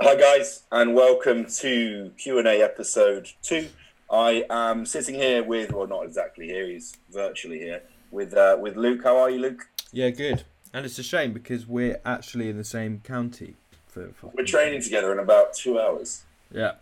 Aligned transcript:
Hi 0.00 0.14
guys, 0.14 0.62
and 0.70 0.94
welcome 0.94 1.46
to 1.56 2.12
Q 2.16 2.38
and 2.38 2.46
A 2.46 2.62
episode 2.62 3.32
two. 3.42 3.66
I 4.08 4.44
am 4.48 4.86
sitting 4.86 5.16
here 5.16 5.42
with, 5.42 5.72
well, 5.72 5.88
not 5.88 6.04
exactly 6.04 6.46
here. 6.46 6.68
He's 6.68 6.96
virtually 7.10 7.58
here 7.58 7.82
with 8.12 8.32
uh, 8.32 8.56
with 8.60 8.76
Luke. 8.76 9.02
How 9.02 9.16
are 9.16 9.28
you, 9.28 9.40
Luke? 9.40 9.66
Yeah, 9.90 10.10
good. 10.10 10.44
And 10.72 10.86
it's 10.86 11.00
a 11.00 11.02
shame 11.02 11.32
because 11.32 11.66
we're 11.66 12.00
actually 12.04 12.48
in 12.48 12.56
the 12.56 12.62
same 12.62 13.00
county. 13.02 13.56
For, 13.88 14.10
for 14.10 14.30
We're 14.36 14.44
training 14.44 14.82
together 14.82 15.10
in 15.10 15.18
about 15.18 15.54
two 15.54 15.80
hours. 15.80 16.22
Yeah. 16.52 16.74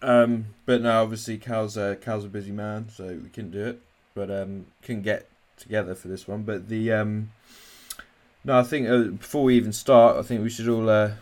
Um, 0.00 0.46
but 0.64 0.80
now 0.80 1.02
obviously 1.02 1.38
Cal's 1.38 1.76
a 1.76 1.96
Cal's 1.96 2.24
a 2.24 2.28
busy 2.28 2.52
man, 2.52 2.88
so 2.88 3.18
we 3.20 3.30
couldn't 3.30 3.50
do 3.50 3.66
it. 3.66 3.80
But 4.14 4.30
um, 4.30 4.66
couldn't 4.80 5.02
get 5.02 5.28
together 5.56 5.96
for 5.96 6.06
this 6.06 6.28
one. 6.28 6.44
But 6.44 6.68
the 6.68 6.92
um, 6.92 7.32
no, 8.44 8.56
I 8.56 8.62
think 8.62 8.88
uh, 8.88 9.02
before 9.08 9.42
we 9.42 9.56
even 9.56 9.72
start, 9.72 10.18
I 10.18 10.22
think 10.22 10.44
we 10.44 10.50
should 10.50 10.68
all 10.68 10.88
uh, 10.88 11.14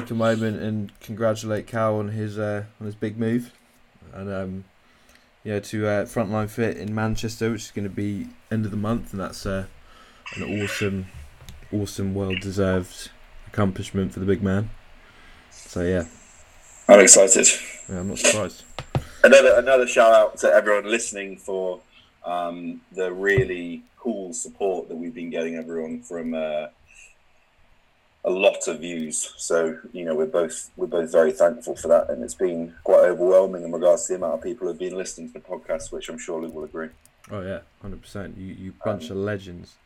take 0.00 0.10
a 0.10 0.14
moment 0.14 0.60
and 0.60 0.98
congratulate 1.00 1.66
Cal 1.66 1.98
on 1.98 2.08
his 2.08 2.38
uh, 2.38 2.64
on 2.80 2.86
his 2.86 2.94
big 2.94 3.18
move, 3.18 3.52
and 4.12 4.32
um, 4.32 4.64
yeah, 5.42 5.60
to 5.60 5.86
uh, 5.86 6.04
Frontline 6.04 6.48
Fit 6.48 6.76
in 6.76 6.94
Manchester, 6.94 7.50
which 7.50 7.62
is 7.62 7.70
going 7.70 7.84
to 7.84 7.94
be 7.94 8.28
end 8.50 8.64
of 8.64 8.70
the 8.70 8.76
month, 8.76 9.12
and 9.12 9.20
that's 9.20 9.46
uh, 9.46 9.66
an 10.36 10.62
awesome, 10.62 11.06
awesome, 11.72 12.14
well 12.14 12.34
deserved 12.34 13.10
accomplishment 13.46 14.12
for 14.12 14.20
the 14.20 14.26
big 14.26 14.42
man. 14.42 14.70
So 15.50 15.82
yeah, 15.82 16.04
I'm 16.88 17.00
excited. 17.00 17.46
yeah, 17.88 18.00
I'm 18.00 18.08
not 18.08 18.18
surprised. 18.18 18.64
Another 19.22 19.54
another 19.56 19.86
shout 19.86 20.12
out 20.12 20.38
to 20.38 20.48
everyone 20.48 20.90
listening 20.90 21.36
for 21.36 21.80
um, 22.24 22.80
the 22.92 23.12
really 23.12 23.82
cool 23.98 24.32
support 24.32 24.88
that 24.88 24.96
we've 24.96 25.14
been 25.14 25.30
getting 25.30 25.56
everyone 25.56 26.02
from 26.02 26.34
uh, 26.34 26.66
a 28.24 28.30
lot 28.30 28.66
of 28.68 28.80
views. 28.80 29.32
So 29.36 29.78
you 29.92 30.04
know 30.04 30.14
we're 30.14 30.26
both 30.26 30.70
we're 30.76 30.86
both 30.86 31.12
very 31.12 31.32
thankful 31.32 31.76
for 31.76 31.88
that, 31.88 32.10
and 32.10 32.22
it's 32.24 32.34
been 32.34 32.74
quite 32.84 33.00
overwhelming 33.04 33.64
in 33.64 33.72
regards 33.72 34.06
to 34.06 34.12
the 34.12 34.16
amount 34.18 34.34
of 34.34 34.42
people 34.42 34.66
who've 34.66 34.78
been 34.78 34.96
listening 34.96 35.28
to 35.28 35.34
the 35.34 35.40
podcast, 35.40 35.92
which 35.92 36.08
I'm 36.08 36.18
sure 36.18 36.40
Luke 36.40 36.54
will 36.54 36.64
agree, 36.64 36.88
Oh 37.30 37.42
yeah, 37.42 37.60
hundred 37.82 38.02
percent. 38.02 38.36
You 38.38 38.46
you 38.54 38.74
bunch 38.84 39.10
of 39.10 39.16
legends. 39.16 39.76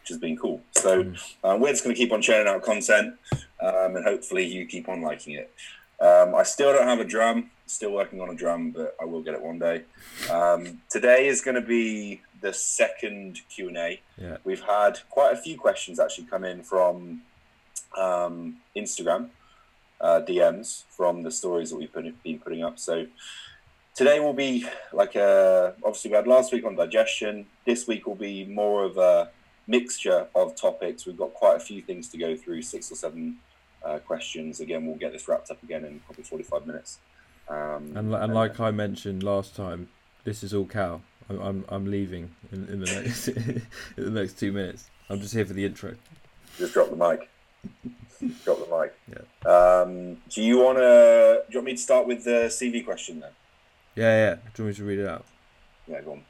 which 0.00 0.08
has 0.08 0.18
been 0.18 0.36
cool. 0.36 0.62
So 0.72 1.12
um, 1.44 1.60
we're 1.60 1.70
just 1.70 1.84
going 1.84 1.94
to 1.94 2.00
keep 2.02 2.12
on 2.12 2.22
churning 2.22 2.48
out 2.48 2.62
content, 2.62 3.14
um, 3.60 3.96
and 3.96 4.04
hopefully 4.04 4.44
you 4.46 4.66
keep 4.66 4.88
on 4.88 5.02
liking 5.02 5.34
it. 5.34 5.52
Um, 6.00 6.34
I 6.34 6.42
still 6.42 6.72
don't 6.72 6.88
have 6.88 6.98
a 7.00 7.04
drum. 7.04 7.50
Still 7.66 7.92
working 7.92 8.20
on 8.20 8.28
a 8.28 8.34
drum, 8.34 8.70
but 8.72 8.94
I 9.00 9.04
will 9.04 9.22
get 9.22 9.34
it 9.34 9.40
one 9.42 9.58
day. 9.58 9.82
Um, 10.30 10.80
today 10.90 11.26
is 11.28 11.40
going 11.40 11.54
to 11.54 11.60
be 11.66 12.20
the 12.40 12.52
second 12.52 13.40
Q 13.48 13.68
and 13.68 13.76
A. 13.76 14.00
Yeah. 14.20 14.36
We've 14.44 14.60
had 14.62 14.98
quite 15.08 15.32
a 15.32 15.36
few 15.36 15.56
questions 15.56 16.00
actually 16.00 16.24
come 16.26 16.44
in 16.44 16.62
from 16.64 17.22
um, 17.98 18.56
Instagram 18.76 19.28
uh, 20.00 20.20
DMs 20.26 20.84
from 20.90 21.22
the 21.22 21.30
stories 21.30 21.70
that 21.70 21.76
we've 21.76 21.92
put, 21.92 22.04
been 22.22 22.38
putting 22.38 22.62
up. 22.62 22.78
So 22.78 23.06
today 23.94 24.20
will 24.20 24.32
be 24.32 24.66
like 24.92 25.14
a 25.14 25.74
obviously 25.84 26.10
we 26.10 26.16
had 26.16 26.26
last 26.26 26.52
week 26.52 26.64
on 26.64 26.74
digestion. 26.74 27.46
This 27.66 27.86
week 27.86 28.06
will 28.06 28.14
be 28.16 28.44
more 28.46 28.84
of 28.84 28.98
a 28.98 29.30
mixture 29.66 30.26
of 30.34 30.56
topics. 30.56 31.06
We've 31.06 31.16
got 31.16 31.34
quite 31.34 31.56
a 31.56 31.60
few 31.60 31.82
things 31.82 32.08
to 32.08 32.18
go 32.18 32.36
through, 32.36 32.62
six 32.62 32.90
or 32.90 32.96
seven 32.96 33.38
uh, 33.84 33.98
questions. 33.98 34.60
Again, 34.60 34.86
we'll 34.86 34.96
get 34.96 35.12
this 35.12 35.28
wrapped 35.28 35.50
up 35.50 35.62
again 35.62 35.84
in 35.84 36.00
probably 36.00 36.24
forty-five 36.24 36.66
minutes. 36.66 36.98
Um, 37.48 37.92
And 37.96 38.14
and 38.14 38.34
like 38.34 38.58
I 38.60 38.70
mentioned 38.70 39.22
last 39.22 39.54
time, 39.54 39.88
this 40.24 40.42
is 40.42 40.52
all 40.54 40.64
Cal. 40.66 41.02
I'm 41.28 41.40
I'm, 41.40 41.64
I'm 41.68 41.86
leaving 41.90 42.30
in, 42.50 42.66
in 42.68 42.80
the 42.80 42.86
next 42.86 43.28
in 43.28 43.62
the 43.96 44.10
next 44.10 44.38
two 44.38 44.52
minutes. 44.52 44.90
I'm 45.08 45.20
just 45.20 45.34
here 45.34 45.44
for 45.46 45.52
the 45.52 45.64
intro. 45.64 45.94
just 46.58 46.72
drop 46.74 46.90
the 46.90 46.96
mic. 46.96 47.28
Drop 48.44 48.58
the 48.58 48.76
mic. 48.76 48.94
Yeah. 49.08 49.50
Um, 49.50 50.18
do 50.28 50.42
you 50.42 50.58
want 50.58 50.78
to? 50.78 51.42
Do 51.48 51.52
you 51.52 51.58
want 51.58 51.66
me 51.66 51.72
to 51.72 51.78
start 51.78 52.06
with 52.06 52.24
the 52.24 52.48
CV 52.48 52.84
question 52.84 53.20
then? 53.20 53.32
Yeah, 53.94 54.04
yeah. 54.04 54.34
Do 54.54 54.62
you 54.62 54.64
want 54.64 54.78
me 54.78 54.84
to 54.84 54.84
read 54.84 54.98
it 54.98 55.06
out? 55.06 55.24
Yeah, 55.86 56.00
go 56.00 56.12
on. 56.12 56.24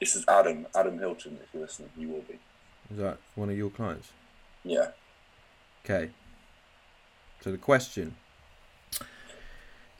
This 0.00 0.16
is 0.16 0.24
Adam. 0.28 0.66
Adam 0.74 0.98
Hilton. 0.98 1.38
If 1.42 1.48
you're 1.52 1.62
listening, 1.62 1.90
you 1.96 2.08
will 2.08 2.22
be. 2.22 2.38
Is 2.90 2.98
that 2.98 3.18
one 3.34 3.50
of 3.50 3.56
your 3.56 3.70
clients? 3.70 4.10
Yeah. 4.64 4.88
Okay. 5.84 6.10
So 7.40 7.50
the 7.50 7.58
question. 7.58 8.16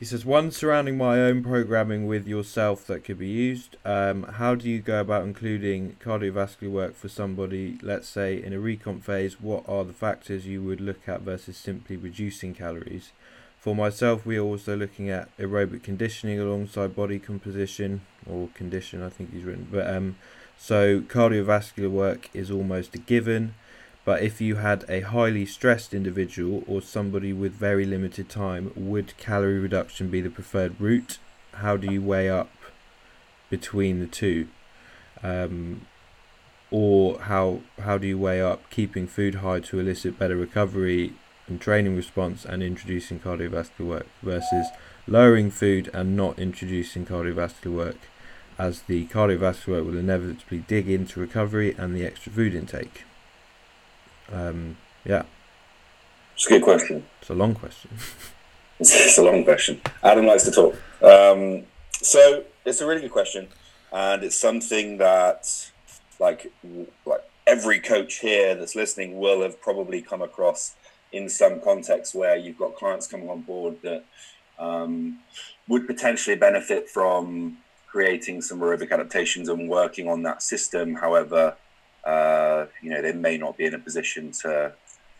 He 0.02 0.06
says 0.06 0.26
one 0.26 0.50
surrounding 0.50 0.96
my 0.96 1.20
own 1.20 1.44
programming 1.44 2.08
with 2.08 2.26
yourself 2.26 2.84
that 2.88 3.04
could 3.04 3.20
be 3.20 3.28
used. 3.28 3.76
Um, 3.84 4.24
how 4.24 4.56
do 4.56 4.68
you 4.68 4.80
go 4.80 5.00
about 5.00 5.22
including 5.22 5.94
cardiovascular 6.04 6.72
work 6.72 6.96
for 6.96 7.08
somebody, 7.08 7.78
let's 7.82 8.08
say 8.08 8.42
in 8.42 8.52
a 8.52 8.56
recomp 8.56 9.04
phase? 9.04 9.40
What 9.40 9.62
are 9.68 9.84
the 9.84 9.92
factors 9.92 10.44
you 10.44 10.60
would 10.60 10.80
look 10.80 11.08
at 11.08 11.20
versus 11.20 11.56
simply 11.56 11.96
reducing 11.96 12.52
calories? 12.52 13.12
For 13.60 13.76
myself, 13.76 14.26
we 14.26 14.36
are 14.38 14.42
also 14.42 14.76
looking 14.76 15.08
at 15.08 15.28
aerobic 15.36 15.84
conditioning 15.84 16.40
alongside 16.40 16.96
body 16.96 17.20
composition 17.20 18.00
or 18.28 18.48
condition, 18.54 19.04
I 19.04 19.08
think 19.08 19.32
he's 19.32 19.44
written. 19.44 19.68
But 19.70 19.88
um, 19.88 20.16
so 20.58 21.02
cardiovascular 21.02 21.92
work 21.92 22.28
is 22.34 22.50
almost 22.50 22.96
a 22.96 22.98
given. 22.98 23.54
But 24.04 24.22
if 24.22 24.40
you 24.40 24.56
had 24.56 24.84
a 24.88 25.00
highly 25.00 25.46
stressed 25.46 25.94
individual 25.94 26.64
or 26.66 26.82
somebody 26.82 27.32
with 27.32 27.52
very 27.52 27.84
limited 27.84 28.28
time, 28.28 28.72
would 28.74 29.16
calorie 29.16 29.60
reduction 29.60 30.10
be 30.10 30.20
the 30.20 30.30
preferred 30.30 30.80
route? 30.80 31.18
How 31.54 31.76
do 31.76 31.90
you 31.90 32.02
weigh 32.02 32.28
up 32.28 32.50
between 33.48 34.00
the 34.00 34.06
two? 34.06 34.48
Um, 35.22 35.82
or 36.72 37.20
how 37.20 37.60
how 37.80 37.98
do 37.98 38.06
you 38.06 38.18
weigh 38.18 38.40
up 38.40 38.68
keeping 38.70 39.06
food 39.06 39.36
high 39.36 39.60
to 39.60 39.78
elicit 39.78 40.18
better 40.18 40.36
recovery 40.36 41.12
and 41.46 41.60
training 41.60 41.94
response 41.94 42.44
and 42.44 42.62
introducing 42.62 43.20
cardiovascular 43.20 43.86
work 43.86 44.06
versus 44.22 44.66
lowering 45.06 45.50
food 45.50 45.90
and 45.92 46.16
not 46.16 46.38
introducing 46.38 47.04
cardiovascular 47.04 47.72
work 47.72 47.98
as 48.58 48.82
the 48.82 49.06
cardiovascular 49.06 49.68
work 49.68 49.84
will 49.84 49.98
inevitably 49.98 50.58
dig 50.66 50.88
into 50.88 51.20
recovery 51.20 51.74
and 51.76 51.94
the 51.94 52.06
extra 52.06 52.32
food 52.32 52.54
intake? 52.54 53.04
Um, 54.32 54.76
yeah, 55.04 55.24
It's 56.34 56.46
a 56.46 56.50
good 56.50 56.62
question. 56.62 57.04
it's 57.20 57.30
a 57.30 57.34
long 57.34 57.54
question. 57.54 57.90
It's, 58.80 59.16
a 59.16 59.22
long 59.22 59.44
question. 59.44 59.80
Adam 60.02 60.26
likes 60.26 60.42
to 60.42 60.50
talk. 60.50 60.74
Um, 61.00 61.62
so 61.92 62.42
it's 62.64 62.80
a 62.80 62.86
really 62.86 63.02
good 63.02 63.12
question, 63.12 63.46
and 63.92 64.24
it's 64.24 64.34
something 64.34 64.98
that, 64.98 65.70
like, 66.18 66.52
like 67.06 67.22
every 67.46 67.78
coach 67.78 68.14
here 68.14 68.56
that's 68.56 68.74
listening 68.74 69.20
will 69.20 69.42
have 69.42 69.60
probably 69.60 70.02
come 70.02 70.20
across 70.20 70.74
in 71.12 71.28
some 71.28 71.60
context 71.60 72.12
where 72.12 72.36
you've 72.36 72.58
got 72.58 72.74
clients 72.74 73.06
coming 73.06 73.28
on 73.30 73.42
board 73.42 73.76
that 73.82 74.04
um, 74.58 75.18
would 75.68 75.86
potentially 75.86 76.34
benefit 76.34 76.88
from 76.88 77.58
creating 77.86 78.42
some 78.42 78.58
aerobic 78.58 78.90
adaptations 78.90 79.48
and 79.48 79.68
working 79.68 80.08
on 80.08 80.22
that 80.22 80.42
system. 80.42 80.94
However, 80.96 81.54
uh, 82.04 82.66
you 82.82 82.90
know 82.90 83.02
they 83.02 83.12
may 83.12 83.38
not 83.38 83.56
be 83.56 83.66
in 83.66 83.74
a 83.74 83.78
position 83.78 84.32
to, 84.42 84.72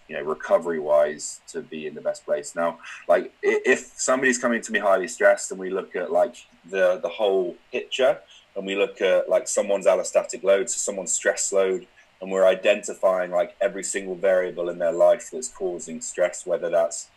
you 0.09 0.16
know, 0.16 0.22
recovery 0.22 0.81
wise 0.81 1.41
to 1.48 1.60
be 1.60 1.87
in 1.87 1.94
the 1.94 2.00
best 2.00 2.25
place. 2.25 2.54
Now, 2.54 2.78
like 3.09 3.32
if 3.43 3.93
somebody's 3.97 4.38
coming 4.38 4.60
to 4.62 4.72
me 4.72 4.78
highly 4.78 5.09
stressed 5.09 5.50
and 5.50 5.60
we 5.60 5.71
look 5.71 5.94
at 5.97 6.10
like 6.10 6.37
the 6.69 6.98
the 7.03 7.09
whole 7.09 7.56
picture 7.71 8.19
and 8.56 8.66
we 8.66 8.75
look 8.75 9.00
at 9.00 9.28
like 9.28 9.48
someone's 9.48 9.87
allostatic 9.87 10.42
load, 10.42 10.69
so 10.69 10.76
someone's 10.76 11.12
stress 11.12 11.53
load, 11.53 11.87
and 12.21 12.31
we're 12.31 12.47
identifying 12.47 13.31
like 13.31 13.56
every 13.60 13.84
single 13.84 14.15
variable 14.15 14.69
in 14.69 14.78
their 14.78 14.92
life 14.92 15.31
that's 15.32 15.48
causing 15.48 16.00
stress, 16.00 16.47
whether 16.47 16.69
that's 16.69 17.09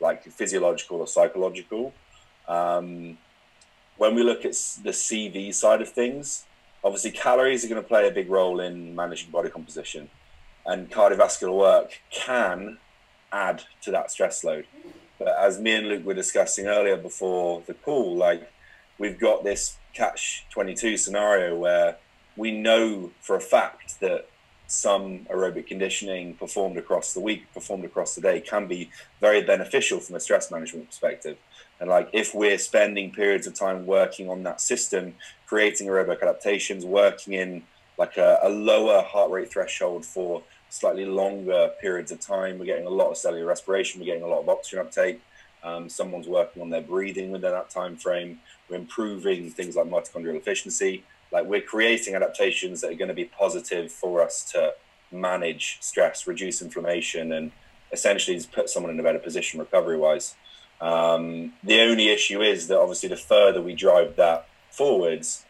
like 0.00 0.24
physiological 0.24 0.98
or 0.98 1.06
psychological. 1.06 1.92
Um, 2.46 3.18
when 3.96 4.14
we 4.14 4.22
look 4.22 4.44
at 4.44 4.52
the 4.82 4.90
CV 4.90 5.54
side 5.54 5.80
of 5.80 5.90
things, 5.90 6.44
obviously 6.84 7.10
calories 7.10 7.64
are 7.64 7.68
going 7.68 7.82
to 7.82 7.88
play 7.88 8.06
a 8.06 8.12
big 8.12 8.30
role 8.30 8.60
in 8.60 8.94
managing 8.94 9.30
body 9.30 9.48
composition, 9.48 10.10
and 10.66 10.90
cardiovascular 10.90 11.56
work 11.56 12.00
can 12.10 12.78
add 13.32 13.62
to 13.82 13.90
that 13.90 14.10
stress 14.10 14.44
load. 14.44 14.66
But 15.18 15.36
as 15.38 15.60
me 15.60 15.72
and 15.72 15.88
Luke 15.88 16.04
were 16.04 16.14
discussing 16.14 16.66
earlier 16.66 16.96
before 16.96 17.62
the 17.66 17.74
call, 17.74 18.16
like 18.16 18.50
we've 18.98 19.18
got 19.18 19.44
this 19.44 19.78
catch 19.94 20.44
22 20.50 20.96
scenario 20.96 21.56
where 21.56 21.96
we 22.36 22.50
know 22.50 23.12
for 23.20 23.36
a 23.36 23.40
fact 23.40 24.00
that 24.00 24.28
some 24.66 25.20
aerobic 25.30 25.66
conditioning 25.66 26.34
performed 26.34 26.76
across 26.78 27.12
the 27.12 27.20
week, 27.20 27.52
performed 27.52 27.84
across 27.84 28.14
the 28.14 28.20
day, 28.20 28.40
can 28.40 28.66
be 28.66 28.90
very 29.20 29.42
beneficial 29.42 30.00
from 30.00 30.16
a 30.16 30.20
stress 30.20 30.50
management 30.50 30.88
perspective. 30.88 31.36
And 31.80 31.90
like 31.90 32.08
if 32.12 32.34
we're 32.34 32.58
spending 32.58 33.12
periods 33.12 33.46
of 33.46 33.54
time 33.54 33.86
working 33.86 34.28
on 34.30 34.42
that 34.44 34.60
system, 34.60 35.14
creating 35.54 35.86
aerobic 35.86 36.20
adaptations, 36.20 36.84
working 36.84 37.32
in 37.32 37.62
like 37.96 38.16
a, 38.16 38.40
a 38.42 38.48
lower 38.48 39.02
heart 39.02 39.30
rate 39.30 39.52
threshold 39.52 40.04
for 40.04 40.42
slightly 40.68 41.06
longer 41.06 41.70
periods 41.80 42.10
of 42.10 42.18
time, 42.18 42.58
we're 42.58 42.64
getting 42.64 42.88
a 42.88 42.90
lot 42.90 43.08
of 43.08 43.16
cellular 43.16 43.46
respiration, 43.46 44.00
we're 44.00 44.06
getting 44.06 44.24
a 44.24 44.26
lot 44.26 44.40
of 44.40 44.48
oxygen 44.48 44.80
uptake. 44.80 45.20
Um, 45.62 45.88
someone's 45.88 46.26
working 46.26 46.60
on 46.60 46.70
their 46.70 46.80
breathing 46.80 47.30
within 47.30 47.52
that 47.52 47.70
time 47.70 47.94
frame. 47.94 48.40
We're 48.68 48.78
improving 48.78 49.48
things 49.48 49.76
like 49.76 49.86
mitochondrial 49.86 50.34
efficiency. 50.34 51.04
Like 51.30 51.46
we're 51.46 51.60
creating 51.60 52.16
adaptations 52.16 52.80
that 52.80 52.90
are 52.90 52.96
going 52.96 53.06
to 53.06 53.14
be 53.14 53.26
positive 53.26 53.92
for 53.92 54.22
us 54.22 54.42
to 54.50 54.74
manage 55.12 55.78
stress, 55.80 56.26
reduce 56.26 56.62
inflammation, 56.62 57.30
and 57.30 57.52
essentially 57.92 58.42
put 58.52 58.68
someone 58.68 58.90
in 58.90 58.98
a 58.98 59.04
better 59.04 59.20
position 59.20 59.60
recovery 59.60 59.98
wise. 59.98 60.34
Um, 60.80 61.52
the 61.62 61.80
only 61.80 62.08
issue 62.08 62.42
is 62.42 62.66
that 62.66 62.80
obviously 62.80 63.08
the 63.08 63.16
further 63.16 63.62
we 63.62 63.76
drive 63.76 64.16
that 64.16 64.48
forwards, 64.74 65.43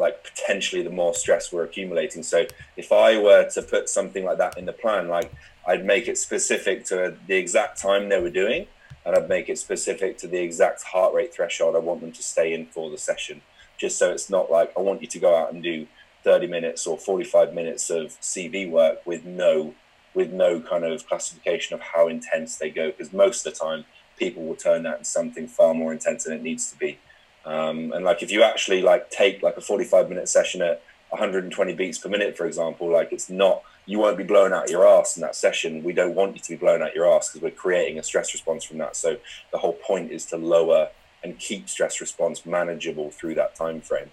like 0.00 0.24
potentially 0.24 0.82
the 0.82 0.90
more 0.90 1.14
stress 1.14 1.52
we're 1.52 1.64
accumulating. 1.64 2.22
So 2.22 2.46
if 2.76 2.90
I 2.90 3.18
were 3.18 3.48
to 3.50 3.62
put 3.62 3.88
something 3.88 4.24
like 4.24 4.38
that 4.38 4.58
in 4.58 4.64
the 4.64 4.72
plan, 4.72 5.08
like 5.08 5.32
I'd 5.66 5.84
make 5.84 6.08
it 6.08 6.18
specific 6.18 6.84
to 6.86 7.16
the 7.26 7.36
exact 7.36 7.80
time 7.80 8.08
they 8.08 8.20
were 8.20 8.30
doing, 8.30 8.66
and 9.04 9.14
I'd 9.14 9.28
make 9.28 9.48
it 9.48 9.58
specific 9.58 10.18
to 10.18 10.26
the 10.26 10.38
exact 10.38 10.82
heart 10.82 11.14
rate 11.14 11.32
threshold 11.32 11.76
I 11.76 11.78
want 11.78 12.00
them 12.00 12.12
to 12.12 12.22
stay 12.22 12.52
in 12.54 12.66
for 12.66 12.90
the 12.90 12.98
session. 12.98 13.42
Just 13.78 13.98
so 13.98 14.10
it's 14.10 14.30
not 14.30 14.50
like 14.50 14.72
I 14.76 14.80
want 14.80 15.02
you 15.02 15.06
to 15.08 15.18
go 15.18 15.36
out 15.36 15.52
and 15.52 15.62
do 15.62 15.86
30 16.24 16.46
minutes 16.48 16.86
or 16.86 16.98
45 16.98 17.54
minutes 17.54 17.90
of 17.90 18.08
CV 18.20 18.68
work 18.68 19.06
with 19.06 19.24
no 19.24 19.74
with 20.12 20.32
no 20.32 20.60
kind 20.60 20.84
of 20.84 21.06
classification 21.06 21.72
of 21.74 21.80
how 21.80 22.08
intense 22.08 22.56
they 22.56 22.68
go 22.68 22.90
because 22.90 23.12
most 23.12 23.46
of 23.46 23.52
the 23.52 23.58
time 23.58 23.84
people 24.18 24.42
will 24.42 24.56
turn 24.56 24.82
that 24.82 24.98
into 24.98 25.04
something 25.04 25.46
far 25.46 25.72
more 25.72 25.92
intense 25.92 26.24
than 26.24 26.34
it 26.34 26.42
needs 26.42 26.68
to 26.70 26.76
be 26.76 26.98
um, 27.44 27.92
and 27.92 28.04
like 28.04 28.22
if 28.22 28.30
you 28.30 28.42
actually 28.42 28.82
like 28.82 29.10
take 29.10 29.42
like 29.42 29.56
a 29.56 29.60
45 29.60 30.08
minute 30.08 30.28
session 30.28 30.62
at 30.62 30.82
120 31.10 31.74
beats 31.74 31.98
per 31.98 32.08
minute 32.08 32.36
for 32.36 32.46
example 32.46 32.88
like 32.88 33.12
it's 33.12 33.28
not 33.28 33.62
you 33.86 33.98
won't 33.98 34.16
be 34.16 34.24
blowing 34.24 34.52
out 34.52 34.70
your 34.70 34.86
ass 34.86 35.16
in 35.16 35.22
that 35.22 35.34
session. 35.34 35.82
We 35.82 35.92
don't 35.92 36.14
want 36.14 36.36
you 36.36 36.40
to 36.42 36.50
be 36.50 36.56
blowing 36.56 36.80
out 36.80 36.94
your 36.94 37.10
ass 37.10 37.28
because 37.28 37.42
we're 37.42 37.50
creating 37.50 37.98
a 37.98 38.04
stress 38.04 38.32
response 38.32 38.62
from 38.62 38.78
that. 38.78 38.94
So 38.94 39.16
the 39.50 39.58
whole 39.58 39.72
point 39.72 40.12
is 40.12 40.26
to 40.26 40.36
lower 40.36 40.90
and 41.24 41.36
keep 41.38 41.68
stress 41.68 42.00
response 42.00 42.46
manageable 42.46 43.10
through 43.10 43.34
that 43.34 43.56
time 43.56 43.80
frame 43.80 44.10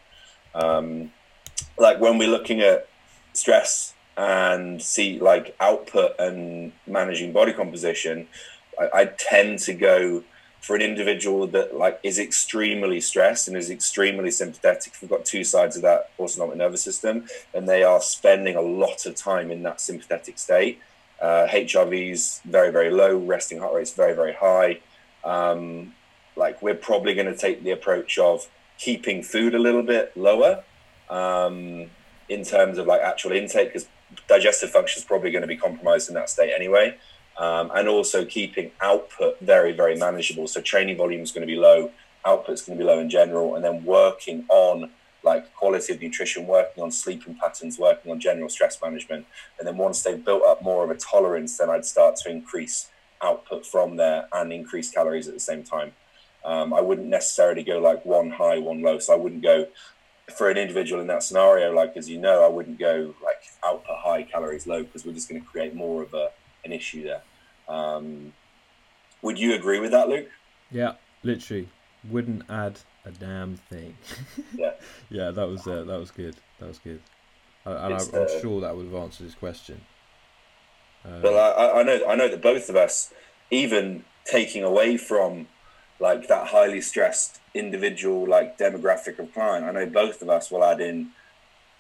um, 0.58 1.12
like 1.78 2.00
when 2.00 2.18
we're 2.18 2.30
looking 2.30 2.62
at 2.62 2.88
stress 3.34 3.94
and 4.18 4.82
see 4.82 5.20
like 5.20 5.56
output 5.60 6.16
and 6.20 6.72
managing 6.88 7.32
body 7.32 7.54
composition, 7.54 8.28
I, 8.80 9.02
I, 9.02 9.06
tend 9.06 9.60
to 9.60 9.74
go 9.74 10.24
for 10.62 10.76
an 10.76 10.82
individual 10.82 11.48
that 11.48 11.76
like 11.76 12.00
is 12.04 12.20
extremely 12.20 13.00
stressed 13.00 13.48
and 13.48 13.56
is 13.56 13.70
extremely 13.70 14.32
sympathetic. 14.32 14.94
We've 15.02 15.10
got 15.10 15.26
two 15.26 15.44
sides 15.44 15.76
of 15.76 15.82
that 15.84 16.12
autonomic 16.20 16.58
nervous 16.58 16.82
system, 16.82 17.26
and 17.54 17.68
they 17.68 17.84
are 17.84 18.02
spending 18.02 18.56
a 18.56 18.62
lot 18.62 19.06
of 19.06 19.16
time 19.16 19.52
in 19.52 19.64
that 19.64 19.80
sympathetic 19.80 20.40
state. 20.40 20.80
Uh, 21.22 21.48
HRV's 21.50 22.42
very 22.46 22.72
very 22.72 22.92
low, 22.92 23.18
resting 23.18 23.60
heart 23.60 23.74
rate's 23.74 23.94
very 23.94 24.14
very 24.14 24.34
high. 24.34 24.82
Um, 25.24 25.94
like 26.36 26.62
we're 26.62 26.76
probably 26.76 27.14
going 27.14 27.28
to 27.28 27.38
take 27.38 27.64
the 27.64 27.72
approach 27.72 28.18
of 28.18 28.48
keeping 28.78 29.24
food 29.24 29.56
a 29.56 29.60
little 29.60 29.84
bit 29.84 30.16
lower 30.16 30.64
um, 31.10 31.90
in 32.30 32.44
terms 32.44 32.78
of 32.78 32.86
like 32.86 33.02
actual 33.02 33.32
intake 33.32 33.70
because 33.70 33.88
digestive 34.28 34.70
function 34.70 35.00
is 35.00 35.06
probably 35.06 35.32
going 35.32 35.42
to 35.42 35.48
be 35.48 35.58
compromised 35.58 36.10
in 36.10 36.16
that 36.16 36.30
state 36.30 36.54
anyway. 36.54 36.96
Um, 37.40 37.72
and 37.76 37.88
also 37.88 38.26
keeping 38.26 38.72
output 38.82 39.40
very, 39.42 39.72
very 39.72 39.96
manageable. 39.96 40.48
So 40.48 40.60
training 40.60 40.98
volume 40.98 41.22
is 41.22 41.32
going 41.32 41.46
to 41.48 41.54
be 41.54 41.60
low, 41.60 41.92
output 42.26 42.56
is 42.56 42.62
going 42.64 42.80
to 42.80 42.84
be 42.84 42.88
low 42.88 43.00
in 43.00 43.10
general, 43.12 43.56
and 43.56 43.64
then 43.64 43.86
working 43.86 44.46
on 44.50 44.90
like 45.24 45.54
quality 45.54 45.94
of 45.94 46.02
nutrition, 46.02 46.48
working 46.48 46.82
on 46.82 46.90
sleeping 46.90 47.36
patterns, 47.36 47.78
working 47.78 48.12
on 48.12 48.20
general 48.20 48.50
stress 48.50 48.82
management. 48.82 49.26
And 49.60 49.68
then 49.68 49.78
once 49.78 50.02
they've 50.02 50.24
built 50.24 50.44
up 50.44 50.64
more 50.64 50.84
of 50.84 50.90
a 50.90 50.96
tolerance, 50.96 51.58
then 51.58 51.70
I'd 51.70 51.86
start 51.86 52.16
to 52.24 52.30
increase 52.30 52.90
output 53.22 53.66
from 53.66 53.98
there 53.98 54.28
and 54.32 54.52
increase 54.52 54.90
calories 54.90 55.28
at 55.28 55.34
the 55.34 55.40
same 55.40 55.64
time. 55.64 55.92
Um, 56.46 56.74
I 56.74 56.82
wouldn't 56.82 57.08
necessarily 57.08 57.64
go 57.64 57.78
like 57.80 58.06
one 58.06 58.32
high, 58.32 58.58
one 58.58 58.82
low. 58.82 59.00
So 59.00 59.14
I 59.14 59.18
wouldn't 59.18 59.44
go 59.44 59.68
for 60.36 60.50
an 60.50 60.58
individual 60.58 61.02
in 61.02 61.08
that 61.08 61.24
scenario, 61.24 61.74
like 61.74 61.96
as 61.96 62.10
you 62.10 62.18
know, 62.18 62.44
I 62.44 62.48
wouldn't 62.48 62.80
go 62.80 63.14
like 63.24 63.44
output 63.64 63.98
high, 64.00 64.24
calories 64.24 64.66
low, 64.68 64.84
because 64.84 65.06
we're 65.06 65.14
just 65.14 65.30
going 65.30 65.42
to 65.42 65.48
create 65.48 65.76
more 65.76 66.04
of 66.04 66.14
a 66.14 66.30
an 66.68 66.74
issue 66.74 67.04
there. 67.04 67.22
Um, 67.68 68.34
would 69.22 69.40
you 69.40 69.56
agree 69.56 69.80
with 69.80 69.92
that, 69.92 70.08
Luke? 70.08 70.30
Yeah, 70.72 70.94
literally, 71.24 71.70
wouldn't 72.10 72.44
add 72.50 72.80
a 73.06 73.12
damn 73.12 73.56
thing. 73.56 73.98
yeah, 74.56 74.74
yeah, 75.10 75.32
that 75.32 75.48
was 75.48 75.66
uh, 75.66 75.84
that 75.84 76.00
was 76.00 76.12
good. 76.12 76.36
That 76.60 76.68
was 76.68 76.80
good, 76.80 77.02
and 77.66 77.94
I, 77.94 78.00
am 78.02 78.08
uh, 78.14 78.42
sure 78.42 78.62
that 78.62 78.76
would 78.76 78.86
have 78.86 78.96
answered 78.96 79.24
his 79.24 79.36
question. 79.36 79.82
Uh, 81.04 81.22
but 81.22 81.34
I, 81.34 81.80
I 81.80 81.84
know, 81.84 82.08
I 82.08 82.16
know 82.16 82.28
that 82.28 82.42
both 82.42 82.70
of 82.70 82.76
us, 82.76 83.14
even 83.50 84.04
taking 84.26 84.64
away 84.64 84.98
from 84.98 85.48
like 86.00 86.28
that 86.28 86.48
highly 86.48 86.82
stressed 86.82 87.40
individual 87.54 88.28
like 88.28 88.58
demographic 88.58 89.18
of 89.20 89.34
client. 89.34 89.66
I 89.66 89.72
know 89.72 89.86
both 89.86 90.22
of 90.22 90.30
us 90.30 90.52
will 90.52 90.64
add 90.64 90.80
in 90.80 91.10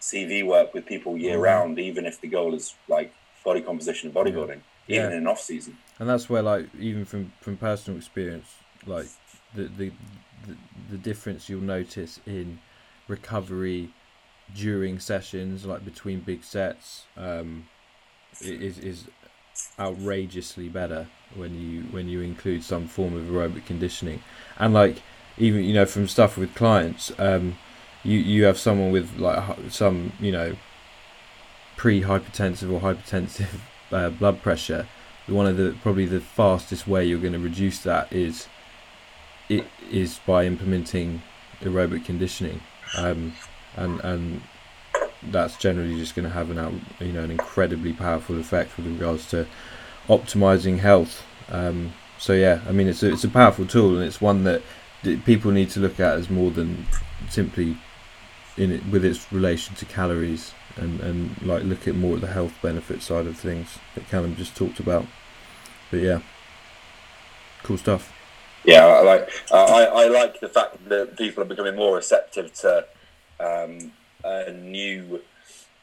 CV 0.01 0.45
work 0.45 0.73
with 0.73 0.85
people 0.85 1.17
year 1.17 1.33
mm-hmm. 1.33 1.43
round, 1.43 1.79
even 1.79 2.05
if 2.05 2.19
the 2.21 2.27
goal 2.27 2.53
is 2.53 2.75
like 2.87 3.13
body 3.43 3.61
composition 3.61 4.09
and 4.09 4.15
bodybuilding, 4.15 4.49
yeah. 4.49 4.76
Even 4.87 5.11
yeah. 5.11 5.17
in 5.17 5.27
off 5.27 5.39
season. 5.39 5.77
And 5.99 6.07
that's 6.07 6.29
where 6.29 6.41
like 6.41 6.67
even 6.79 7.05
from 7.05 7.31
from 7.41 7.57
personal 7.57 7.97
experience, 7.97 8.47
like 8.85 9.07
the 9.53 9.63
the 9.63 9.91
the, 10.47 10.55
the 10.91 10.97
difference 10.97 11.49
you'll 11.49 11.61
notice 11.61 12.19
in 12.25 12.59
recovery 13.07 13.89
during 14.55 14.99
sessions, 14.99 15.65
like 15.65 15.83
between 15.83 16.21
big 16.21 16.43
sets, 16.43 17.05
um, 17.17 17.67
is 18.41 18.79
is 18.79 19.05
outrageously 19.79 20.69
better 20.69 21.07
when 21.35 21.59
you 21.59 21.81
when 21.91 22.07
you 22.07 22.21
include 22.21 22.63
some 22.63 22.87
form 22.87 23.15
of 23.15 23.23
aerobic 23.23 23.65
conditioning 23.65 24.21
and 24.57 24.73
like 24.73 25.01
even 25.37 25.63
you 25.63 25.73
know 25.73 25.85
from 25.85 26.07
stuff 26.07 26.37
with 26.37 26.53
clients 26.53 27.11
um 27.17 27.57
you 28.03 28.19
you 28.19 28.43
have 28.43 28.57
someone 28.57 28.91
with 28.91 29.17
like 29.17 29.43
some 29.69 30.11
you 30.19 30.31
know 30.31 30.55
pre-hypertensive 31.75 32.71
or 32.71 32.79
hypertensive 32.79 33.59
uh, 33.91 34.09
blood 34.09 34.41
pressure 34.41 34.87
one 35.27 35.45
of 35.45 35.57
the 35.57 35.75
probably 35.81 36.05
the 36.05 36.21
fastest 36.21 36.87
way 36.87 37.05
you're 37.05 37.19
going 37.19 37.33
to 37.33 37.39
reduce 37.39 37.79
that 37.79 38.11
is 38.13 38.47
it 39.49 39.65
is 39.91 40.19
by 40.25 40.45
implementing 40.45 41.21
aerobic 41.61 42.05
conditioning 42.05 42.61
um 42.97 43.33
and 43.75 43.99
and 44.01 44.41
that's 45.23 45.57
generally 45.57 45.95
just 45.95 46.15
going 46.15 46.27
to 46.27 46.33
have 46.33 46.51
an 46.51 46.57
out, 46.57 46.73
you 46.99 47.11
know 47.11 47.23
an 47.23 47.31
incredibly 47.31 47.93
powerful 47.93 48.39
effect 48.39 48.77
with 48.77 48.87
regards 48.87 49.29
to 49.29 49.47
optimizing 50.07 50.79
health. 50.79 51.25
Um, 51.49 51.93
so 52.17 52.33
yeah, 52.33 52.61
I 52.67 52.71
mean 52.71 52.87
it's 52.87 53.03
a, 53.03 53.11
it's 53.11 53.23
a 53.23 53.29
powerful 53.29 53.65
tool 53.65 53.95
and 53.95 54.05
it's 54.05 54.21
one 54.21 54.43
that 54.43 54.61
people 55.25 55.51
need 55.51 55.69
to 55.71 55.79
look 55.79 55.99
at 55.99 56.17
as 56.17 56.29
more 56.29 56.51
than 56.51 56.85
simply 57.29 57.77
in 58.57 58.71
it 58.71 58.85
with 58.87 59.05
its 59.05 59.31
relation 59.31 59.75
to 59.75 59.85
calories 59.85 60.53
and, 60.77 60.99
and 61.01 61.41
like 61.41 61.63
look 61.63 61.87
at 61.87 61.95
more 61.95 62.15
at 62.15 62.21
the 62.21 62.27
health 62.27 62.53
benefit 62.61 63.01
side 63.01 63.27
of 63.27 63.37
things 63.37 63.79
that 63.95 64.07
Callum 64.09 64.35
just 64.35 64.55
talked 64.55 64.79
about. 64.79 65.05
But 65.91 66.01
yeah, 66.01 66.21
cool 67.63 67.77
stuff. 67.77 68.13
Yeah, 68.63 68.85
I 68.85 69.01
like 69.01 69.29
I, 69.51 69.85
I 69.85 70.07
like 70.07 70.39
the 70.39 70.49
fact 70.49 70.89
that 70.89 71.17
people 71.17 71.43
are 71.43 71.47
becoming 71.47 71.75
more 71.75 71.95
receptive 71.95 72.53
to 72.55 72.85
um, 73.39 73.91
a 74.23 74.51
new 74.51 75.21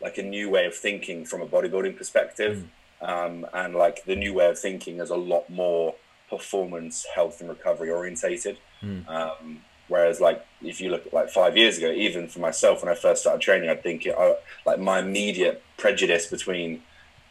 like 0.00 0.18
a 0.18 0.22
new 0.22 0.50
way 0.50 0.66
of 0.66 0.74
thinking 0.74 1.24
from 1.24 1.40
a 1.40 1.46
bodybuilding 1.46 1.96
perspective. 1.96 2.58
Mm 2.58 2.68
um, 3.04 3.46
and 3.52 3.74
like 3.74 4.04
the 4.04 4.16
new 4.16 4.34
way 4.34 4.46
of 4.48 4.58
thinking 4.58 4.98
is 4.98 5.10
a 5.10 5.16
lot 5.16 5.48
more 5.50 5.94
performance, 6.30 7.06
health, 7.14 7.40
and 7.40 7.50
recovery 7.50 7.90
orientated. 7.90 8.58
Mm. 8.82 9.06
Um, 9.08 9.60
whereas, 9.88 10.20
like 10.20 10.44
if 10.62 10.80
you 10.80 10.90
look 10.90 11.06
at 11.06 11.12
like 11.12 11.30
five 11.30 11.56
years 11.56 11.78
ago, 11.78 11.90
even 11.90 12.28
for 12.28 12.40
myself 12.40 12.82
when 12.82 12.92
I 12.92 12.96
first 12.96 13.22
started 13.22 13.40
training, 13.40 13.70
I'd 13.70 13.82
think 13.82 14.06
it, 14.06 14.14
I, 14.18 14.36
like 14.66 14.78
my 14.78 15.00
immediate 15.00 15.62
prejudice 15.76 16.26
between 16.26 16.82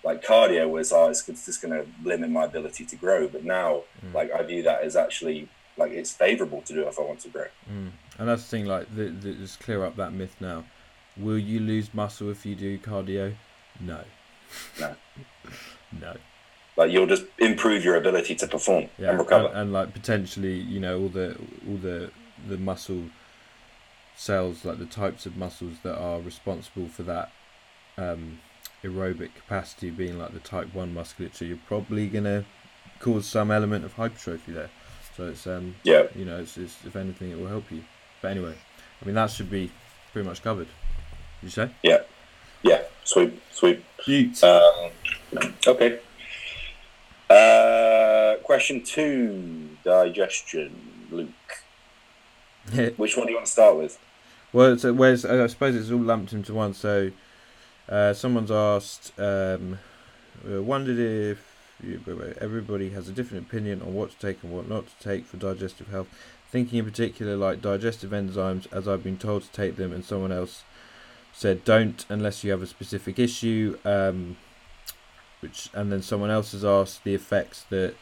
like 0.04 0.24
cardio 0.24 0.70
was, 0.70 0.92
oh, 0.92 1.10
it's 1.10 1.26
just 1.26 1.62
going 1.62 1.74
to 1.74 1.90
limit 2.04 2.30
my 2.30 2.44
ability 2.46 2.86
to 2.86 2.96
grow. 2.96 3.28
But 3.28 3.44
now, 3.44 3.84
mm. 4.06 4.14
like 4.14 4.32
I 4.32 4.44
view 4.44 4.64
that 4.64 4.82
as 4.82 4.96
actually 4.96 5.48
like 5.78 5.92
it's 5.92 6.12
favourable 6.12 6.62
to 6.62 6.74
do 6.74 6.88
if 6.88 7.00
I 7.00 7.04
want 7.04 7.20
to 7.22 7.30
grow. 7.30 7.46
Mm. 7.72 7.92
And 8.20 8.30
that's 8.30 8.44
the 8.44 8.50
thing, 8.50 8.66
like 8.66 8.94
the, 8.96 9.06
the, 9.06 9.34
just 9.34 9.60
clear 9.60 9.84
up 9.86 9.96
that 9.96 10.14
myth 10.14 10.36
now. 10.40 10.66
Will 11.18 11.38
you 11.38 11.60
lose 11.60 11.94
muscle 11.94 12.30
if 12.30 12.46
you 12.46 12.56
do 12.56 12.78
cardio? 12.78 13.36
No. 13.80 14.02
No. 14.80 14.96
no. 16.00 16.16
Like 16.76 16.92
you'll 16.92 17.08
just 17.08 17.26
improve 17.38 17.84
your 17.84 17.96
ability 17.96 18.36
to 18.36 18.48
perform 18.48 18.90
yeah, 18.98 19.12
and 19.12 19.20
recover. 19.20 19.48
And, 19.48 19.58
and, 19.58 19.74
like 19.74 19.94
potentially, 19.94 20.56
you 20.56 20.80
know, 20.80 21.02
all 21.02 21.10
the 21.10 21.38
all 21.68 21.78
the 21.78 22.10
the 22.48 22.58
muscle 22.58 23.06
cells, 24.16 24.66
like 24.66 24.80
the 24.80 24.86
types 24.86 25.26
of 25.26 25.36
muscles 25.38 25.78
that 25.84 25.98
are 25.98 26.20
responsible 26.22 26.88
for 26.88 27.04
that 27.04 27.32
um, 27.98 28.40
aerobic 28.84 29.34
capacity 29.36 29.90
being 29.90 30.18
like 30.18 30.34
the 30.34 30.40
type 30.40 30.74
one 30.74 30.94
musculature, 30.94 31.46
you're 31.46 31.58
probably 31.68 32.08
gonna 32.08 32.46
cause 33.00 33.26
some 33.26 33.52
element 33.52 33.86
of 33.86 33.94
hypertrophy 33.94 34.52
there. 34.52 34.70
So 35.16 35.28
it's 35.28 35.46
um 35.48 35.76
yeah, 35.84 36.04
you 36.16 36.26
know, 36.26 36.40
it's, 36.40 36.58
it's 36.58 36.78
if 36.86 36.96
anything, 36.96 37.32
it 37.32 37.40
will 37.40 37.48
help 37.48 37.72
you. 37.72 37.84
But 38.22 38.32
anyway, 38.32 38.56
I 39.02 39.06
mean 39.06 39.16
that 39.16 39.30
should 39.30 39.50
be 39.50 39.72
pretty 40.12 40.28
much 40.28 40.42
covered. 40.42 40.68
you 41.42 41.50
say? 41.50 41.70
Yeah, 41.84 42.02
yeah, 42.62 42.82
sweet, 43.04 43.40
sweet. 43.52 43.84
Yeet. 44.06 44.44
Um, 44.44 44.92
okay. 45.66 46.00
Uh, 47.30 48.36
question 48.44 48.84
two 48.84 49.70
digestion, 49.84 51.08
Luke. 51.10 51.63
Which 52.98 53.18
one 53.18 53.28
do 53.28 53.32
you 53.32 53.38
want 53.38 53.46
to 53.46 53.52
start 53.52 53.78
with? 53.78 54.00
Well, 54.52 54.78
so 54.78 54.94
where's 54.94 55.26
I 55.26 55.48
suppose 55.48 55.76
it's 55.76 55.92
all 55.92 56.00
lumped 56.00 56.34
into 56.34 56.54
one. 56.54 56.74
So, 56.74 57.12
uh, 57.90 58.14
someone's 58.14 58.52
asked, 58.52 59.12
um, 59.18 59.80
uh, 60.48 60.62
wondered 60.62 61.00
if 61.00 61.50
everybody 62.40 62.92
has 62.92 63.10
a 63.10 63.12
different 63.12 63.48
opinion 63.48 63.82
on 63.82 63.94
what 63.94 64.12
to 64.12 64.18
take 64.20 64.42
and 64.44 64.54
what 64.54 64.70
not 64.70 64.86
to 64.88 65.04
take 65.04 65.26
for 65.26 65.38
digestive 65.38 65.90
health. 65.90 66.08
Thinking 66.50 66.80
in 66.80 66.86
particular 66.86 67.36
like 67.36 67.62
digestive 67.62 68.12
enzymes, 68.12 68.72
as 68.72 68.88
I've 68.88 69.04
been 69.04 69.18
told 69.18 69.44
to 69.44 69.52
take 69.52 69.76
them, 69.76 69.92
and 69.92 70.06
someone 70.06 70.32
else 70.32 70.64
said 71.34 71.66
don't 71.66 72.06
unless 72.10 72.44
you 72.44 72.52
have 72.52 72.62
a 72.62 72.68
specific 72.68 73.18
issue. 73.18 73.78
Um, 73.84 74.38
which 75.44 75.70
and 75.74 75.92
then 75.92 76.02
someone 76.02 76.30
else 76.30 76.54
has 76.54 76.64
asked 76.64 77.04
the 77.04 77.14
effects 77.14 77.66
that 77.70 77.96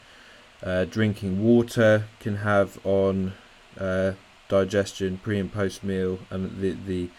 uh, 0.64 0.86
drinking 0.86 1.44
water 1.44 2.06
can 2.20 2.38
have 2.38 2.80
on 2.86 3.34
uh, 3.80 4.12
digestion 4.52 5.18
pre 5.18 5.40
and 5.40 5.52
post 5.52 5.84
meal, 5.84 6.20
and 6.30 6.62
the 6.62 6.72
the 6.86 7.10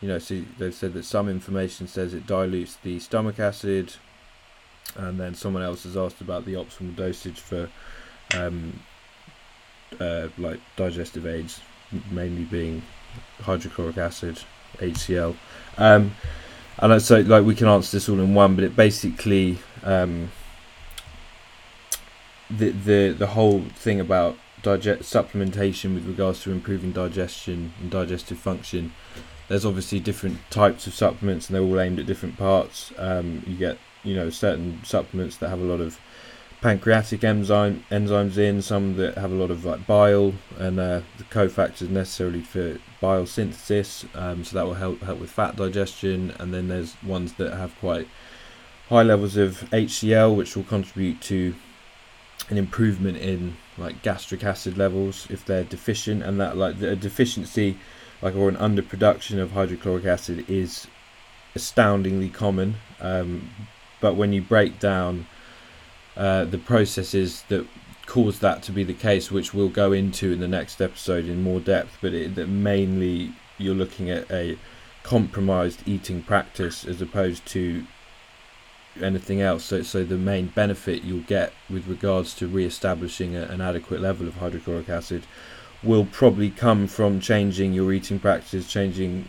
you 0.00 0.08
know 0.08 0.18
so 0.18 0.42
they've 0.58 0.74
said 0.74 0.92
that 0.92 1.04
some 1.04 1.28
information 1.28 1.88
says 1.88 2.12
it 2.12 2.26
dilutes 2.26 2.76
the 2.76 3.00
stomach 3.00 3.40
acid, 3.40 3.94
and 4.94 5.18
then 5.18 5.34
someone 5.34 5.62
else 5.62 5.84
has 5.84 5.96
asked 5.96 6.20
about 6.20 6.44
the 6.44 6.52
optimal 6.52 6.94
dosage 6.94 7.40
for 7.40 7.70
um, 8.34 8.80
uh, 9.98 10.28
like 10.36 10.60
digestive 10.76 11.26
aids, 11.26 11.60
mainly 12.10 12.44
being 12.44 12.82
hydrochloric 13.40 13.96
acid, 13.96 14.38
HCl. 14.78 15.34
Um, 15.78 16.14
and 16.78 17.00
so 17.00 17.20
like 17.20 17.44
we 17.44 17.54
can 17.54 17.66
answer 17.66 17.96
this 17.96 18.10
all 18.10 18.20
in 18.20 18.34
one, 18.34 18.56
but 18.56 18.64
it 18.64 18.76
basically 18.76 19.58
um, 19.84 20.30
the 22.50 22.70
the 22.70 23.16
the 23.18 23.28
whole 23.28 23.62
thing 23.74 24.00
about 24.00 24.36
digest 24.64 25.12
supplementation 25.12 25.94
with 25.94 26.06
regards 26.06 26.42
to 26.42 26.50
improving 26.50 26.90
digestion 26.90 27.72
and 27.80 27.90
digestive 27.90 28.38
function. 28.38 28.92
There's 29.46 29.64
obviously 29.64 30.00
different 30.00 30.38
types 30.50 30.86
of 30.88 30.94
supplements, 30.94 31.48
and 31.48 31.54
they're 31.54 31.62
all 31.62 31.78
aimed 31.78 32.00
at 32.00 32.06
different 32.06 32.36
parts. 32.36 32.92
Um, 32.98 33.44
you 33.46 33.56
get 33.56 33.78
you 34.02 34.16
know 34.16 34.30
certain 34.30 34.80
supplements 34.84 35.36
that 35.36 35.50
have 35.50 35.60
a 35.60 35.64
lot 35.64 35.80
of 35.80 36.00
pancreatic 36.60 37.22
enzyme 37.22 37.84
enzymes 37.90 38.38
in, 38.38 38.62
some 38.62 38.96
that 38.96 39.18
have 39.18 39.30
a 39.30 39.34
lot 39.34 39.50
of 39.50 39.66
like 39.66 39.86
bile 39.86 40.32
and 40.58 40.80
uh, 40.80 41.02
the 41.18 41.24
cofactors 41.24 41.90
necessarily 41.90 42.40
for 42.40 42.78
bile 43.02 43.26
synthesis. 43.26 44.06
Um, 44.14 44.44
so 44.44 44.56
that 44.56 44.64
will 44.64 44.74
help 44.74 45.02
help 45.02 45.20
with 45.20 45.30
fat 45.30 45.56
digestion, 45.56 46.32
and 46.40 46.54
then 46.54 46.68
there's 46.68 46.96
ones 47.02 47.34
that 47.34 47.52
have 47.52 47.78
quite 47.80 48.08
high 48.88 49.02
levels 49.02 49.36
of 49.36 49.60
HCl, 49.72 50.34
which 50.34 50.56
will 50.56 50.64
contribute 50.64 51.20
to 51.22 51.54
an 52.48 52.58
improvement 52.58 53.18
in 53.18 53.56
like 53.76 54.02
gastric 54.02 54.44
acid 54.44 54.78
levels 54.78 55.26
if 55.30 55.44
they're 55.44 55.64
deficient, 55.64 56.22
and 56.22 56.40
that 56.40 56.56
like 56.56 56.80
a 56.80 56.96
deficiency, 56.96 57.78
like 58.22 58.34
or 58.34 58.48
an 58.48 58.56
underproduction 58.56 59.38
of 59.38 59.52
hydrochloric 59.52 60.04
acid 60.04 60.48
is 60.48 60.86
astoundingly 61.54 62.28
common. 62.28 62.76
Um, 63.00 63.50
but 64.00 64.16
when 64.16 64.32
you 64.32 64.42
break 64.42 64.78
down 64.78 65.26
uh, 66.16 66.44
the 66.44 66.58
processes 66.58 67.42
that 67.48 67.66
cause 68.06 68.40
that 68.40 68.62
to 68.64 68.72
be 68.72 68.84
the 68.84 68.94
case, 68.94 69.30
which 69.30 69.54
we'll 69.54 69.68
go 69.68 69.92
into 69.92 70.32
in 70.32 70.40
the 70.40 70.48
next 70.48 70.80
episode 70.80 71.26
in 71.26 71.42
more 71.42 71.60
depth, 71.60 71.96
but 72.00 72.12
it, 72.12 72.34
that 72.34 72.48
mainly 72.48 73.32
you're 73.58 73.74
looking 73.74 74.10
at 74.10 74.30
a 74.30 74.58
compromised 75.02 75.86
eating 75.86 76.22
practice 76.22 76.84
as 76.84 77.00
opposed 77.00 77.44
to 77.46 77.86
anything 79.00 79.40
else. 79.40 79.64
So, 79.64 79.82
so 79.82 80.04
the 80.04 80.16
main 80.16 80.46
benefit 80.46 81.02
you'll 81.02 81.20
get 81.20 81.52
with 81.68 81.86
regards 81.86 82.34
to 82.34 82.46
re-establishing 82.46 83.36
a, 83.36 83.42
an 83.42 83.60
adequate 83.60 84.00
level 84.00 84.26
of 84.28 84.36
hydrochloric 84.36 84.88
acid 84.88 85.26
will 85.82 86.06
probably 86.06 86.50
come 86.50 86.86
from 86.86 87.20
changing 87.20 87.72
your 87.72 87.92
eating 87.92 88.18
practices, 88.18 88.66
changing 88.68 89.28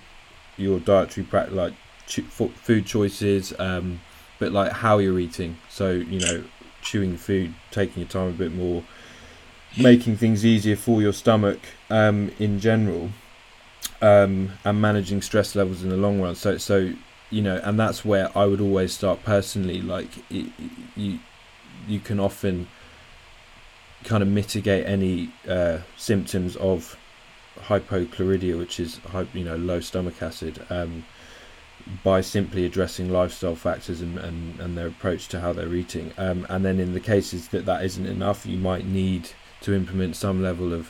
your 0.57 0.79
dietary 0.79 1.25
practice, 1.25 1.53
like 1.53 1.73
food 2.07 2.85
choices, 2.85 3.53
um, 3.59 3.99
but 4.39 4.51
like 4.51 4.71
how 4.71 4.97
you're 4.97 5.19
eating. 5.19 5.57
So 5.69 5.91
you 5.91 6.19
know, 6.19 6.43
chewing 6.81 7.17
food, 7.17 7.53
taking 7.71 8.01
your 8.01 8.09
time 8.09 8.29
a 8.29 8.31
bit 8.31 8.53
more, 8.53 8.83
making 9.77 10.17
things 10.17 10.45
easier 10.45 10.75
for 10.75 11.01
your 11.01 11.13
stomach 11.13 11.59
um, 11.89 12.31
in 12.39 12.59
general, 12.59 13.09
um, 14.01 14.53
and 14.63 14.81
managing 14.81 15.21
stress 15.21 15.55
levels 15.55 15.83
in 15.83 15.89
the 15.89 15.97
long 15.97 16.21
run. 16.21 16.35
So 16.35 16.57
so 16.57 16.93
you 17.35 17.41
know, 17.41 17.59
and 17.65 17.77
that's 17.77 18.05
where 18.05 18.35
I 18.37 18.45
would 18.45 18.61
always 18.61 18.93
start 18.93 19.25
personally. 19.25 19.81
Like 19.81 20.07
it, 20.31 20.49
you, 20.95 21.19
you 21.85 21.99
can 21.99 22.17
often 22.17 22.69
kind 24.05 24.23
of 24.23 24.29
mitigate 24.29 24.87
any 24.87 25.33
uh, 25.45 25.79
symptoms 25.97 26.55
of 26.55 26.97
hypochlorhydria, 27.63 28.57
which 28.57 28.79
is 28.79 29.01
you 29.33 29.43
know 29.43 29.57
low 29.57 29.81
stomach 29.81 30.23
acid, 30.23 30.65
um, 30.69 31.03
by 32.05 32.21
simply 32.21 32.65
addressing 32.65 33.11
lifestyle 33.11 33.55
factors 33.55 33.99
and, 33.99 34.17
and, 34.17 34.57
and 34.61 34.77
their 34.77 34.87
approach 34.87 35.27
to 35.27 35.41
how 35.41 35.51
they're 35.51 35.75
eating. 35.75 36.13
Um, 36.17 36.47
and 36.49 36.63
then 36.63 36.79
in 36.79 36.93
the 36.93 37.01
cases 37.01 37.49
that 37.49 37.65
that 37.65 37.83
isn't 37.83 38.05
enough, 38.05 38.45
you 38.45 38.57
might 38.57 38.85
need 38.85 39.31
to 39.59 39.73
implement 39.73 40.15
some 40.15 40.41
level 40.41 40.73
of 40.73 40.89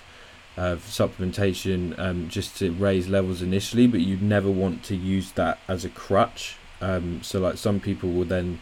supplementation 0.57 1.97
um, 2.00 2.29
just 2.29 2.57
to 2.57 2.71
raise 2.71 3.07
levels 3.07 3.41
initially, 3.41 3.88
but 3.88 4.00
you'd 4.00 4.21
never 4.21 4.50
want 4.50 4.83
to 4.83 4.95
use 4.95 5.31
that 5.33 5.59
as 5.67 5.83
a 5.83 5.89
crutch. 5.89 6.57
Um, 6.81 7.21
so, 7.24 7.39
like 7.39 7.57
some 7.57 7.79
people 7.79 8.12
will 8.12 8.25
then 8.25 8.59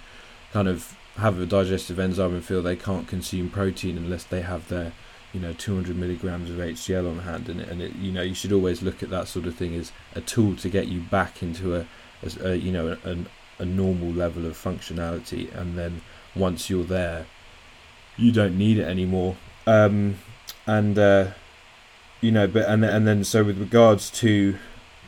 kind 0.51 0.67
of 0.67 0.95
have 1.17 1.39
a 1.39 1.45
digestive 1.45 1.99
enzyme 1.99 2.33
and 2.33 2.43
feel 2.43 2.61
they 2.61 2.75
can't 2.75 3.07
consume 3.07 3.49
protein 3.49 3.97
unless 3.97 4.23
they 4.23 4.41
have 4.41 4.67
their, 4.69 4.91
you 5.31 5.39
know, 5.39 5.53
200 5.53 5.95
milligrams 5.95 6.49
of 6.49 6.57
HCl 6.57 7.09
on 7.09 7.19
hand. 7.19 7.49
And, 7.49 7.61
and 7.61 7.81
it, 7.81 7.95
you 7.95 8.11
know, 8.11 8.23
you 8.23 8.33
should 8.33 8.51
always 8.51 8.81
look 8.81 9.03
at 9.03 9.09
that 9.09 9.27
sort 9.27 9.45
of 9.45 9.55
thing 9.55 9.75
as 9.75 9.91
a 10.15 10.21
tool 10.21 10.55
to 10.57 10.69
get 10.69 10.87
you 10.87 11.01
back 11.01 11.43
into 11.43 11.75
a, 11.75 11.85
a, 12.23 12.51
a 12.51 12.55
you 12.55 12.71
know, 12.71 12.97
a 13.59 13.65
normal 13.65 14.11
level 14.11 14.45
of 14.45 14.53
functionality. 14.53 15.53
And 15.55 15.77
then 15.77 16.01
once 16.35 16.69
you're 16.69 16.83
there, 16.83 17.27
you 18.17 18.31
don't 18.31 18.57
need 18.57 18.77
it 18.77 18.87
anymore. 18.87 19.35
Um, 19.67 20.17
and 20.65 20.97
uh, 20.97 21.31
you 22.23 22.31
know, 22.31 22.47
but 22.47 22.69
and 22.69 22.85
and 22.85 23.05
then 23.05 23.25
so 23.25 23.43
with 23.43 23.59
regards 23.59 24.09
to 24.11 24.57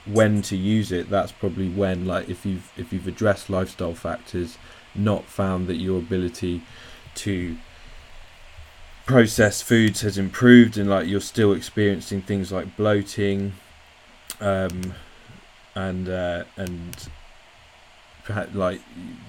when 0.05 0.41
to 0.43 0.57
use 0.57 0.91
it, 0.91 1.09
that's 1.09 1.31
probably 1.31 1.69
when 1.69 2.05
like 2.05 2.27
if 2.29 2.45
you've 2.45 2.69
if 2.75 2.91
you've 2.91 3.07
addressed 3.07 3.49
lifestyle 3.49 3.95
factors, 3.95 4.57
not 4.93 5.23
found 5.23 5.67
that 5.67 5.77
your 5.77 5.97
ability 5.97 6.61
to 7.15 7.55
process 9.05 9.61
foods 9.61 10.01
has 10.01 10.17
improved 10.17 10.77
and 10.77 10.89
like 10.89 11.07
you're 11.07 11.21
still 11.21 11.53
experiencing 11.53 12.21
things 12.23 12.51
like 12.51 12.75
bloating 12.75 13.53
um 14.41 14.95
and 15.75 16.09
uh 16.09 16.43
and 16.57 17.07
perhaps 18.23 18.55
like 18.55 18.81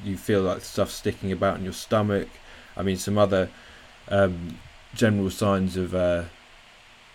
you 0.02 0.16
feel 0.16 0.40
like 0.40 0.62
stuff 0.62 0.90
sticking 0.90 1.30
about 1.30 1.58
in 1.58 1.62
your 1.62 1.72
stomach. 1.72 2.28
I 2.76 2.82
mean 2.82 2.96
some 2.96 3.16
other 3.16 3.48
um 4.08 4.58
general 4.92 5.30
signs 5.30 5.76
of 5.76 5.94
uh 5.94 6.24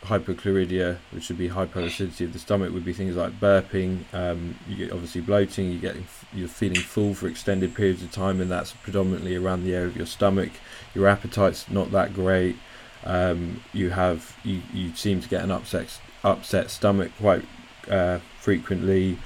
hypochlorhydria, 0.04 0.98
which 1.12 1.30
would 1.30 1.38
be 1.38 1.50
hyperacidity 1.50 2.26
of 2.26 2.34
the 2.34 2.40
stomach, 2.40 2.74
would 2.74 2.86
be 2.86 2.94
things 2.94 3.16
like 3.16 3.40
burping. 3.40 4.04
Um, 4.14 4.56
you 4.68 4.76
get 4.78 4.92
obviously 4.92 5.22
bloating. 5.22 5.72
You 5.72 5.80
get 5.80 5.96
you're 6.34 6.48
feeling 6.48 6.80
full 6.80 7.14
for 7.14 7.28
extended 7.28 7.76
periods 7.76 8.02
of 8.02 8.12
time, 8.12 8.42
and 8.42 8.50
that's 8.50 8.72
predominantly 8.72 9.36
around 9.36 9.64
the 9.64 9.76
area 9.76 9.88
of 9.88 9.98
your 9.98 10.08
stomach. 10.08 10.52
Your 10.96 11.08
appetite's 11.08 11.70
not 11.70 11.92
that 11.92 12.14
great. 12.14 12.56
Um, 13.04 13.64
you 13.74 13.92
have 13.92 14.38
you, 14.44 14.62
you 14.74 14.96
seem 14.96 15.22
to 15.22 15.30
get 15.30 15.44
an 15.44 15.52
upset 15.52 16.00
upset 16.24 16.72
stomach 16.72 17.12
quite 17.20 17.46
uh, 17.90 18.20
frequently. 18.40 19.18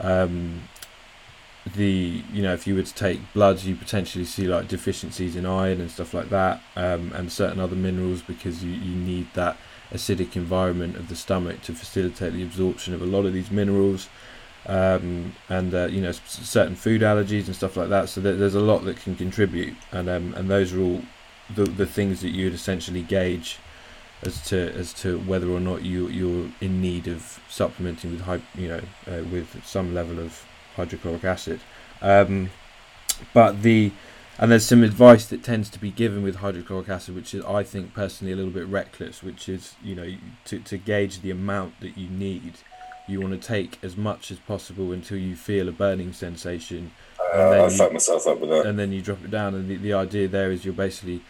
Um, 0.00 0.62
the 1.74 2.22
you 2.32 2.42
know 2.42 2.52
if 2.54 2.66
you 2.66 2.76
were 2.76 2.82
to 2.82 2.94
take 2.94 3.20
bloods 3.32 3.66
you 3.66 3.74
potentially 3.74 4.24
see 4.24 4.46
like 4.46 4.68
deficiencies 4.68 5.34
in 5.34 5.44
iron 5.44 5.80
and 5.80 5.90
stuff 5.90 6.14
like 6.14 6.28
that 6.28 6.62
um, 6.76 7.10
and 7.12 7.32
certain 7.32 7.58
other 7.58 7.74
minerals 7.74 8.22
because 8.22 8.62
you, 8.62 8.70
you 8.70 8.94
need 8.94 9.26
that 9.34 9.56
acidic 9.92 10.36
environment 10.36 10.96
of 10.96 11.08
the 11.08 11.16
stomach 11.16 11.62
to 11.62 11.72
facilitate 11.72 12.32
the 12.32 12.42
absorption 12.42 12.94
of 12.94 13.02
a 13.02 13.06
lot 13.06 13.24
of 13.24 13.32
these 13.32 13.50
minerals 13.50 14.08
um, 14.66 15.34
and 15.48 15.74
uh, 15.74 15.86
you 15.86 16.00
know 16.00 16.12
certain 16.12 16.74
food 16.74 17.02
allergies 17.02 17.46
and 17.46 17.54
stuff 17.54 17.76
like 17.76 17.88
that. 17.88 18.08
So 18.08 18.20
there's 18.20 18.54
a 18.54 18.60
lot 18.60 18.84
that 18.84 18.96
can 18.96 19.14
contribute 19.14 19.76
and 19.92 20.08
um, 20.08 20.34
and 20.34 20.50
those 20.50 20.72
are 20.72 20.80
all 20.80 21.02
the, 21.54 21.64
the 21.64 21.86
things 21.86 22.20
that 22.22 22.30
you'd 22.30 22.54
essentially 22.54 23.02
gauge 23.02 23.58
as 24.22 24.42
to 24.48 24.72
as 24.72 24.92
to 24.94 25.18
whether 25.20 25.48
or 25.50 25.60
not 25.60 25.82
you 25.82 26.08
you're 26.08 26.50
in 26.60 26.80
need 26.80 27.06
of 27.06 27.40
supplementing 27.48 28.12
with 28.12 28.22
high, 28.22 28.40
you 28.56 28.68
know 28.68 28.80
uh, 29.06 29.22
with 29.30 29.64
some 29.64 29.94
level 29.94 30.18
of 30.18 30.44
hydrochloric 30.74 31.24
acid. 31.24 31.60
Um, 32.02 32.50
but 33.32 33.62
the 33.62 33.92
and 34.38 34.50
there's 34.50 34.66
some 34.66 34.82
advice 34.82 35.26
that 35.26 35.42
tends 35.42 35.70
to 35.70 35.78
be 35.78 35.90
given 35.90 36.22
with 36.22 36.36
hydrochloric 36.36 36.88
acid, 36.88 37.14
which 37.14 37.34
is, 37.34 37.44
I 37.44 37.62
think, 37.62 37.94
personally, 37.94 38.32
a 38.32 38.36
little 38.36 38.50
bit 38.50 38.66
reckless. 38.66 39.22
Which 39.22 39.48
is, 39.48 39.74
you 39.82 39.94
know, 39.94 40.14
to 40.46 40.58
to 40.60 40.76
gauge 40.78 41.20
the 41.20 41.30
amount 41.30 41.80
that 41.80 41.96
you 41.96 42.08
need, 42.08 42.54
you 43.08 43.20
want 43.20 43.40
to 43.40 43.46
take 43.46 43.78
as 43.82 43.96
much 43.96 44.30
as 44.30 44.38
possible 44.38 44.92
until 44.92 45.18
you 45.18 45.36
feel 45.36 45.68
a 45.68 45.72
burning 45.72 46.12
sensation. 46.12 46.92
Uh, 47.34 47.64
I 47.64 47.68
fuck 47.70 47.92
myself 47.92 48.26
up 48.26 48.40
with 48.40 48.50
that. 48.50 48.66
And 48.66 48.78
then 48.78 48.92
you 48.92 49.02
drop 49.02 49.24
it 49.24 49.30
down, 49.30 49.54
and 49.54 49.68
the, 49.68 49.76
the 49.76 49.92
idea 49.92 50.28
there 50.28 50.50
is 50.50 50.64
you're 50.64 50.74
basically 50.74 51.22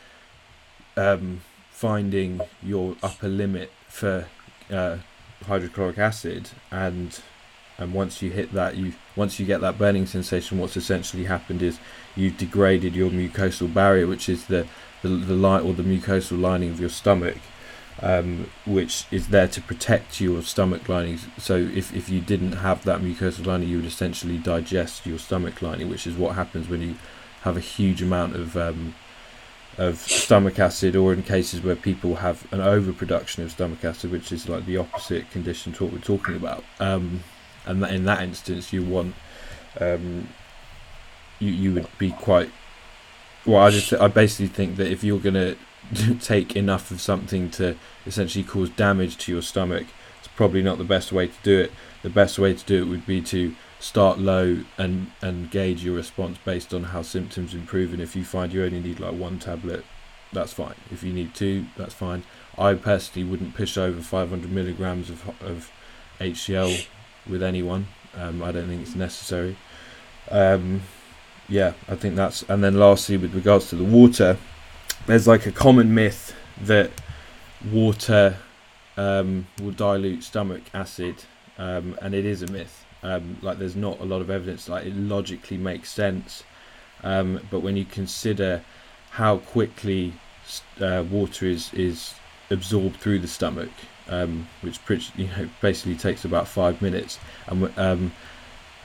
um, 0.97 1.41
finding 1.71 2.41
your 2.63 2.97
upper 3.03 3.29
limit 3.29 3.71
for 3.89 4.27
uh, 4.71 4.99
hydrochloric 5.47 5.99
acid, 5.99 6.51
and 6.71 7.21
and 7.78 7.92
once 7.92 8.23
you 8.23 8.30
hit 8.30 8.52
that, 8.52 8.76
you 8.76 8.95
once 9.14 9.38
you 9.38 9.47
get 9.47 9.61
that 9.61 9.78
burning 9.78 10.06
sensation, 10.06 10.59
what's 10.59 10.76
essentially 10.76 11.25
happened 11.25 11.62
is 11.62 11.78
you've 12.14 12.38
degraded 12.38 12.95
your 12.95 13.11
mucosal 13.11 13.73
barrier, 13.73 14.06
which 14.06 14.28
is 14.28 14.47
the 14.47 14.66
the, 15.02 15.09
the 15.09 15.35
line 15.35 15.62
or 15.62 15.75
the 15.75 15.83
mucosal 15.83 16.40
lining 16.40 16.71
of 16.71 16.80
your 16.80 16.88
stomach, 16.88 17.37
um, 18.00 18.50
which 18.64 19.04
is 19.11 19.28
there 19.28 19.49
to 19.49 19.61
protect 19.61 20.21
your 20.21 20.42
stomach 20.42 20.88
lining 20.88 21.18
So 21.38 21.56
if, 21.56 21.95
if 21.95 22.09
you 22.09 22.21
didn't 22.21 22.52
have 22.52 22.85
that 22.85 23.00
mucosal 23.00 23.47
lining, 23.47 23.68
you 23.68 23.76
would 23.76 23.87
essentially 23.87 24.38
digest 24.38 25.06
your 25.06 25.18
stomach 25.18 25.61
lining, 25.61 25.90
which 25.90 26.06
is 26.06 26.16
what 26.16 26.35
happens 26.35 26.68
when 26.68 26.80
you 26.80 26.95
have 27.42 27.56
a 27.56 27.61
huge 27.61 28.02
amount 28.02 28.37
of 28.37 28.56
um, 28.56 28.95
of 29.76 29.99
stomach 29.99 30.59
acid, 30.59 30.97
or 30.97 31.12
in 31.12 31.23
cases 31.23 31.61
where 31.61 31.76
people 31.76 32.16
have 32.16 32.50
an 32.50 32.62
overproduction 32.62 33.45
of 33.45 33.50
stomach 33.50 33.85
acid, 33.85 34.11
which 34.11 34.33
is 34.33 34.49
like 34.49 34.64
the 34.64 34.78
opposite 34.78 35.30
condition 35.30 35.75
to 35.75 35.85
what 35.85 35.92
we're 35.92 35.99
talking 35.99 36.35
about. 36.35 36.64
Um, 36.80 37.23
and 37.67 37.85
in 37.85 38.05
that 38.05 38.23
instance, 38.23 38.73
you 38.73 38.83
want 38.83 39.15
um, 39.81 40.29
you 41.39 41.51
you 41.51 41.75
would 41.75 41.89
be 41.99 42.11
quite 42.13 42.51
well. 43.45 43.63
I 43.63 43.71
just 43.71 43.93
I 43.93 44.09
basically 44.09 44.49
think 44.49 44.77
that 44.77 44.91
if 44.91 45.05
you're 45.05 45.21
gonna 45.21 45.57
take 46.21 46.57
enough 46.57 46.91
of 46.91 47.01
something 47.01 47.51
to 47.53 47.77
essentially 48.07 48.45
cause 48.45 48.71
damage 48.71 49.17
to 49.19 49.33
your 49.33 49.43
stomach, 49.43 49.87
it's 50.19 50.29
probably 50.29 50.63
not 50.63 50.79
the 50.79 50.85
best 50.85 51.13
way 51.13 51.29
to 51.29 51.39
do 51.43 51.59
it. 51.61 51.73
The 52.03 52.11
best 52.11 52.39
way 52.39 52.55
to 52.55 52.65
do 52.65 52.83
it 52.83 52.89
would 52.89 53.07
be 53.07 53.21
to 53.23 53.55
start 53.79 54.19
low 54.19 54.65
and 54.79 55.11
and 55.21 55.51
gauge 55.51 55.85
your 55.85 55.97
response 55.97 56.39
based 56.45 56.73
on 56.73 56.85
how 56.85 57.03
symptoms 57.03 57.55
improve. 57.55 57.93
And 57.93 58.03
if 58.03 58.17
you 58.17 58.25
find 58.25 58.53
you 58.53 58.65
only 58.65 58.81
need 58.81 59.01
like 59.01 59.15
one 59.15 59.39
tablet, 59.39 59.85
that's 60.33 60.53
fine. 60.53 60.75
If 60.91 61.03
you 61.03 61.13
need 61.13 61.35
two, 61.35 61.67
that's 61.77 61.95
fine. 61.95 62.25
I 62.59 62.75
personally 62.75 63.29
wouldn't 63.29 63.55
push 63.55 63.77
over 63.77 64.01
500 64.01 64.51
milligrams 64.51 65.11
of 65.11 65.29
of 65.43 65.71
HCl 66.19 66.87
with 67.28 67.42
anyone. 67.42 67.87
Um, 68.14 68.42
I 68.42 68.52
don't 68.52 68.68
think 68.68 68.83
it's 68.83 68.95
necessary. 68.95 69.56
Um, 70.30 70.83
yeah, 71.49 71.75
I 71.88 71.95
think 71.95 72.16
that's. 72.16 72.42
And 72.42 72.62
then 72.62 72.78
lastly, 72.78 73.16
with 73.16 73.35
regards 73.35 73.68
to 73.71 73.76
the 73.76 73.85
water, 73.85 74.37
there's 75.06 75.28
like 75.28 75.47
a 75.47 75.52
common 75.52 75.95
myth 75.95 76.35
that 76.62 76.90
water 77.71 78.38
um, 78.97 79.47
will 79.62 79.73
dilute 79.73 80.25
stomach 80.25 80.62
acid, 80.75 81.25
um, 81.59 81.97
and 82.00 82.14
it 82.14 82.25
is 82.25 82.42
a 82.42 82.50
myth. 82.50 82.85
Um, 83.02 83.38
like 83.42 83.59
there's 83.59 83.76
not 83.76 84.00
a 84.00 84.04
lot 84.04 84.21
of 84.21 84.30
evidence. 84.30 84.68
Like 84.68 84.87
it 84.87 84.97
logically 84.97 85.59
makes 85.59 85.90
sense, 85.92 86.42
um, 87.04 87.40
but 87.50 87.61
when 87.61 87.76
you 87.76 87.85
consider 87.85 88.62
how 89.11 89.38
quickly 89.38 90.14
uh, 90.80 91.04
water 91.09 91.47
is 91.47 91.73
is 91.75 92.14
absorbed 92.50 92.97
through 92.97 93.21
the 93.21 93.28
stomach, 93.28 93.71
um, 94.09 94.49
which 94.61 94.79
you 95.17 95.27
know 95.27 95.49
basically 95.61 95.97
takes 95.97 96.25
about 96.25 96.49
five 96.49 96.81
minutes, 96.81 97.19
and 97.47 97.79
um, 97.79 98.13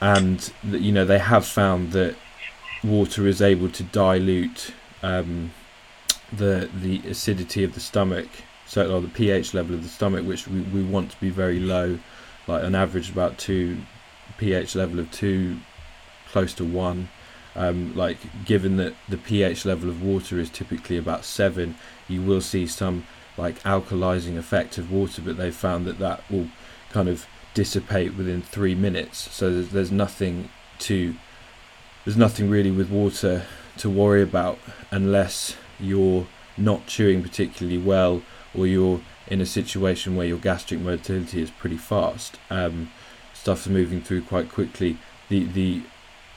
and 0.00 0.52
you 0.64 0.92
know 0.92 1.04
they 1.04 1.18
have 1.18 1.46
found 1.46 1.92
that 1.92 2.16
water 2.82 3.26
is 3.26 3.40
able 3.40 3.68
to 3.68 3.82
dilute 3.84 4.72
um, 5.02 5.52
the 6.32 6.68
the 6.74 6.98
acidity 7.08 7.64
of 7.64 7.74
the 7.74 7.80
stomach, 7.80 8.28
so 8.66 8.90
or 8.92 9.00
the 9.00 9.08
pH 9.08 9.54
level 9.54 9.74
of 9.74 9.82
the 9.82 9.88
stomach, 9.88 10.26
which 10.26 10.48
we, 10.48 10.60
we 10.60 10.82
want 10.82 11.10
to 11.10 11.20
be 11.20 11.30
very 11.30 11.60
low, 11.60 11.98
like 12.46 12.64
an 12.64 12.74
average 12.74 13.10
about 13.10 13.38
two 13.38 13.78
pH 14.38 14.74
level 14.74 14.98
of 14.98 15.10
two, 15.10 15.58
close 16.30 16.54
to 16.54 16.64
one. 16.64 17.08
Um, 17.54 17.94
like 17.94 18.16
given 18.46 18.78
that 18.78 18.94
the 19.10 19.18
pH 19.18 19.66
level 19.66 19.90
of 19.90 20.02
water 20.02 20.38
is 20.38 20.48
typically 20.48 20.96
about 20.96 21.26
seven, 21.26 21.76
you 22.08 22.22
will 22.22 22.40
see 22.40 22.66
some 22.66 23.04
like 23.36 23.62
alkalizing 23.62 24.36
effect 24.36 24.78
of 24.78 24.90
water, 24.90 25.22
but 25.22 25.36
they've 25.36 25.54
found 25.54 25.86
that 25.86 25.98
that 25.98 26.22
will 26.30 26.48
kind 26.90 27.08
of 27.08 27.26
dissipate 27.54 28.14
within 28.14 28.42
three 28.42 28.74
minutes. 28.74 29.30
So 29.32 29.52
there's, 29.52 29.68
there's 29.70 29.92
nothing 29.92 30.50
to 30.80 31.14
there's 32.04 32.16
nothing 32.16 32.50
really 32.50 32.70
with 32.70 32.90
water 32.90 33.44
to 33.78 33.88
worry 33.88 34.22
about 34.22 34.58
unless 34.90 35.56
you're 35.78 36.26
not 36.56 36.86
chewing 36.86 37.22
particularly 37.22 37.78
well 37.78 38.22
or 38.54 38.66
you're 38.66 39.00
in 39.28 39.40
a 39.40 39.46
situation 39.46 40.16
where 40.16 40.26
your 40.26 40.38
gastric 40.38 40.80
motility 40.80 41.40
is 41.40 41.50
pretty 41.50 41.76
fast. 41.76 42.38
Um, 42.50 42.90
stuff's 43.32 43.66
moving 43.66 44.02
through 44.02 44.22
quite 44.22 44.50
quickly. 44.50 44.98
The 45.28 45.44
the 45.44 45.82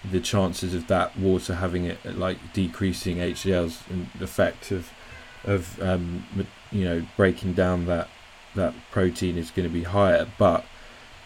the 0.09 0.19
chances 0.19 0.75
of 0.75 0.87
that 0.87 1.17
water 1.17 1.55
having 1.55 1.85
it 1.85 2.17
like 2.17 2.37
decreasing 2.53 3.17
HCl's 3.17 3.81
effect 4.21 4.71
of 4.71 4.91
of 5.43 5.81
um, 5.81 6.25
you 6.71 6.85
know 6.85 7.05
breaking 7.17 7.53
down 7.53 7.85
that 7.85 8.07
that 8.55 8.73
protein 8.91 9.37
is 9.37 9.51
going 9.51 9.67
to 9.67 9.73
be 9.73 9.83
higher, 9.83 10.27
but 10.37 10.65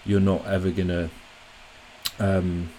you're 0.05 0.19
not 0.19 0.45
ever 0.45 0.71
going 0.71 0.87
to 0.87 1.09
um, 2.19 2.69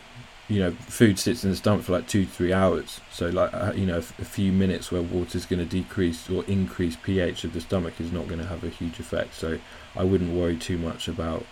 you 0.51 0.59
know, 0.59 0.73
food 0.73 1.17
sits 1.17 1.45
in 1.45 1.51
the 1.51 1.57
stomach 1.57 1.85
for 1.85 1.93
like 1.93 2.09
two, 2.09 2.27
three 2.27 2.53
hours. 2.53 3.01
So, 3.13 3.29
like, 3.29 3.55
uh, 3.55 3.73
you 3.75 3.87
know, 3.87 3.99
a 3.99 4.03
few 4.03 4.51
minutes 4.51 4.91
where 4.91 5.01
water 5.01 5.39
is 5.39 5.47
going 5.47 5.61
to 5.61 5.65
decrease 5.65 6.29
or 6.29 6.45
increase 6.47 6.97
pH 6.97 7.45
of 7.45 7.53
the 7.53 7.61
stomach 7.61 8.01
is 8.01 8.11
not 8.11 8.27
going 8.27 8.41
to 8.41 8.47
have 8.47 8.65
a 8.65 8.69
huge 8.69 8.99
effect. 8.99 9.35
So, 9.35 9.61
I 9.95 10.03
wouldn't 10.03 10.35
worry 10.35 10.57
too 10.57 10.77
much 10.77 11.07
about 11.07 11.47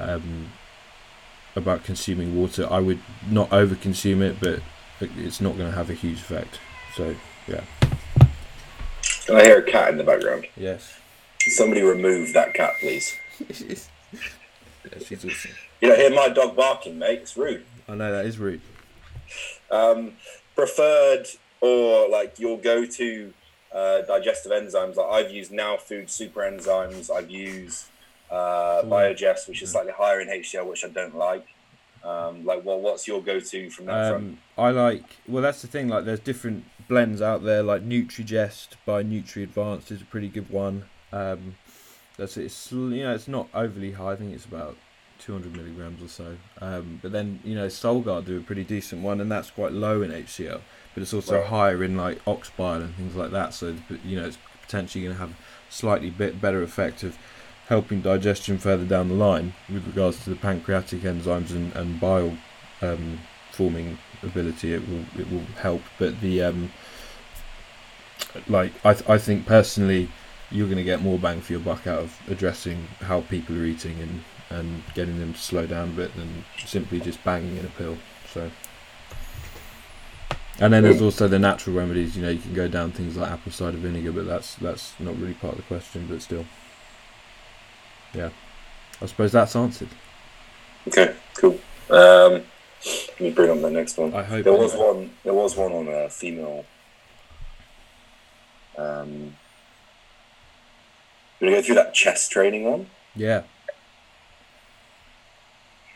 um, 0.00 0.48
about 1.54 1.84
consuming 1.84 2.36
water. 2.36 2.66
I 2.68 2.80
would 2.80 2.98
not 3.30 3.52
over-consume 3.52 4.20
it, 4.20 4.40
but 4.40 4.60
it's 5.00 5.40
not 5.40 5.56
going 5.56 5.70
to 5.70 5.76
have 5.76 5.88
a 5.88 5.94
huge 5.94 6.18
effect. 6.18 6.58
So, 6.96 7.14
yeah. 7.46 7.62
Can 9.30 9.38
I 9.38 9.44
hear 9.44 9.58
a 9.58 9.62
cat 9.62 9.90
in 9.90 9.96
the 9.96 10.02
background? 10.02 10.48
Yes. 10.56 10.92
Somebody 11.38 11.82
remove 11.82 12.32
that 12.32 12.52
cat, 12.52 12.72
please. 12.80 13.16
yeah, 13.38 14.98
she's 15.06 15.24
awesome. 15.24 15.52
You 15.80 15.88
don't 15.88 15.98
hear 15.98 16.10
my 16.10 16.30
dog 16.30 16.56
barking, 16.56 16.98
mate. 16.98 17.20
It's 17.20 17.36
rude. 17.36 17.64
I 17.88 17.94
know 17.94 18.10
that 18.10 18.26
is 18.26 18.38
rude. 18.38 18.60
Um, 19.70 20.14
preferred 20.56 21.28
or 21.60 22.08
like 22.08 22.40
your 22.40 22.58
go-to 22.58 23.32
uh, 23.72 24.02
digestive 24.02 24.50
enzymes. 24.50 24.96
Like 24.96 25.06
I've 25.06 25.30
used 25.30 25.52
now 25.52 25.76
food 25.76 26.10
super 26.10 26.40
enzymes. 26.40 27.08
I've 27.08 27.30
used 27.30 27.86
uh, 28.32 28.82
Biogest, 28.82 29.46
which 29.46 29.62
is 29.62 29.70
slightly 29.70 29.92
higher 29.92 30.20
in 30.20 30.26
HCl, 30.26 30.66
which 30.66 30.84
I 30.84 30.88
don't 30.88 31.16
like. 31.16 31.46
Um, 32.02 32.44
like, 32.44 32.64
well, 32.64 32.80
what's 32.80 33.06
your 33.06 33.22
go-to 33.22 33.70
from 33.70 33.86
that 33.86 34.06
um, 34.06 34.10
front? 34.10 34.38
I 34.56 34.70
like. 34.70 35.04
Well, 35.28 35.42
that's 35.42 35.62
the 35.62 35.68
thing. 35.68 35.88
Like, 35.88 36.04
there's 36.04 36.20
different 36.20 36.64
blends 36.88 37.22
out 37.22 37.44
there. 37.44 37.62
Like 37.62 37.86
NutriGest 37.86 38.68
by 38.84 39.02
Nutri 39.02 39.44
Advanced 39.44 39.90
is 39.90 40.02
a 40.02 40.06
pretty 40.06 40.28
good 40.28 40.50
one. 40.50 40.84
Um, 41.12 41.56
that's 42.16 42.36
it's 42.36 42.70
you 42.72 43.02
know 43.02 43.14
it's 43.14 43.28
not 43.28 43.48
overly 43.54 43.92
high. 43.92 44.12
I 44.12 44.16
think 44.16 44.34
it's 44.34 44.44
about 44.44 44.76
200 45.20 45.56
milligrams 45.56 46.02
or 46.02 46.08
so. 46.08 46.36
Um, 46.60 46.98
but 47.02 47.12
then, 47.12 47.40
you 47.44 47.54
know, 47.54 47.66
Solgar 47.66 48.24
do 48.24 48.38
a 48.38 48.42
pretty 48.42 48.64
decent 48.64 49.02
one, 49.02 49.20
and 49.20 49.30
that's 49.30 49.50
quite 49.50 49.72
low 49.72 50.02
in 50.02 50.10
HCl, 50.10 50.60
but 50.94 51.02
it's 51.02 51.14
also 51.14 51.38
right. 51.38 51.46
higher 51.46 51.84
in 51.84 51.96
like 51.96 52.20
ox 52.26 52.50
bile 52.50 52.82
and 52.82 52.94
things 52.94 53.14
like 53.14 53.30
that. 53.30 53.54
So, 53.54 53.76
you 54.04 54.20
know, 54.20 54.26
it's 54.26 54.38
potentially 54.62 55.04
going 55.04 55.14
to 55.14 55.20
have 55.20 55.34
slightly 55.68 56.10
bit 56.10 56.40
better 56.40 56.62
effect 56.62 57.02
of 57.02 57.16
helping 57.70 58.00
digestion 58.02 58.58
further 58.58 58.84
down 58.84 59.08
the 59.08 59.14
line 59.14 59.54
with 59.72 59.86
regards 59.86 60.22
to 60.24 60.28
the 60.28 60.36
pancreatic 60.36 61.00
enzymes 61.02 61.52
and, 61.52 61.72
and 61.76 62.00
bile 62.00 62.36
um, 62.82 63.18
forming 63.52 63.96
ability. 64.24 64.74
It 64.74 64.86
will 64.88 65.04
it 65.18 65.30
will 65.30 65.46
help, 65.56 65.80
but 65.98 66.20
the 66.20 66.42
um, 66.42 66.72
like 68.48 68.72
I 68.84 68.92
th- 68.94 69.08
I 69.08 69.18
think 69.18 69.46
personally 69.46 70.08
you're 70.50 70.66
going 70.66 70.78
to 70.78 70.84
get 70.84 71.00
more 71.00 71.16
bang 71.16 71.40
for 71.40 71.52
your 71.52 71.60
buck 71.60 71.86
out 71.86 72.00
of 72.00 72.20
addressing 72.28 72.88
how 73.02 73.20
people 73.22 73.56
are 73.56 73.64
eating 73.64 73.96
and 74.00 74.24
and 74.50 74.82
getting 74.94 75.20
them 75.20 75.32
to 75.32 75.38
slow 75.38 75.64
down 75.64 75.90
a 75.90 75.92
bit 75.92 76.14
than 76.16 76.44
simply 76.66 76.98
just 76.98 77.22
banging 77.22 77.56
in 77.56 77.64
a 77.64 77.68
pill. 77.68 77.96
So, 78.32 78.50
and 80.58 80.72
then 80.72 80.82
there's 80.82 81.00
also 81.00 81.28
the 81.28 81.38
natural 81.38 81.76
remedies. 81.76 82.16
You 82.16 82.22
know, 82.22 82.30
you 82.30 82.40
can 82.40 82.52
go 82.52 82.66
down 82.66 82.90
things 82.90 83.16
like 83.16 83.30
apple 83.30 83.52
cider 83.52 83.76
vinegar, 83.76 84.10
but 84.10 84.26
that's 84.26 84.56
that's 84.56 84.98
not 84.98 85.16
really 85.20 85.34
part 85.34 85.52
of 85.52 85.58
the 85.58 85.74
question. 85.74 86.08
But 86.10 86.20
still, 86.20 86.46
yeah, 88.14 88.30
I 89.00 89.06
suppose 89.06 89.32
that's 89.32 89.54
answered. 89.56 89.88
Okay, 90.88 91.14
cool. 91.36 91.58
Um, 91.90 92.42
let 92.84 93.20
me 93.20 93.30
bring 93.30 93.50
on 93.50 93.62
the 93.62 93.70
next 93.70 93.98
one. 93.98 94.14
I 94.14 94.22
hope 94.22 94.44
there 94.44 94.52
was 94.52 94.74
one. 94.74 95.10
There 95.24 95.34
was 95.34 95.56
one 95.56 95.72
on 95.72 95.88
a 95.88 96.08
female. 96.08 96.64
Um, 98.78 99.34
to 101.40 101.50
go 101.50 101.62
through 101.62 101.74
that 101.76 101.94
chest 101.94 102.30
training 102.30 102.64
one? 102.64 102.86
Yeah 103.16 103.42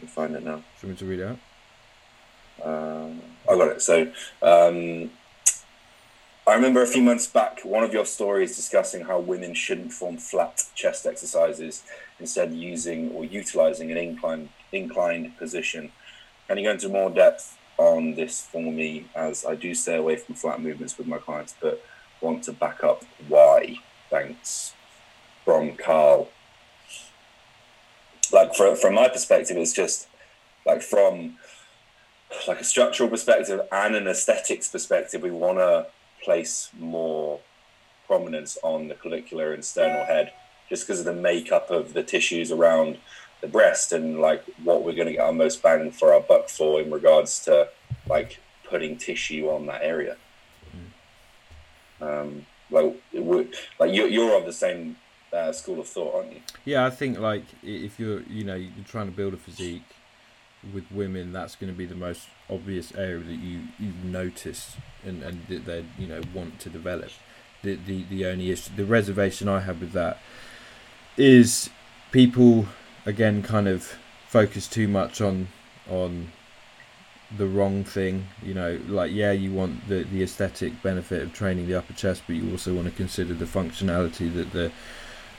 can 0.05 0.13
find 0.13 0.37
it 0.37 0.45
now. 0.45 0.57
Do 0.57 0.63
you 0.83 0.89
want 0.89 0.91
me 0.91 0.97
to 0.97 1.05
read 1.07 1.21
it 1.21 1.29
out? 1.29 1.39
Uh, 2.65 3.09
I 3.51 3.57
got 3.57 3.69
it. 3.69 3.83
So 3.83 4.03
um, 4.43 5.11
I 6.47 6.55
remember 6.55 6.83
a 6.83 6.87
few 6.87 7.03
months 7.03 7.27
back 7.27 7.61
one 7.65 7.85
of 7.85 7.95
your 7.95 8.05
stories 8.05 8.55
discussing 8.55 9.05
how 9.05 9.19
women 9.19 9.55
shouldn't 9.55 9.93
form 9.93 10.19
flat 10.19 10.63
chest 10.75 11.07
exercises, 11.07 11.83
instead 12.21 12.53
using 12.53 13.11
or 13.13 13.25
utilizing 13.25 13.91
an 13.91 13.97
inclined 13.97 14.51
inclined 14.71 15.37
position. 15.39 15.91
Can 16.47 16.59
you 16.59 16.65
go 16.65 16.73
into 16.73 16.89
more 16.91 17.09
depth 17.09 17.57
on 17.79 18.15
this 18.15 18.43
for 18.43 18.61
me, 18.61 19.07
as 19.15 19.47
I 19.47 19.55
do 19.55 19.75
stay 19.75 19.97
away 19.97 20.17
from 20.17 20.35
flat 20.35 20.61
movements 20.61 20.99
with 20.99 21.07
my 21.07 21.19
clients, 21.19 21.55
but 21.61 21.83
want 22.21 22.45
to 22.45 22.53
back 22.53 22.85
up 22.85 23.05
why? 23.27 23.77
Thanks. 24.11 24.75
From 25.45 25.77
Carl 25.77 26.29
like 28.33 28.55
for, 28.55 28.75
from 28.77 28.95
my 28.95 29.09
perspective, 29.09 29.57
it's 29.57 29.73
just 29.73 30.09
like 30.67 30.83
from 30.83 31.37
like 32.49 32.61
a 32.61 32.65
structural 32.65 33.09
perspective 33.09 33.61
and 33.71 33.95
an 33.95 34.09
aesthetics 34.09 34.69
perspective, 34.69 35.23
we 35.23 35.31
want 35.31 35.59
to 35.59 35.87
place 36.25 36.71
more 36.79 37.41
prominence 38.07 38.59
on 38.63 38.89
the 38.89 38.95
clavicular 38.95 39.53
and 39.53 39.65
sternal 39.65 40.05
head 40.05 40.33
just 40.69 40.87
because 40.87 41.01
of 41.01 41.05
the 41.07 41.13
makeup 41.13 41.71
of 41.71 41.93
the 41.93 42.03
tissues 42.03 42.51
around 42.51 42.99
the 43.41 43.47
breast 43.47 43.93
and 43.93 44.21
like 44.21 44.43
what 44.63 44.83
we're 44.83 44.95
going 44.95 45.07
to 45.07 45.13
get 45.13 45.21
our 45.21 45.33
most 45.33 45.63
bang 45.63 45.91
for 45.91 46.13
our 46.15 46.21
buck 46.21 46.49
for 46.49 46.81
in 46.81 46.91
regards 46.91 47.45
to 47.45 47.69
like 48.09 48.41
putting 48.65 48.97
tissue 48.97 49.49
on 49.49 49.67
that 49.67 49.83
area. 49.83 50.17
Um, 52.01 52.47
like 52.71 53.01
would, 53.13 53.55
like 53.79 53.95
you're, 53.95 54.09
you're 54.09 54.37
of 54.37 54.47
the 54.47 54.53
same 54.53 54.97
uh, 55.33 55.53
school 55.53 55.81
of 55.81 55.87
thought, 55.87 56.15
aren't 56.15 56.33
you? 56.33 56.41
Yeah, 56.65 56.87
I 56.87 56.91
think 56.91 57.19
like 57.19 57.45
if 57.63 57.99
you're 57.99 58.23
you 58.23 58.45
know 58.45 58.55
you're 58.55 58.85
trying 58.87 59.07
to 59.07 59.17
build 59.17 59.35
a 59.35 59.37
physique 59.37 59.85
with 60.73 60.85
women, 60.91 61.33
that's 61.33 61.57
going 61.57 61.73
to 61.73 61.77
be 61.77 61.87
the 61.87 61.95
most 61.95 62.29
obvious 62.49 62.95
area 62.95 63.19
that 63.19 63.39
you 63.39 63.63
you 63.79 63.93
notice 64.03 64.77
and 65.05 65.23
and 65.23 65.47
that 65.49 65.65
they 65.67 65.85
you 65.99 66.07
know 66.07 66.21
want 66.33 66.61
to 66.61 66.71
develop. 66.71 67.11
The 67.63 67.77
the 67.77 68.05
the 68.05 68.27
only 68.27 68.51
issue, 68.51 68.71
the 68.77 68.85
reservation 68.85 69.49
I 69.49 69.61
have 69.61 69.81
with 69.81 69.93
that 69.93 70.19
is 71.17 71.71
people 72.11 72.67
again 73.07 73.43
kind 73.43 73.69
of 73.69 73.97
focus 74.29 74.67
too 74.67 74.89
much 74.89 75.21
on 75.21 75.49
on 75.89 76.33
the 77.37 77.47
wrong 77.47 77.83
thing 77.83 78.27
you 78.43 78.55
know 78.55 78.79
like 78.87 79.11
yeah 79.11 79.33
you 79.33 79.53
want 79.53 79.89
the 79.89 80.05
the 80.05 80.23
aesthetic 80.23 80.81
benefit 80.83 81.23
of 81.23 81.33
training 81.33 81.67
the 81.67 81.75
upper 81.75 81.93
chest 81.93 82.23
but 82.27 82.37
you 82.37 82.51
also 82.51 82.73
want 82.75 82.87
to 82.87 82.95
consider 82.95 83.35
the 83.35 83.45
functionality 83.45 84.33
that 84.33 84.53
the 84.53 84.71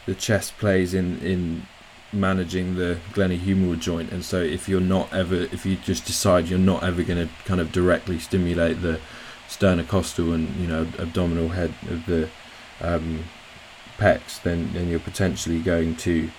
the 0.06 0.16
chest 0.16 0.58
plays 0.58 0.94
in 0.94 1.20
in 1.20 1.66
managing 2.14 2.76
the 2.76 2.98
glenohumeral 3.14 3.78
joint 3.80 4.12
and 4.12 4.24
so 4.24 4.42
if 4.42 4.70
you're 4.70 4.80
not 4.80 5.12
ever 5.14 5.36
if 5.36 5.66
you 5.66 5.76
just 5.78 6.06
decide 6.06 6.48
you're 6.48 6.58
not 6.60 6.82
ever 6.84 7.04
going 7.04 7.28
to 7.28 7.34
kind 7.44 7.60
of 7.60 7.72
directly 7.72 8.18
stimulate 8.20 8.82
the 8.82 9.00
sternocostal 9.50 10.34
and 10.34 10.56
you 10.56 10.68
know 10.68 10.88
abdominal 10.98 11.50
head 11.50 11.74
of 11.90 12.06
the 12.06 12.30
um, 12.82 13.24
pecs 13.98 14.42
then 14.44 14.72
then 14.74 14.88
you're 14.88 15.00
potentially 15.00 15.60
going 15.60 15.96
to 15.96 16.30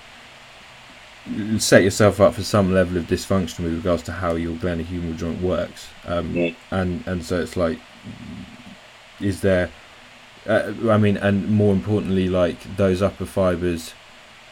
set 1.59 1.83
yourself 1.83 2.21
up 2.21 2.35
for 2.35 2.43
some 2.45 2.73
level 2.73 2.97
of 2.97 3.05
dysfunction 3.05 3.61
with 3.65 3.75
regards 3.75 4.03
to 4.05 4.13
how 4.13 4.35
your 4.35 4.55
glenohumeral 4.55 5.17
joint 5.17 5.41
works 5.43 5.89
um, 6.07 6.33
Mm. 6.33 6.55
and 6.71 7.07
and 7.07 7.25
so 7.25 7.41
it's 7.41 7.57
like 7.57 7.79
is 9.21 9.41
there 9.41 9.71
uh, 10.47 10.73
I 10.89 10.97
mean 10.97 11.17
and 11.17 11.49
more 11.49 11.73
importantly 11.75 12.29
like 12.29 12.77
those 12.77 13.03
upper 13.03 13.27
fibers 13.27 13.93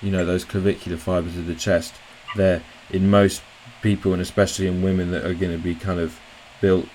you 0.02 0.10
know 0.10 0.24
those 0.24 0.44
clavicular 0.44 0.98
fibers 0.98 1.36
of 1.36 1.46
the 1.46 1.54
chest 1.54 1.94
they're 2.36 2.62
in 2.90 3.08
most 3.08 3.42
people 3.82 4.12
and 4.12 4.20
especially 4.22 4.66
in 4.66 4.82
women 4.82 5.10
that 5.10 5.24
are 5.24 5.34
going 5.34 5.52
to 5.52 5.62
be 5.62 5.74
kind 5.74 6.00
of 6.00 6.18
built 6.60 6.86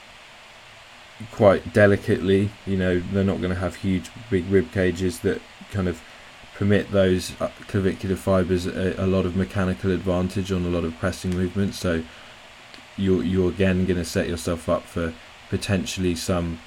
quite 1.31 1.73
delicately 1.73 2.49
you 2.65 2.77
know 2.77 2.99
they're 3.12 3.23
not 3.23 3.39
going 3.39 3.53
to 3.53 3.59
have 3.59 3.75
huge 3.75 4.09
big 4.29 4.45
rib 4.49 4.71
cages 4.71 5.19
that 5.19 5.41
kind 5.71 5.88
of 5.88 6.01
permit 6.59 6.91
those 6.91 7.39
uh, 7.39 7.49
clavicular 7.69 8.17
fibers 8.17 8.67
a, 8.67 8.93
a 8.97 9.07
lot 9.07 9.25
of 9.25 9.33
mechanical 9.33 9.91
advantage 9.91 10.51
on 10.51 10.65
a 10.65 10.67
lot 10.67 10.83
of 10.83 10.93
pressing 10.97 11.33
movements. 11.33 11.79
So 11.79 12.03
you're 12.97 13.23
you're 13.23 13.49
again 13.49 13.85
going 13.85 13.95
to 13.97 14.03
set 14.03 14.27
yourself 14.27 14.67
up 14.67 14.83
for 14.83 15.13
potentially 15.49 16.15
some 16.15 16.59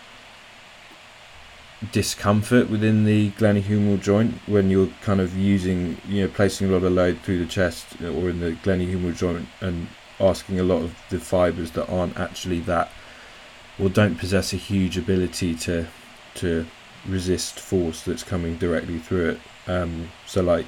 discomfort 1.90 2.70
within 2.70 3.04
the 3.04 3.30
glenohumeral 3.32 4.00
joint 4.00 4.34
when 4.46 4.70
you're 4.70 4.90
kind 5.02 5.20
of 5.20 5.36
using 5.36 5.96
you 6.06 6.22
know 6.22 6.28
placing 6.28 6.68
a 6.68 6.72
lot 6.72 6.84
of 6.84 6.92
load 6.92 7.18
through 7.20 7.38
the 7.38 7.50
chest 7.50 8.00
or 8.00 8.30
in 8.30 8.38
the 8.38 8.52
glenohumeral 8.62 9.16
joint 9.16 9.48
and 9.60 9.88
asking 10.20 10.60
a 10.60 10.62
lot 10.62 10.80
of 10.80 10.96
the 11.10 11.18
fibers 11.18 11.72
that 11.72 11.88
aren't 11.90 12.16
actually 12.16 12.60
that 12.60 12.88
or 13.78 13.88
don't 13.88 14.16
possess 14.16 14.52
a 14.52 14.56
huge 14.56 14.96
ability 14.96 15.54
to 15.54 15.86
to 16.34 16.64
resist 17.06 17.58
force 17.58 18.02
that's 18.02 18.22
coming 18.22 18.56
directly 18.56 18.98
through 18.98 19.30
it. 19.30 19.40
Um, 19.66 20.10
so 20.26 20.42
like 20.42 20.66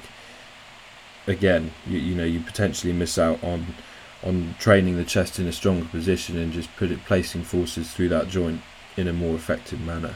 again 1.27 1.71
you, 1.87 1.97
you 1.97 2.15
know 2.15 2.25
you 2.25 2.39
potentially 2.41 2.93
miss 2.93 3.17
out 3.17 3.43
on 3.43 3.67
on 4.23 4.55
training 4.59 4.97
the 4.97 5.05
chest 5.05 5.39
in 5.39 5.47
a 5.47 5.51
stronger 5.51 5.85
position 5.85 6.37
and 6.37 6.51
just 6.51 6.75
put 6.75 6.91
it 6.91 7.05
placing 7.05 7.43
forces 7.43 7.91
through 7.91 8.09
that 8.09 8.27
joint 8.27 8.61
in 8.97 9.07
a 9.07 9.13
more 9.13 9.35
effective 9.35 9.79
manner 9.81 10.15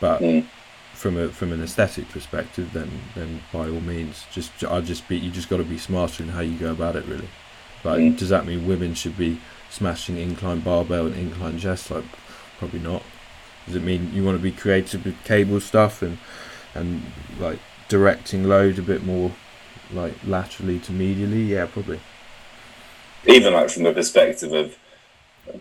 but 0.00 0.20
Mm. 0.22 0.46
from 0.94 1.16
a 1.16 1.28
from 1.28 1.52
an 1.52 1.62
aesthetic 1.62 2.08
perspective 2.10 2.72
then 2.72 2.90
then 3.14 3.40
by 3.52 3.68
all 3.68 3.80
means 3.80 4.24
just 4.32 4.50
I'll 4.64 4.82
just 4.82 5.08
be 5.08 5.16
you 5.18 5.30
just 5.30 5.48
got 5.48 5.58
to 5.58 5.64
be 5.64 5.78
smarter 5.78 6.22
in 6.22 6.30
how 6.30 6.40
you 6.40 6.56
go 6.58 6.72
about 6.72 6.96
it 6.96 7.04
really. 7.06 7.28
Like 7.84 8.00
Mm. 8.00 8.18
does 8.18 8.28
that 8.30 8.46
mean 8.46 8.66
women 8.66 8.94
should 8.94 9.16
be 9.16 9.38
smashing 9.70 10.16
incline 10.18 10.60
barbell 10.60 11.06
and 11.06 11.16
incline 11.16 11.58
chest? 11.58 11.90
Like 11.90 12.04
probably 12.58 12.80
not. 12.80 13.02
Does 13.66 13.76
it 13.76 13.82
mean 13.82 14.10
you 14.12 14.24
want 14.24 14.36
to 14.36 14.42
be 14.42 14.50
creative 14.52 15.04
with 15.04 15.22
cable 15.24 15.60
stuff 15.60 16.02
and 16.02 16.18
and 16.74 17.02
like 17.38 17.58
directing 17.88 18.44
load 18.44 18.78
a 18.78 18.82
bit 18.82 19.04
more 19.04 19.32
like 19.92 20.14
laterally 20.26 20.78
to 20.80 20.92
medially? 20.92 21.46
Yeah 21.48 21.66
probably. 21.66 22.00
Even 23.26 23.52
like 23.52 23.70
from 23.70 23.82
the 23.84 23.92
perspective 23.92 24.52
of 24.52 24.76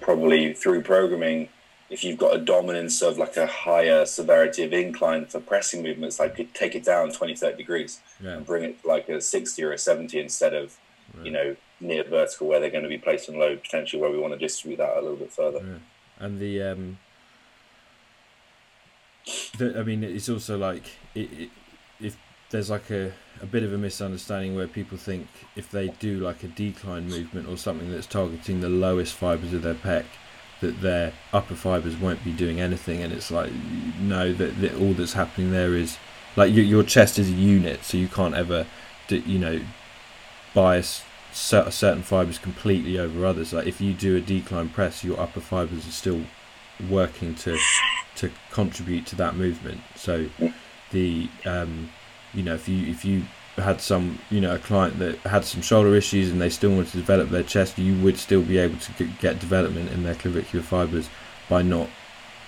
probably 0.01 0.53
through 0.53 0.81
programming 0.81 1.49
if 1.89 2.03
you've 2.03 2.17
got 2.17 2.35
a 2.35 2.39
dominance 2.39 3.01
of 3.01 3.17
like 3.17 3.35
a 3.37 3.47
higher 3.47 4.05
severity 4.05 4.63
of 4.63 4.73
incline 4.73 5.25
for 5.25 5.39
pressing 5.39 5.81
movements 5.81 6.19
like 6.19 6.35
could 6.35 6.53
take 6.53 6.75
it 6.75 6.83
down 6.83 7.11
20 7.11 7.35
30 7.35 7.57
degrees 7.57 8.01
yeah. 8.21 8.31
and 8.31 8.45
bring 8.45 8.63
it 8.63 8.81
to 8.81 8.87
like 8.87 9.09
a 9.09 9.19
60 9.19 9.63
or 9.63 9.71
a 9.71 9.77
70 9.77 10.19
instead 10.19 10.53
of 10.53 10.77
you 11.23 11.31
know 11.31 11.55
near 11.79 12.03
vertical 12.03 12.47
where 12.47 12.59
they're 12.59 12.69
going 12.69 12.83
to 12.83 12.89
be 12.89 12.97
placed 12.97 13.25
placing 13.25 13.39
load 13.39 13.61
potentially 13.63 14.01
where 14.01 14.11
we 14.11 14.17
want 14.17 14.33
to 14.33 14.39
distribute 14.39 14.77
that 14.77 14.97
a 14.97 15.01
little 15.01 15.15
bit 15.15 15.31
further. 15.31 15.59
Yeah. 15.59 16.25
and 16.25 16.39
the 16.39 16.61
um 16.61 16.97
the, 19.57 19.79
i 19.79 19.83
mean 19.83 20.03
it's 20.03 20.29
also 20.29 20.57
like 20.57 20.83
it, 21.15 21.31
it, 21.33 21.49
if 21.99 22.17
there's 22.51 22.69
like 22.69 22.89
a, 22.89 23.11
a 23.41 23.45
bit 23.45 23.63
of 23.63 23.73
a 23.73 23.77
misunderstanding 23.77 24.55
where 24.55 24.67
people 24.67 24.97
think 24.97 25.27
if 25.55 25.69
they 25.69 25.89
do 25.99 26.19
like 26.19 26.43
a 26.43 26.47
decline 26.47 27.07
movement 27.07 27.47
or 27.47 27.57
something 27.57 27.91
that's 27.91 28.07
targeting 28.07 28.61
the 28.61 28.69
lowest 28.69 29.13
fibers 29.13 29.53
of 29.53 29.61
their 29.61 29.75
pec 29.75 30.05
that 30.61 30.81
their 30.81 31.13
upper 31.31 31.55
fibers 31.55 31.95
won't 31.95 32.23
be 32.23 32.31
doing 32.31 32.59
anything 32.59 33.01
and 33.01 33.13
it's 33.13 33.31
like 33.31 33.51
no 33.99 34.33
that, 34.33 34.59
that 34.61 34.75
all 34.75 34.93
that's 34.93 35.13
happening 35.13 35.51
there 35.51 35.73
is 35.73 35.97
like 36.35 36.53
your, 36.53 36.65
your 36.65 36.83
chest 36.83 37.17
is 37.17 37.29
a 37.29 37.33
unit 37.33 37.83
so 37.83 37.97
you 37.97 38.07
can't 38.07 38.35
ever 38.35 38.65
you 39.09 39.39
know 39.39 39.59
bias 40.53 41.03
certain 41.31 42.01
fibers 42.01 42.37
completely 42.37 42.97
over 42.97 43.25
others. 43.25 43.53
Like 43.53 43.67
if 43.67 43.79
you 43.81 43.93
do 43.93 44.15
a 44.15 44.21
decline 44.21 44.69
press 44.69 45.03
your 45.03 45.19
upper 45.19 45.39
fibers 45.39 45.87
are 45.87 45.91
still 45.91 46.21
working 46.89 47.35
to 47.35 47.57
to 48.15 48.31
contribute 48.51 49.05
to 49.07 49.15
that 49.17 49.35
movement. 49.35 49.81
So 49.95 50.29
the 50.91 51.29
um 51.45 51.89
you 52.33 52.43
know 52.43 52.55
if 52.55 52.67
you 52.67 52.87
if 52.87 53.05
you 53.05 53.23
had 53.59 53.81
some 53.81 54.19
you 54.29 54.41
know 54.41 54.55
a 54.55 54.59
client 54.59 54.99
that 54.99 55.17
had 55.19 55.43
some 55.45 55.61
shoulder 55.61 55.95
issues 55.95 56.29
and 56.29 56.41
they 56.41 56.49
still 56.49 56.71
wanted 56.71 56.91
to 56.91 56.97
develop 56.97 57.29
their 57.29 57.43
chest 57.43 57.77
you 57.77 57.95
would 58.03 58.17
still 58.17 58.41
be 58.41 58.57
able 58.57 58.77
to 58.77 59.05
get, 59.19 59.39
development 59.39 59.91
in 59.91 60.03
their 60.03 60.15
clavicular 60.15 60.63
fibers 60.63 61.09
by 61.47 61.61
not 61.61 61.89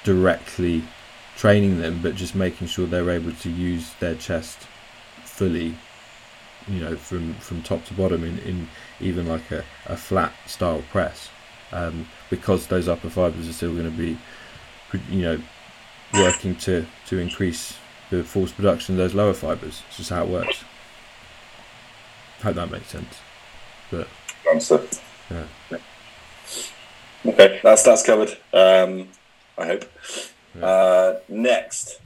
directly 0.03 0.83
training 1.35 1.79
them 1.79 1.99
but 2.01 2.15
just 2.15 2.35
making 2.35 2.67
sure 2.67 2.85
they're 2.85 3.09
able 3.09 3.31
to 3.33 3.49
use 3.49 3.93
their 3.99 4.15
chest 4.15 4.67
fully 5.23 5.75
you 6.67 6.79
know 6.79 6.95
from 6.95 7.33
from 7.35 7.61
top 7.61 7.83
to 7.85 7.93
bottom 7.93 8.23
in, 8.23 8.37
in 8.39 8.67
even 8.99 9.27
like 9.27 9.51
a, 9.51 9.63
a 9.87 9.97
flat 9.97 10.33
style 10.45 10.83
press. 10.91 11.29
Um, 11.73 12.07
because 12.29 12.67
those 12.67 12.89
upper 12.89 13.09
fibers 13.09 13.47
are 13.47 13.53
still 13.53 13.73
going 13.73 13.89
to 13.89 13.97
be 13.97 14.17
you 15.09 15.21
know 15.21 15.41
working 16.13 16.55
to 16.57 16.85
to 17.07 17.17
increase 17.17 17.77
the 18.09 18.23
force 18.23 18.51
production 18.51 18.95
of 18.95 18.99
those 18.99 19.13
lower 19.13 19.33
fibers. 19.33 19.83
It's 19.87 19.97
just 19.97 20.09
how 20.09 20.23
it 20.23 20.29
works 20.29 20.63
hope 22.41 22.55
that 22.55 22.71
makes 22.71 22.87
sense. 22.87 23.15
But 23.89 24.07
answer 24.51 24.81
Yeah. 25.29 25.45
okay 27.25 27.59
that's 27.63 27.83
that's 27.83 28.03
covered. 28.03 28.37
Um 28.53 29.09
i 29.57 29.65
hope. 29.65 29.85
Yeah. 30.55 30.65
uh 30.65 31.19
next. 31.29 31.99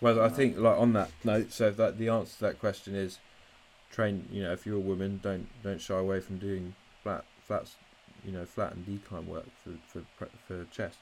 Well 0.00 0.20
i 0.20 0.28
think 0.28 0.58
like 0.58 0.78
on 0.78 0.92
that 0.92 1.10
note 1.24 1.52
so 1.52 1.70
that 1.70 1.98
the 1.98 2.08
answer 2.08 2.34
to 2.36 2.40
that 2.42 2.58
question 2.60 2.94
is 2.94 3.18
train 3.90 4.28
you 4.30 4.42
know 4.42 4.52
if 4.52 4.66
you're 4.66 4.76
a 4.76 4.80
woman 4.80 5.20
don't 5.22 5.46
don't 5.62 5.80
shy 5.80 5.96
away 5.96 6.20
from 6.20 6.36
doing 6.38 6.74
flat 7.02 7.24
flats 7.46 7.76
you 8.24 8.32
know 8.32 8.44
flat 8.44 8.74
and 8.74 8.84
decline 8.84 9.26
work 9.26 9.46
for 9.62 9.70
for 9.86 10.26
for 10.46 10.64
chest 10.72 10.98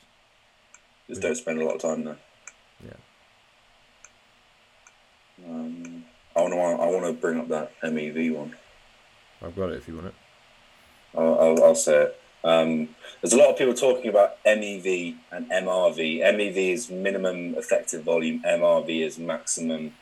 just 1.08 1.20
don't 1.22 1.34
spend 1.34 1.60
a 1.60 1.64
lot 1.64 1.74
of 1.76 1.80
time 1.80 2.04
there. 2.04 2.18
Yeah. 2.84 2.94
um 5.48 6.04
i 6.36 6.40
want 6.40 6.52
to 6.52 6.58
i 6.58 6.86
want 6.86 7.04
to 7.04 7.12
bring 7.12 7.38
up 7.38 7.48
that 7.48 7.72
mev 7.82 8.34
one 8.34 8.54
i've 9.42 9.56
got 9.56 9.70
it 9.70 9.76
if 9.76 9.88
you 9.88 9.94
want 9.94 10.06
it 10.06 10.14
I'll, 11.16 11.38
I'll, 11.38 11.64
I'll 11.64 11.74
say 11.74 12.04
it. 12.04 12.20
Um, 12.44 12.88
there's 13.20 13.32
a 13.32 13.36
lot 13.36 13.50
of 13.50 13.58
people 13.58 13.74
talking 13.74 14.08
about 14.08 14.42
MEV 14.44 15.16
and 15.30 15.48
MRV. 15.50 16.20
MEV 16.20 16.72
is 16.72 16.90
minimum 16.90 17.54
effective 17.54 18.02
volume. 18.02 18.42
MRV 18.42 19.06
is 19.06 19.18
maximum 19.18 19.94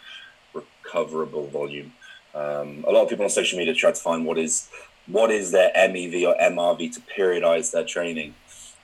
recoverable 0.55 1.49
volume. 1.49 1.93
Um, 2.35 2.85
a 2.87 2.93
lot 2.93 3.03
of 3.03 3.09
people 3.09 3.25
on 3.25 3.31
social 3.31 3.59
media 3.59 3.75
try 3.75 3.91
to 3.91 4.01
find 4.01 4.25
what 4.25 4.39
is 4.39 4.69
what 5.07 5.31
is 5.31 5.51
their 5.51 5.73
MEV 5.75 6.29
or 6.29 6.37
MRV 6.41 6.95
to 6.95 7.01
periodize 7.01 7.73
their 7.73 7.85
training? 7.85 8.35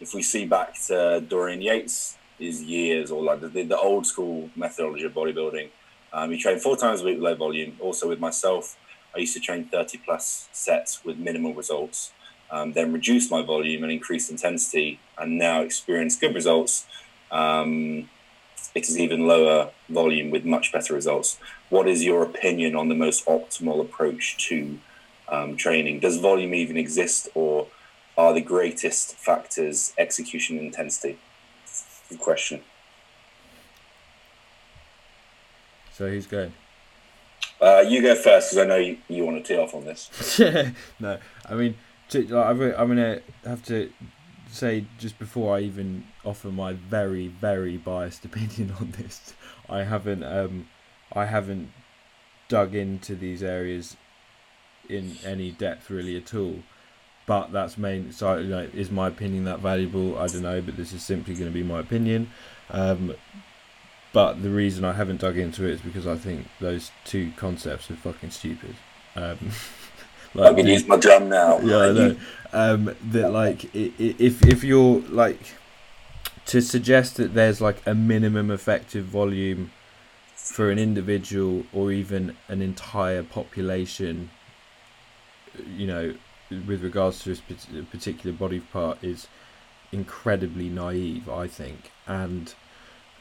If 0.00 0.12
we 0.12 0.22
see 0.22 0.44
back 0.44 0.74
to 0.88 1.24
Dorian 1.26 1.62
Yates, 1.62 2.18
his 2.38 2.62
years 2.62 3.10
or 3.10 3.22
like 3.22 3.40
the, 3.40 3.62
the 3.62 3.78
old 3.78 4.06
school 4.06 4.50
methodology 4.56 5.04
of 5.04 5.14
bodybuilding. 5.14 5.68
Um, 6.16 6.32
you 6.32 6.38
train 6.38 6.58
four 6.58 6.78
times 6.78 7.02
a 7.02 7.04
week 7.04 7.16
with 7.16 7.24
low 7.24 7.34
volume. 7.34 7.76
Also 7.78 8.08
with 8.08 8.18
myself, 8.18 8.78
I 9.14 9.18
used 9.18 9.34
to 9.34 9.40
train 9.40 9.66
30 9.66 9.98
plus 9.98 10.48
sets 10.50 11.04
with 11.04 11.18
minimal 11.18 11.52
results, 11.52 12.10
um, 12.50 12.72
then 12.72 12.90
reduce 12.90 13.30
my 13.30 13.42
volume 13.42 13.82
and 13.82 13.92
increase 13.92 14.30
intensity, 14.30 14.98
and 15.18 15.36
now 15.36 15.60
experience 15.60 16.16
good 16.16 16.34
results. 16.34 16.86
Um, 17.30 18.08
it 18.74 18.88
is 18.88 18.98
even 18.98 19.26
lower 19.26 19.72
volume 19.90 20.30
with 20.30 20.46
much 20.46 20.72
better 20.72 20.94
results. 20.94 21.38
What 21.68 21.86
is 21.86 22.02
your 22.02 22.22
opinion 22.22 22.74
on 22.74 22.88
the 22.88 22.94
most 22.94 23.26
optimal 23.26 23.82
approach 23.82 24.38
to 24.48 24.78
um, 25.28 25.58
training? 25.58 26.00
Does 26.00 26.16
volume 26.16 26.54
even 26.54 26.78
exist, 26.78 27.28
or 27.34 27.66
are 28.16 28.32
the 28.32 28.40
greatest 28.40 29.16
factors 29.16 29.92
execution 29.98 30.56
and 30.56 30.68
intensity? 30.68 31.18
Good 32.08 32.20
question. 32.20 32.62
So 35.96 36.10
who's 36.10 36.26
going? 36.26 36.52
Uh, 37.58 37.82
you 37.88 38.02
go 38.02 38.14
first 38.14 38.50
because 38.50 38.58
I 38.58 38.66
know 38.66 38.76
you, 38.76 38.98
you 39.08 39.24
want 39.24 39.42
to 39.42 39.54
tee 39.54 39.58
off 39.58 39.74
on 39.74 39.86
this. 39.86 40.38
yeah, 40.38 40.72
no, 41.00 41.18
I 41.48 41.54
mean, 41.54 41.74
to, 42.10 42.22
like, 42.26 42.46
I'm 42.46 42.58
going 42.58 42.96
to 42.96 43.22
have 43.46 43.64
to 43.64 43.90
say 44.50 44.84
just 44.98 45.18
before 45.18 45.56
I 45.56 45.60
even 45.60 46.04
offer 46.22 46.48
my 46.48 46.74
very 46.74 47.28
very 47.28 47.78
biased 47.78 48.24
opinion 48.26 48.74
on 48.78 48.90
this, 48.90 49.32
I 49.70 49.84
haven't 49.84 50.22
um, 50.22 50.68
I 51.14 51.24
haven't 51.24 51.72
dug 52.48 52.74
into 52.74 53.14
these 53.14 53.42
areas 53.42 53.96
in 54.90 55.16
any 55.24 55.50
depth 55.50 55.88
really 55.88 56.18
at 56.18 56.34
all. 56.34 56.56
But 57.24 57.52
that's 57.52 57.78
main. 57.78 58.12
So, 58.12 58.34
like, 58.34 58.74
is 58.74 58.90
my 58.90 59.08
opinion 59.08 59.44
that 59.44 59.60
valuable? 59.60 60.18
I 60.18 60.26
don't 60.26 60.42
know, 60.42 60.60
but 60.60 60.76
this 60.76 60.92
is 60.92 61.02
simply 61.02 61.32
going 61.32 61.50
to 61.50 61.54
be 61.54 61.62
my 61.62 61.80
opinion. 61.80 62.30
Um, 62.70 63.14
but 64.16 64.42
the 64.42 64.48
reason 64.48 64.82
I 64.82 64.94
haven't 64.94 65.20
dug 65.20 65.36
into 65.36 65.66
it 65.66 65.72
is 65.72 65.80
because 65.82 66.06
I 66.06 66.16
think 66.16 66.46
those 66.58 66.90
two 67.04 67.32
concepts 67.36 67.90
are 67.90 67.96
fucking 67.96 68.30
stupid. 68.30 68.74
Um, 69.14 69.50
like, 70.34 70.52
I 70.52 70.54
can 70.54 70.66
use 70.66 70.86
my 70.86 70.96
drum 70.96 71.28
now. 71.28 71.58
Yeah, 71.58 71.76
I 71.76 71.92
know. 71.92 72.16
Um, 72.50 72.96
that 73.10 73.30
like 73.30 73.74
if 73.74 74.42
if 74.42 74.64
you're 74.64 75.00
like 75.10 75.38
to 76.46 76.62
suggest 76.62 77.16
that 77.16 77.34
there's 77.34 77.60
like 77.60 77.86
a 77.86 77.94
minimum 77.94 78.50
effective 78.50 79.04
volume 79.04 79.70
for 80.34 80.70
an 80.70 80.78
individual 80.78 81.66
or 81.74 81.92
even 81.92 82.38
an 82.48 82.62
entire 82.62 83.22
population, 83.22 84.30
you 85.76 85.86
know, 85.86 86.14
with 86.66 86.82
regards 86.82 87.22
to 87.24 87.36
a 87.78 87.82
particular 87.82 88.34
body 88.34 88.60
part 88.60 88.96
is 89.04 89.28
incredibly 89.92 90.70
naive, 90.70 91.28
I 91.28 91.48
think. 91.48 91.90
And 92.06 92.54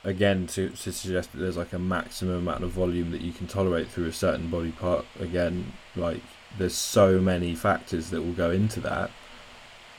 again, 0.05 0.47
to, 0.47 0.69
to 0.69 0.91
suggest 0.93 1.33
that 1.33 1.39
there's 1.39 1.57
like 1.57 1.73
a 1.73 1.79
maximum 1.79 2.35
amount 2.35 2.63
of 2.63 2.71
volume 2.71 3.11
that 3.11 3.21
you 3.21 3.33
can 3.33 3.47
tolerate 3.47 3.87
through 3.89 4.05
a 4.05 4.13
certain 4.13 4.49
body 4.49 4.71
part, 4.71 5.05
again, 5.19 5.73
like 5.95 6.21
there's 6.57 6.75
so 6.75 7.19
many 7.19 7.55
factors 7.55 8.11
that 8.11 8.21
will 8.21 8.33
go 8.33 8.51
into 8.51 8.79
that 8.79 9.11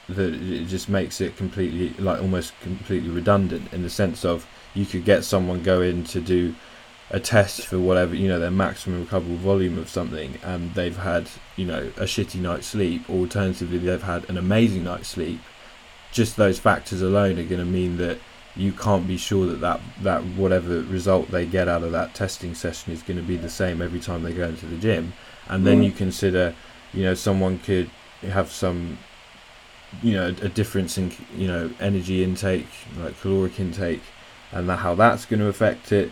that 0.09 0.35
it 0.35 0.67
just 0.69 0.89
makes 0.89 1.21
it 1.21 1.37
completely, 1.37 1.91
like 2.03 2.23
almost 2.23 2.59
completely 2.61 3.11
redundant 3.11 3.73
in 3.73 3.83
the 3.83 3.91
sense 3.91 4.25
of 4.25 4.47
you 4.73 4.87
could 4.87 5.05
get 5.05 5.25
someone 5.25 5.63
go 5.63 5.83
in 5.83 6.05
to 6.05 6.21
do 6.21 6.55
a 7.11 7.21
test 7.21 7.67
for 7.67 7.79
whatever 7.79 8.15
you 8.15 8.29
know 8.29 8.39
their 8.39 8.51
maximum 8.51 9.01
recoverable 9.01 9.37
volume 9.37 9.79
of 9.79 9.89
something 9.89 10.37
and 10.43 10.75
they've 10.75 10.97
had 10.97 11.29
you 11.55 11.65
know 11.65 11.93
a 11.97 12.03
shitty 12.03 12.41
night's 12.41 12.67
sleep 12.67 13.09
or 13.09 13.19
alternatively 13.19 13.79
they've 13.79 14.03
had 14.03 14.29
an 14.29 14.37
amazing 14.37 14.85
night's 14.85 15.09
sleep. 15.09 15.41
Just 16.13 16.37
those 16.37 16.59
factors 16.59 17.03
alone 17.03 17.39
are 17.39 17.45
going 17.45 17.59
to 17.59 17.65
mean 17.65 17.97
that 17.99 18.19
you 18.57 18.73
can't 18.73 19.07
be 19.07 19.17
sure 19.17 19.47
that, 19.47 19.61
that 19.61 19.81
that 20.03 20.25
whatever 20.25 20.81
result 20.83 21.31
they 21.31 21.47
get 21.47 21.69
out 21.69 21.83
of 21.83 21.93
that 21.93 22.15
testing 22.15 22.55
session 22.55 22.93
is 22.93 23.03
going 23.03 23.19
to 23.19 23.23
be 23.23 23.37
the 23.37 23.51
same 23.51 23.83
every 23.83 24.01
time 24.01 24.23
they 24.23 24.33
go 24.33 24.49
into 24.49 24.67
the 24.67 24.77
gym. 24.77 25.13
And 25.49 25.67
then 25.67 25.81
mm. 25.81 25.87
you 25.87 25.93
consider 25.93 26.55
you 26.93 27.03
know 27.03 27.15
someone 27.15 27.59
could 27.59 27.91
have 28.23 28.51
some 28.51 28.99
you 30.03 30.15
know 30.15 30.29
a 30.29 30.49
difference 30.49 30.99
in 30.99 31.13
you 31.37 31.47
know 31.47 31.71
energy 31.81 32.25
intake 32.25 32.67
like 32.99 33.19
caloric 33.21 33.61
intake 33.61 34.03
and 34.53 34.69
that, 34.69 34.79
how 34.79 34.95
that's 34.95 35.25
going 35.27 35.41
to 35.41 35.47
affect 35.47 35.93
it. 35.93 36.11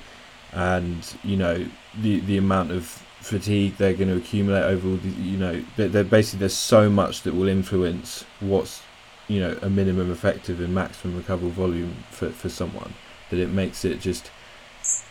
And 0.52 1.04
you 1.24 1.36
know 1.36 1.66
the 2.00 2.20
the 2.20 2.38
amount 2.38 2.70
of 2.70 3.02
fatigue 3.20 3.74
they're 3.78 3.94
going 3.94 4.08
to 4.08 4.16
accumulate 4.16 4.64
over 4.64 4.86
all 4.86 4.96
the 4.96 5.08
you 5.08 5.38
know 5.38 5.64
they're, 5.76 5.88
they're 5.88 6.04
basically 6.04 6.40
there's 6.40 6.52
so 6.52 6.90
much 6.90 7.22
that 7.22 7.34
will 7.34 7.48
influence 7.48 8.26
what's 8.40 8.82
you 9.28 9.40
know 9.40 9.58
a 9.62 9.70
minimum 9.70 10.10
effective 10.10 10.60
and 10.60 10.74
maximum 10.74 11.16
recoverable 11.16 11.50
volume 11.50 11.96
for, 12.10 12.30
for 12.30 12.48
someone 12.48 12.94
that 13.30 13.38
it 13.38 13.48
makes 13.48 13.84
it 13.84 14.00
just 14.00 14.30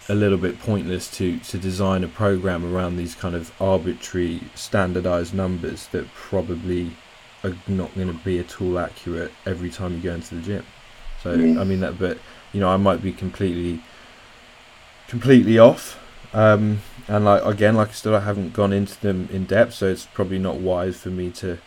a 0.07 0.13
little 0.13 0.37
bit 0.37 0.59
pointless 0.59 1.09
to 1.09 1.39
to 1.39 1.57
design 1.57 2.03
a 2.03 2.07
program 2.07 2.63
around 2.63 2.95
these 2.95 3.15
kind 3.15 3.35
of 3.35 3.51
arbitrary 3.61 4.41
standardized 4.55 5.33
numbers 5.33 5.87
that 5.87 6.07
probably 6.13 6.91
are 7.43 7.55
not 7.67 7.93
going 7.95 8.07
to 8.07 8.23
be 8.23 8.39
at 8.39 8.61
all 8.61 8.77
accurate 8.77 9.31
every 9.45 9.69
time 9.69 9.93
you 9.93 9.99
go 9.99 10.13
into 10.13 10.35
the 10.35 10.41
gym 10.41 10.65
so 11.21 11.35
mm. 11.35 11.59
i 11.59 11.63
mean 11.63 11.79
that 11.79 11.97
but 11.97 12.17
you 12.51 12.59
know 12.59 12.69
i 12.69 12.77
might 12.77 13.01
be 13.01 13.11
completely 13.11 13.81
completely 15.07 15.59
off. 15.59 15.99
Um, 16.33 16.81
and 17.07 17.25
like 17.25 17.45
again, 17.45 17.75
like 17.75 17.89
I 17.89 17.91
still 17.91 18.15
I 18.15 18.21
haven't 18.21 18.53
gone 18.53 18.73
into 18.73 18.99
them 18.99 19.29
in 19.31 19.45
depth, 19.45 19.75
so 19.75 19.87
it's 19.87 20.07
probably 20.07 20.39
not 20.39 20.55
wise 20.55 20.97
for 20.97 21.09
me 21.09 21.29
to 21.31 21.59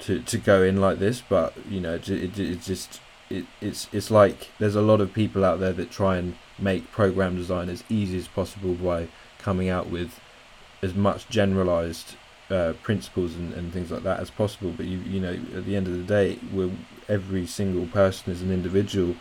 to 0.00 0.20
to 0.20 0.38
go 0.38 0.62
in 0.62 0.80
like 0.80 0.98
this. 0.98 1.22
But 1.26 1.54
you 1.68 1.80
know, 1.80 1.94
it, 1.94 2.08
it, 2.08 2.38
it 2.38 2.62
just 2.62 3.00
it, 3.28 3.46
it's 3.60 3.88
it's 3.92 4.10
like 4.10 4.50
there's 4.58 4.76
a 4.76 4.82
lot 4.82 5.00
of 5.00 5.12
people 5.12 5.44
out 5.44 5.60
there 5.60 5.72
that 5.72 5.90
try 5.90 6.16
and 6.16 6.36
make 6.58 6.90
program 6.90 7.36
design 7.36 7.68
as 7.68 7.84
easy 7.88 8.18
as 8.18 8.28
possible 8.28 8.74
by 8.74 9.08
coming 9.38 9.68
out 9.68 9.88
with 9.88 10.20
as 10.82 10.94
much 10.94 11.28
generalized 11.28 12.14
uh, 12.50 12.72
principles 12.82 13.34
and, 13.36 13.52
and 13.54 13.72
things 13.72 13.90
like 13.90 14.02
that 14.02 14.20
as 14.20 14.30
possible. 14.30 14.72
But 14.76 14.86
you 14.86 14.98
you 14.98 15.20
know, 15.20 15.32
at 15.56 15.64
the 15.64 15.76
end 15.76 15.86
of 15.86 15.94
the 15.94 16.02
day, 16.02 16.38
we're 16.52 16.70
every 17.08 17.46
single 17.46 17.86
person 17.86 18.32
is 18.32 18.42
an 18.42 18.50
individual, 18.50 19.16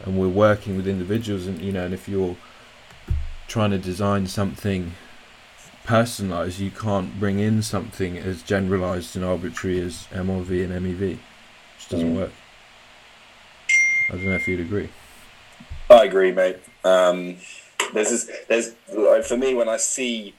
and 0.00 0.18
we're 0.18 0.28
working 0.28 0.76
with 0.76 0.88
individuals, 0.88 1.46
and 1.46 1.60
you 1.60 1.72
know, 1.72 1.84
and 1.84 1.94
if 1.94 2.08
you're 2.08 2.36
trying 3.48 3.70
to 3.70 3.78
design 3.78 4.26
something 4.26 4.92
personalized, 5.84 6.58
you 6.58 6.70
can't 6.70 7.18
bring 7.18 7.38
in 7.38 7.62
something 7.62 8.16
as 8.16 8.42
generalized 8.42 9.16
and 9.16 9.24
arbitrary 9.24 9.80
as 9.80 10.06
MRV 10.12 10.64
and 10.64 10.86
MEV. 10.86 11.02
It 11.12 11.18
just 11.78 11.90
doesn't 11.90 12.14
mm. 12.14 12.16
work. 12.16 12.32
I 14.08 14.12
don't 14.12 14.26
know 14.26 14.32
if 14.34 14.46
you'd 14.46 14.60
agree. 14.60 14.88
I 15.90 16.04
agree, 16.04 16.32
mate. 16.32 16.58
Um, 16.84 17.36
there's 17.92 18.10
this, 18.10 18.30
there's 18.48 18.74
like 18.94 19.24
for 19.24 19.36
me 19.36 19.54
when 19.54 19.68
I 19.68 19.76
see 19.76 20.34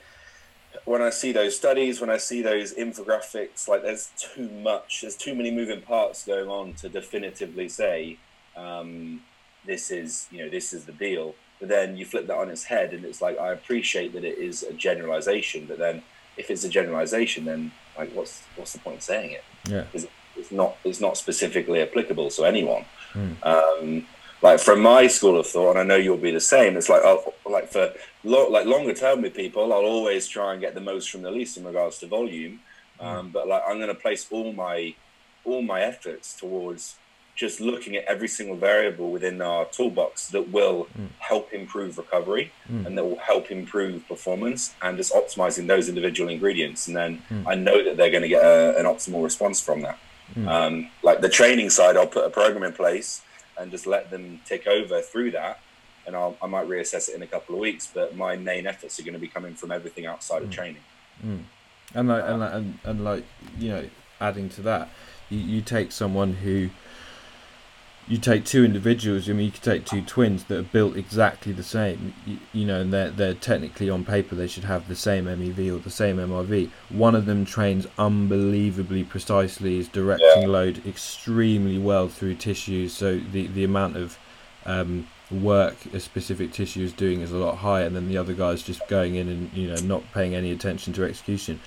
when 0.86 1.02
I 1.02 1.12
see 1.12 1.32
those 1.32 1.56
studies, 1.56 2.02
when 2.02 2.10
I 2.10 2.18
see 2.18 2.42
those 2.42 2.74
infographics, 2.74 3.68
like 3.68 3.84
there's 3.84 4.12
too 4.18 4.50
much, 4.50 5.02
there's 5.02 5.16
too 5.16 5.34
many 5.34 5.52
moving 5.52 5.82
parts 5.82 6.26
going 6.26 6.50
on 6.50 6.74
to 6.76 6.90
definitively 6.90 7.70
say 7.70 8.18
um, 8.56 9.22
this 9.66 9.92
is 9.92 10.28
you 10.32 10.40
know 10.40 10.50
this 10.50 10.74
is 10.74 10.86
the 10.86 10.92
deal. 10.92 11.36
But 11.60 11.70
then 11.70 11.96
you 11.96 12.06
flip 12.06 12.28
that 12.28 12.38
on 12.38 12.50
its 12.50 12.64
head, 12.66 12.94
and 12.94 13.06
it's 13.06 13.22
like 13.22 13.40
I 13.40 13.52
appreciate 13.54 14.14
that 14.14 14.24
it 14.24 14.38
is 14.38 14.64
a 14.64 14.74
generalization, 14.74 15.66
but 15.66 15.78
then 15.78 16.04
if 16.38 16.50
it's 16.50 16.64
a 16.64 16.70
generalization, 16.70 17.46
then 17.46 17.72
like 17.98 18.12
what's 18.14 18.44
what's 18.56 18.74
the 18.74 18.80
point 18.80 18.98
of 18.98 19.04
saying 19.04 19.32
it? 19.32 19.44
Yeah, 19.70 19.86
it's, 19.94 20.08
it's 20.36 20.52
not 20.52 20.78
it's 20.84 21.00
not 21.00 21.18
specifically 21.18 21.82
applicable 21.82 22.30
to 22.32 22.46
anyone. 22.46 22.86
Mm. 23.14 23.46
Um, 23.46 24.08
like 24.42 24.60
from 24.60 24.82
my 24.82 25.08
school 25.08 25.40
of 25.40 25.48
thought, 25.48 25.72
and 25.72 25.80
I 25.80 25.84
know 25.84 25.96
you'll 25.96 26.18
be 26.18 26.32
the 26.32 26.40
same. 26.40 26.76
It's 26.76 26.90
like 26.90 27.04
I'll, 27.04 27.34
like 27.46 27.70
for 27.70 27.94
lo- 28.24 28.50
like 28.50 28.66
longer 28.66 28.94
term 28.94 29.22
with 29.22 29.34
people, 29.34 29.72
I'll 29.72 29.86
always 29.86 30.28
try 30.28 30.52
and 30.52 30.62
get 30.62 30.76
the 30.76 30.82
most 30.82 31.10
from 31.10 31.22
the 31.22 31.32
least 31.32 31.58
in 31.58 31.64
regards 31.64 32.00
to 32.00 32.08
volume. 32.08 32.60
Hmm. 33.00 33.06
Um, 33.06 33.30
but 33.30 33.48
like 33.48 33.64
I'm 33.68 33.78
going 33.78 33.88
to 33.88 33.96
place 33.96 34.28
all 34.30 34.52
my 34.52 34.96
all 35.46 35.62
my 35.62 35.82
efforts 35.82 36.36
towards 36.36 36.96
just 37.36 37.60
looking 37.60 37.96
at 37.96 38.04
every 38.06 38.28
single 38.28 38.56
variable 38.56 39.12
within 39.12 39.42
our 39.42 39.66
toolbox 39.66 40.28
that 40.30 40.50
will 40.50 40.88
mm. 40.98 41.08
help 41.18 41.52
improve 41.52 41.98
recovery 41.98 42.52
mm. 42.72 42.86
and 42.86 42.98
that 42.98 43.04
will 43.04 43.18
help 43.18 43.50
improve 43.50 44.08
performance 44.08 44.76
and 44.84 44.98
just 44.98 45.14
optimizing 45.14 45.66
those 45.66 45.90
individual 45.90 46.30
ingredients. 46.30 46.88
And 46.88 46.96
then 46.96 47.24
mm. 47.32 47.44
I 47.48 47.56
know 47.56 47.84
that 47.84 47.98
they're 47.98 48.12
going 48.12 48.22
to 48.22 48.30
get 48.30 48.44
a, 48.44 48.78
an 48.78 48.86
optimal 48.86 49.24
response 49.24 49.60
from 49.60 49.82
that. 49.82 49.98
Hmm. 50.34 50.48
Um, 50.48 50.90
like 51.04 51.22
the 51.22 51.30
training 51.30 51.70
side, 51.70 51.98
I'll 51.98 52.08
put 52.08 52.26
a 52.26 52.30
program 52.30 52.64
in 52.64 52.74
place 52.74 53.22
and 53.58 53.70
just 53.70 53.86
let 53.86 54.10
them 54.10 54.40
take 54.46 54.68
over 54.68 55.02
through 55.02 55.32
that. 55.32 55.60
And 56.06 56.16
I'll, 56.16 56.36
i 56.42 56.48
might 56.48 56.68
reassess 56.68 57.08
it 57.08 57.16
in 57.16 57.22
a 57.22 57.28
couple 57.28 57.56
of 57.56 57.62
weeks, 57.62 57.90
but 57.94 58.16
my 58.16 58.36
main 58.36 58.68
efforts 58.68 59.00
are 59.00 59.04
going 59.04 59.14
to 59.14 59.20
be 59.20 59.28
coming 59.28 59.54
from 59.54 59.72
everything 59.72 60.06
outside 60.06 60.42
of 60.42 60.48
hmm. 60.48 60.54
training. 60.54 60.82
Hmm. 61.22 61.38
And 61.94 62.08
like, 62.08 62.24
and, 62.26 62.44
and, 62.44 62.80
and 62.84 63.04
like, 63.04 63.26
you 63.58 63.70
know, 63.70 63.90
adding 64.20 64.50
to 64.50 64.62
that, 64.64 64.90
you, 65.30 65.40
you 65.40 65.62
take 65.62 65.92
someone 65.92 66.34
who 66.34 66.70
you 68.08 68.18
take 68.18 68.44
two 68.46 68.66
individuals. 68.66 69.30
I 69.30 69.34
mean, 69.34 69.46
you 69.46 69.52
could 69.52 69.64
take 69.64 69.86
two 69.86 70.02
twins 70.02 70.44
that 70.46 70.58
are 70.60 70.64
built 70.64 70.98
exactly 70.98 71.54
the 71.54 71.64
same. 71.64 72.14
You, 72.26 72.38
you 72.52 72.66
know, 72.66 72.82
and 72.82 72.92
they're 72.92 73.10
they're 73.10 73.34
technically 73.34 73.90
on 73.90 74.04
paper 74.06 74.36
they 74.36 74.48
should 74.48 74.66
have 74.66 74.88
the 74.88 74.96
same 74.96 75.26
MEV 75.26 75.74
or 75.74 75.80
the 75.80 75.90
same 75.90 76.18
MRV. 76.18 76.70
One 76.90 77.16
of 77.16 77.26
them 77.26 77.46
trains 77.46 77.88
unbelievably 77.98 79.06
precisely, 79.06 79.80
is 79.80 79.88
directing 79.88 80.42
Yeah. 80.44 80.48
load 80.48 80.86
extremely 80.86 81.78
well 81.78 82.08
through 82.08 82.36
tissues. 82.36 82.94
So 82.94 83.20
the 83.20 83.48
the 83.48 83.64
amount 83.64 83.98
of 83.98 84.18
um, 84.66 85.08
work 85.32 85.76
a 85.94 86.00
specific 86.00 86.52
tissue 86.52 86.84
is 86.84 86.94
doing 86.94 87.22
is 87.22 87.32
a 87.32 87.38
lot 87.38 87.58
higher 87.58 87.90
than 87.90 88.08
the 88.08 88.18
other 88.18 88.34
guy's 88.34 88.62
just 88.64 88.88
going 88.88 89.16
in 89.16 89.28
and 89.28 89.52
you 89.54 89.68
know 89.68 89.76
not 89.82 90.04
paying 90.14 90.36
any 90.36 90.52
attention 90.52 90.94
to 90.94 91.04
execution. 91.04 91.60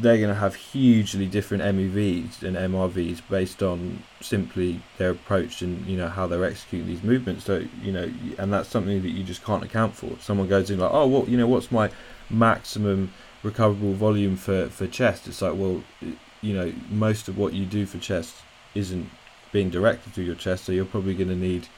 They're 0.00 0.18
going 0.18 0.28
to 0.28 0.34
have 0.34 0.54
hugely 0.54 1.26
different 1.26 1.62
MEVs 1.62 2.42
and 2.42 2.56
MRVs 2.56 3.22
based 3.28 3.62
on 3.62 4.02
simply 4.20 4.80
their 4.98 5.10
approach 5.10 5.62
and 5.62 5.86
you 5.86 5.96
know 5.96 6.08
how 6.08 6.26
they're 6.26 6.44
executing 6.44 6.86
these 6.86 7.02
movements. 7.02 7.44
So 7.44 7.64
you 7.82 7.92
know, 7.92 8.12
and 8.38 8.52
that's 8.52 8.68
something 8.68 9.02
that 9.02 9.10
you 9.10 9.24
just 9.24 9.44
can't 9.44 9.64
account 9.64 9.94
for. 9.94 10.10
Someone 10.20 10.48
goes 10.48 10.70
in 10.70 10.78
like, 10.78 10.92
oh, 10.92 11.06
what 11.06 11.28
you 11.28 11.36
know, 11.36 11.46
what's 11.46 11.70
my 11.70 11.90
maximum 12.28 13.12
recoverable 13.42 13.94
volume 13.94 14.36
for 14.36 14.68
for 14.68 14.86
chest? 14.86 15.26
It's 15.26 15.42
like, 15.42 15.54
well, 15.54 15.82
you 16.42 16.54
know, 16.54 16.72
most 16.90 17.28
of 17.28 17.38
what 17.38 17.54
you 17.54 17.64
do 17.64 17.86
for 17.86 17.98
chest 17.98 18.34
isn't 18.74 19.08
being 19.52 19.70
directed 19.70 20.12
through 20.12 20.24
your 20.24 20.34
chest, 20.34 20.64
so 20.64 20.72
you're 20.72 20.84
probably 20.84 21.14
going 21.14 21.28
to 21.28 21.36
need, 21.36 21.68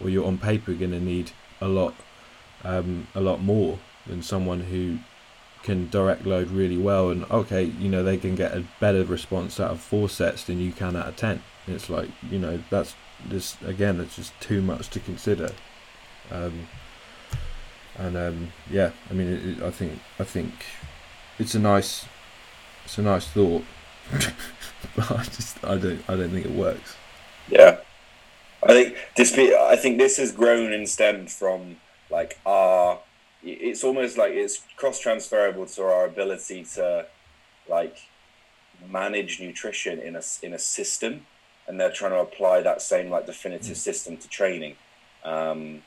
or 0.00 0.08
you're 0.08 0.26
on 0.26 0.38
paper 0.38 0.72
going 0.72 0.92
to 0.92 1.00
need 1.00 1.32
a 1.60 1.68
lot, 1.68 1.94
um, 2.64 3.06
a 3.14 3.20
lot 3.20 3.42
more 3.42 3.78
than 4.06 4.22
someone 4.22 4.60
who 4.60 4.98
can 5.64 5.88
direct 5.90 6.24
load 6.24 6.48
really 6.50 6.78
well 6.78 7.10
and 7.10 7.24
okay 7.30 7.64
you 7.64 7.88
know 7.88 8.04
they 8.04 8.16
can 8.16 8.36
get 8.36 8.52
a 8.52 8.64
better 8.78 9.02
response 9.04 9.58
out 9.58 9.72
of 9.72 9.80
four 9.80 10.08
sets 10.08 10.44
than 10.44 10.60
you 10.60 10.70
can 10.70 10.94
out 10.94 11.08
of 11.08 11.16
ten 11.16 11.42
it's 11.66 11.90
like 11.90 12.08
you 12.30 12.38
know 12.38 12.62
that's 12.70 12.94
this 13.26 13.60
again 13.62 14.00
it's 14.00 14.14
just 14.14 14.38
too 14.40 14.62
much 14.62 14.88
to 14.90 15.00
consider 15.00 15.50
um, 16.30 16.68
and 17.98 18.16
um, 18.16 18.52
yeah 18.70 18.90
i 19.10 19.12
mean 19.12 19.28
it, 19.28 19.46
it, 19.46 19.62
i 19.62 19.70
think 19.70 19.98
i 20.20 20.24
think 20.24 20.52
it's 21.38 21.54
a 21.54 21.58
nice 21.58 22.04
it's 22.84 22.98
a 22.98 23.02
nice 23.02 23.26
thought 23.26 23.64
but 24.94 25.10
i 25.10 25.24
just 25.24 25.64
i 25.64 25.76
don't 25.76 26.02
i 26.08 26.14
don't 26.14 26.30
think 26.30 26.44
it 26.44 26.52
works 26.52 26.94
Yeah, 27.48 27.78
I 28.62 28.72
think 28.72 28.96
this. 29.16 29.36
I 29.36 29.76
think 29.76 29.98
this 29.98 30.16
has 30.16 30.32
grown 30.32 30.72
and 30.72 30.88
stemmed 30.88 31.30
from 31.30 31.76
like 32.10 32.38
our. 32.46 33.00
It's 33.44 33.84
almost 33.84 34.16
like 34.16 34.32
it's 34.32 34.62
cross 34.76 34.98
transferable 34.98 35.66
to 35.66 35.82
our 35.84 36.06
ability 36.06 36.64
to, 36.74 37.06
like, 37.68 37.96
manage 38.88 39.40
nutrition 39.40 39.98
in 40.00 40.16
a 40.16 40.22
in 40.42 40.52
a 40.54 40.58
system, 40.58 41.26
and 41.68 41.78
they're 41.78 41.92
trying 41.92 42.12
to 42.12 42.18
apply 42.20 42.62
that 42.62 42.82
same 42.82 43.10
like 43.10 43.26
definitive 43.26 43.76
system 43.76 44.16
to 44.16 44.28
training. 44.28 44.76
Um, 45.24 45.82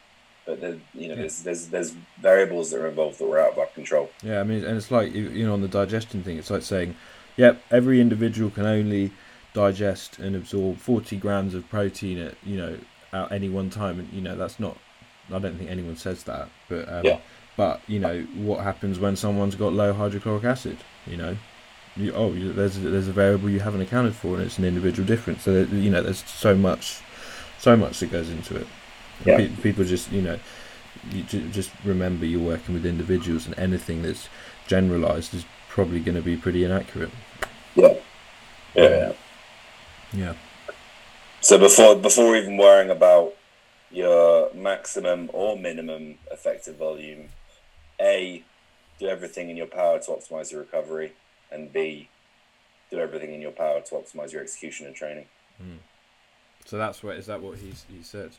but 0.46 0.62
the, 0.62 0.80
you 0.94 1.08
know, 1.10 1.16
Yeah. 1.16 1.22
there's 1.22 1.42
there's 1.44 1.68
there's 1.68 1.92
variables 2.22 2.72
that 2.72 2.80
are 2.82 2.88
involved 2.88 3.20
that 3.20 3.26
were 3.26 3.40
out 3.40 3.54
of 3.54 3.60
our 3.60 3.66
control. 3.68 4.10
Yeah, 4.24 4.40
I 4.40 4.44
mean, 4.44 4.64
and 4.64 4.78
it's 4.78 4.92
like 4.92 5.14
you 5.14 5.46
know 5.46 5.54
on 5.54 5.62
the 5.62 5.68
digestion 5.68 6.24
thing. 6.24 6.38
It's 6.38 6.50
like 6.50 6.64
saying, 6.64 6.96
yep, 7.36 7.62
every 7.72 8.00
individual 8.00 8.50
can 8.50 8.66
only 8.66 9.12
digest 9.54 10.20
and 10.20 10.36
absorb 10.36 10.78
forty 10.78 11.18
grams 11.18 11.54
of 11.54 11.68
protein 11.70 12.20
at 12.20 12.36
you 12.44 12.58
know 12.58 12.78
at 13.14 13.32
any 13.32 13.50
one 13.50 13.70
time, 13.70 14.00
and 14.00 14.12
you 14.14 14.22
know 14.22 14.36
that's 14.36 14.60
not. 14.60 14.78
I 15.34 15.40
don't 15.40 15.58
think 15.58 15.70
anyone 15.70 15.98
says 15.98 16.24
that, 16.24 16.48
but 16.70 16.88
um, 16.88 17.04
Yeah. 17.04 17.20
But 17.58 17.82
you 17.88 18.00
know 18.00 18.22
what 18.36 18.60
happens 18.62 19.00
when 19.00 19.16
someone's 19.16 19.56
got 19.56 19.74
low 19.74 19.92
hydrochloric 19.92 20.44
acid? 20.44 20.78
You 21.08 21.18
know, 21.18 21.38
you, 21.98 22.14
oh, 22.14 22.32
you, 22.32 22.54
there's 22.54 22.80
there's 22.80 23.08
a 23.08 23.12
variable 23.12 23.50
you 23.50 23.60
haven't 23.60 23.82
accounted 23.82 24.16
for, 24.16 24.36
and 24.36 24.44
it's 24.44 24.60
an 24.60 24.66
individual 24.66 25.08
difference. 25.08 25.44
So 25.44 25.66
that, 25.66 25.70
you 25.76 25.90
know, 25.90 26.04
there's 26.04 26.24
so 26.24 26.56
much, 26.56 27.02
so 27.58 27.76
much 27.76 28.00
that 28.00 28.12
goes 28.12 28.30
into 28.30 28.56
it. 28.56 28.68
Yeah. 29.26 29.38
pe- 29.38 29.50
people 29.50 29.84
just 29.84 30.12
you 30.12 30.22
know, 30.22 30.40
you 31.12 31.24
ju- 31.24 31.50
just 31.50 31.72
remember 31.84 32.26
you're 32.28 32.40
working 32.40 32.76
with 32.76 32.86
individuals, 32.86 33.48
and 33.48 33.58
anything 33.58 34.04
that's 34.04 34.30
generalized 34.68 35.34
is 35.34 35.44
probably 35.68 36.00
going 36.00 36.16
to 36.16 36.22
be 36.22 36.38
pretty 36.38 36.64
inaccurate. 36.64 37.10
Yeah. 37.76 37.96
Yeah. 38.76 39.14
Yeah. 40.14 40.34
So 41.42 41.58
before 41.58 41.96
before 41.96 42.36
even 42.36 42.58
worrying 42.58 42.92
about 42.92 43.34
your 43.90 44.54
maximum 44.54 45.30
or 45.34 45.58
minimum 45.58 46.20
effective 46.32 46.76
volume, 46.76 47.30
A, 48.02 48.44
do 49.00 49.08
everything 49.08 49.50
in 49.50 49.58
your 49.58 49.68
power 49.68 50.00
to 50.00 50.12
optimize 50.12 50.52
your 50.52 50.62
recovery, 50.62 51.14
and 51.52 51.72
B, 51.72 52.10
do 52.92 53.00
everything 53.00 53.34
in 53.34 53.42
your 53.42 53.52
power 53.52 53.82
to 53.82 53.96
optimize 53.96 54.32
your 54.32 54.42
execution 54.42 54.86
and 54.88 54.96
training. 54.96 55.26
So 56.66 56.78
that's 56.78 57.02
what 57.02 57.16
is 57.18 57.26
that 57.28 57.42
what 57.42 57.58
he's 57.60 57.86
he 57.90 58.04
said? 58.04 58.32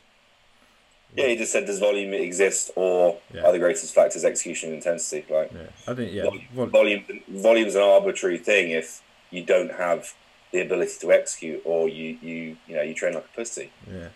Yeah, 1.15 1.27
he 1.27 1.35
just 1.37 1.51
said 1.51 1.65
does 1.65 1.79
volume 1.79 2.13
exist 2.13 2.69
or 2.75 3.17
Yeah. 3.33 3.41
are 3.45 3.51
the 3.51 3.57
greatest 3.59 3.93
factors 3.95 4.23
execution 4.23 4.69
and 4.69 4.77
intensity? 4.77 5.25
Like 5.33 5.51
Yeah, 5.51 5.61
I 5.87 5.95
think 5.95 6.13
yeah. 6.13 6.23
Vol- 6.23 6.39
Vol- 6.53 6.65
volume 6.67 7.05
volume's 7.27 7.73
an 7.75 7.81
arbitrary 7.81 8.37
thing 8.37 8.69
if 8.71 9.01
you 9.31 9.43
don't 9.43 9.71
have 9.71 10.13
the 10.51 10.61
ability 10.61 10.93
to 10.99 11.11
execute 11.11 11.61
or 11.65 11.89
you 11.89 12.17
you 12.21 12.57
you 12.67 12.75
know 12.75 12.83
you 12.83 12.93
train 12.93 13.15
like 13.15 13.25
a 13.25 13.35
pussy. 13.35 13.71
yeah. 13.91 14.09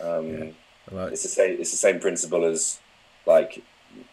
Um, 0.00 0.32
Yeah. 0.38 0.50
Like 0.92 1.12
It's 1.14 1.24
the 1.24 1.28
same. 1.28 1.60
It's 1.60 1.72
the 1.72 1.76
same 1.76 1.98
principle 1.98 2.44
as 2.44 2.78
like 3.26 3.64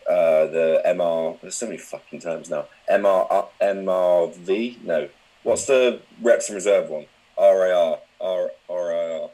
uh, 0.09 0.45
the 0.47 0.81
MR. 0.85 1.39
There's 1.41 1.55
so 1.55 1.65
many 1.67 1.77
fucking 1.77 2.19
terms 2.21 2.49
now. 2.49 2.65
MR 2.89 3.27
uh, 3.29 3.45
MRV. 3.61 4.83
No, 4.83 5.09
what's 5.43 5.65
the 5.65 6.01
reps 6.21 6.49
and 6.49 6.55
reserve 6.55 6.89
one? 6.89 7.05
RAR. 7.37 7.99
R 8.21 8.51
RIR. 8.69 9.29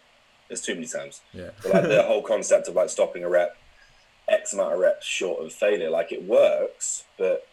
There's 0.47 0.62
too 0.62 0.73
many 0.75 0.88
terms. 0.88 1.21
yeah. 1.33 1.49
But 1.62 1.73
like 1.73 1.83
the 1.83 2.03
whole 2.03 2.23
concept 2.23 2.67
of 2.67 2.75
like 2.75 2.89
stopping 2.89 3.23
a 3.23 3.29
rep, 3.29 3.55
X 4.27 4.53
amount 4.53 4.73
of 4.73 4.79
reps 4.79 5.05
short 5.05 5.43
of 5.45 5.53
failure. 5.53 5.89
Like 5.89 6.12
it 6.12 6.23
works, 6.23 7.03
but 7.17 7.45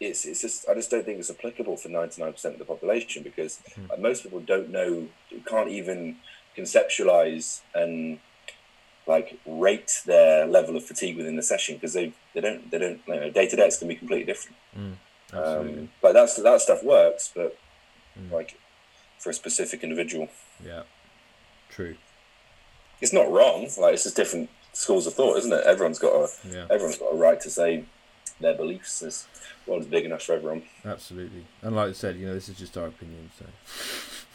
it's 0.00 0.26
it's 0.26 0.42
just 0.42 0.68
I 0.68 0.74
just 0.74 0.90
don't 0.90 1.04
think 1.06 1.18
it's 1.18 1.30
applicable 1.30 1.76
for 1.78 1.88
99% 1.88 2.44
of 2.44 2.58
the 2.58 2.64
population 2.66 3.22
because 3.22 3.60
Hmm. 3.74 3.86
like, 3.88 4.00
most 4.00 4.22
people 4.24 4.40
don't 4.40 4.68
know, 4.70 5.08
can't 5.46 5.70
even 5.70 6.16
conceptualize 6.56 7.60
and 7.74 8.18
like 9.06 9.38
rate 9.46 10.02
their 10.06 10.46
level 10.46 10.76
of 10.76 10.84
fatigue 10.84 11.16
within 11.16 11.36
the 11.36 11.42
session 11.42 11.76
because 11.76 11.92
they 11.92 12.12
they 12.34 12.40
don't 12.40 12.70
they 12.70 12.78
don't 12.78 13.00
you 13.06 13.14
know 13.14 13.30
day 13.30 13.46
to 13.48 13.56
day 13.56 13.66
it's 13.66 13.78
gonna 13.78 13.92
be 13.92 13.96
completely 13.96 14.24
different. 14.26 14.56
Absolutely. 15.32 15.80
Um, 15.82 15.88
but 16.02 16.12
that's 16.12 16.34
that 16.36 16.60
stuff 16.60 16.82
works, 16.84 17.30
but 17.34 17.56
Mm. 18.18 18.30
like 18.32 18.58
for 19.18 19.28
a 19.28 19.34
specific 19.34 19.82
individual, 19.82 20.28
yeah. 20.64 20.84
True. 21.68 21.96
it's 23.02 23.12
not 23.12 23.30
wrong. 23.30 23.68
Like 23.78 23.92
it's 23.94 24.04
just 24.04 24.16
different 24.16 24.48
schools 24.72 25.06
of 25.06 25.12
thought, 25.14 25.36
isn't 25.36 25.52
it? 25.52 25.64
Everyone's 25.66 25.98
got 25.98 26.14
a 26.14 26.28
Yeah. 26.48 26.66
everyone's 26.70 26.96
got 26.98 27.12
a 27.12 27.16
right 27.16 27.38
to 27.42 27.50
say 27.50 27.84
their 28.40 28.54
beliefs. 28.54 29.00
This 29.00 29.26
world 29.66 29.82
is 29.82 29.86
big 29.88 30.06
enough 30.06 30.22
for 30.22 30.32
everyone. 30.34 30.62
Absolutely. 30.84 31.44
And 31.60 31.76
like 31.76 31.90
I 31.90 31.92
said, 31.92 32.16
you 32.16 32.26
know, 32.26 32.32
this 32.34 32.48
is 32.48 32.56
just 32.58 32.76
our 32.78 32.86
opinion, 32.86 33.30
so 33.38 33.44
If 33.44 34.26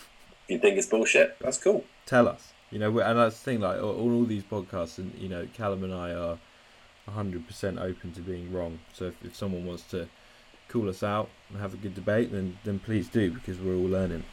you 0.47 0.59
think 0.59 0.77
it's 0.77 0.85
bullshit, 0.87 1.37
that's 1.39 1.57
cool. 1.57 1.83
tell 2.05 2.27
us. 2.27 2.51
You 2.71 2.79
know, 2.79 2.99
and 2.99 3.19
that's 3.19 3.37
the 3.37 3.43
thing. 3.43 3.59
Like 3.61 3.81
all, 3.81 3.99
all 3.99 4.23
these 4.23 4.43
podcasts, 4.43 4.97
and 4.97 5.13
you 5.17 5.27
know, 5.29 5.47
Callum 5.53 5.83
and 5.83 5.93
I 5.93 6.13
are 6.13 6.37
hundred 7.09 7.45
percent 7.45 7.77
open 7.77 8.13
to 8.13 8.21
being 8.21 8.53
wrong. 8.53 8.79
So 8.93 9.05
if, 9.07 9.25
if 9.25 9.35
someone 9.35 9.65
wants 9.65 9.83
to 9.91 10.07
call 10.69 10.87
us 10.87 11.03
out 11.03 11.29
and 11.49 11.59
have 11.59 11.73
a 11.73 11.77
good 11.77 11.93
debate, 11.93 12.31
then 12.31 12.57
then 12.63 12.79
please 12.79 13.09
do 13.09 13.31
because 13.31 13.59
we're 13.59 13.75
all 13.75 13.83
learning. 13.89 14.23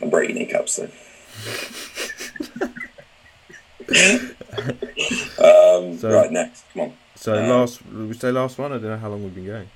I'm 0.00 0.10
breaking 0.10 0.36
kneecaps 0.36 0.76
though. 0.76 0.90
um, 5.38 5.98
So- 5.98 6.10
right 6.12 6.30
next, 6.30 6.64
come 6.72 6.82
on. 6.82 6.92
So 7.16 7.34
Um, 7.34 7.48
last, 7.48 7.84
we 7.86 8.12
say 8.14 8.30
last 8.30 8.58
one. 8.58 8.72
I 8.72 8.78
don't 8.78 8.90
know 8.90 8.96
how 8.98 9.08
long 9.08 9.22
we've 9.24 9.34
been 9.34 9.46
going. 9.46 9.68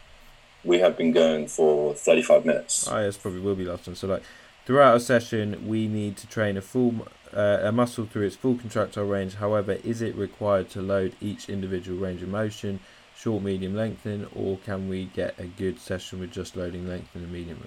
We 0.63 0.79
have 0.81 0.97
been 0.99 1.11
going 1.11 1.47
for 1.49 1.95
35 1.95 2.45
minutes. 2.45 2.87
Oh, 2.87 3.01
yes, 3.03 3.17
probably 3.17 3.41
will 3.41 3.55
be 3.55 3.65
last 3.65 3.87
one. 3.87 3.97
So 3.97 4.07
like 4.09 4.23
throughout 4.71 4.95
a 4.95 5.01
session, 5.01 5.67
we 5.67 5.89
need 5.89 6.17
to 6.17 6.29
train 6.29 6.57
a 6.57 6.61
full 6.61 7.09
uh, 7.35 7.59
a 7.61 7.73
muscle 7.73 8.07
through 8.07 8.23
its 8.23 8.37
full 8.37 8.55
contractile 8.55 9.05
range. 9.05 9.35
However, 9.35 9.73
is 9.83 10.01
it 10.01 10.15
required 10.15 10.71
to 10.71 10.81
load 10.81 11.17
each 11.21 11.49
individual 11.49 11.99
range 11.99 12.23
of 12.23 12.29
motion, 12.29 12.79
short, 13.17 13.43
medium, 13.43 13.75
lengthen, 13.75 14.29
or 14.33 14.59
can 14.59 14.89
we 14.89 15.07
get 15.07 15.37
a 15.41 15.47
good 15.47 15.81
session 15.81 16.21
with 16.21 16.31
just 16.31 16.55
loading 16.55 16.87
lengthen 16.87 17.25
and 17.25 17.33
medium 17.33 17.67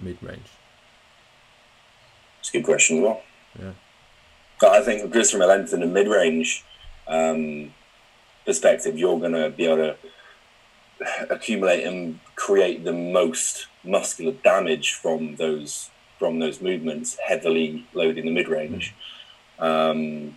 mid 0.00 0.22
range? 0.22 0.46
It's 2.38 2.50
a 2.50 2.52
good 2.52 2.64
question 2.64 2.98
as 2.98 3.02
well. 3.02 3.22
Yeah. 3.58 3.72
But 4.60 4.70
I 4.74 4.84
think 4.84 5.12
just 5.12 5.32
from 5.32 5.42
a 5.42 5.46
length 5.46 5.72
and 5.72 5.82
a 5.82 5.88
mid 5.88 6.06
range 6.06 6.64
um, 7.08 7.74
perspective, 8.46 8.96
you're 8.96 9.18
going 9.18 9.32
to 9.32 9.50
be 9.50 9.64
able 9.64 9.78
to 9.78 9.96
accumulate 11.30 11.82
and 11.82 12.20
create 12.36 12.84
the 12.84 12.92
most 12.92 13.66
muscular 13.82 14.34
damage 14.44 14.92
from 14.92 15.34
those 15.34 15.90
from 16.18 16.38
those 16.38 16.60
movements, 16.60 17.18
heavily 17.26 17.86
loading 17.94 18.24
the 18.24 18.30
mid 18.30 18.48
range. 18.48 18.94
Um, 19.58 20.36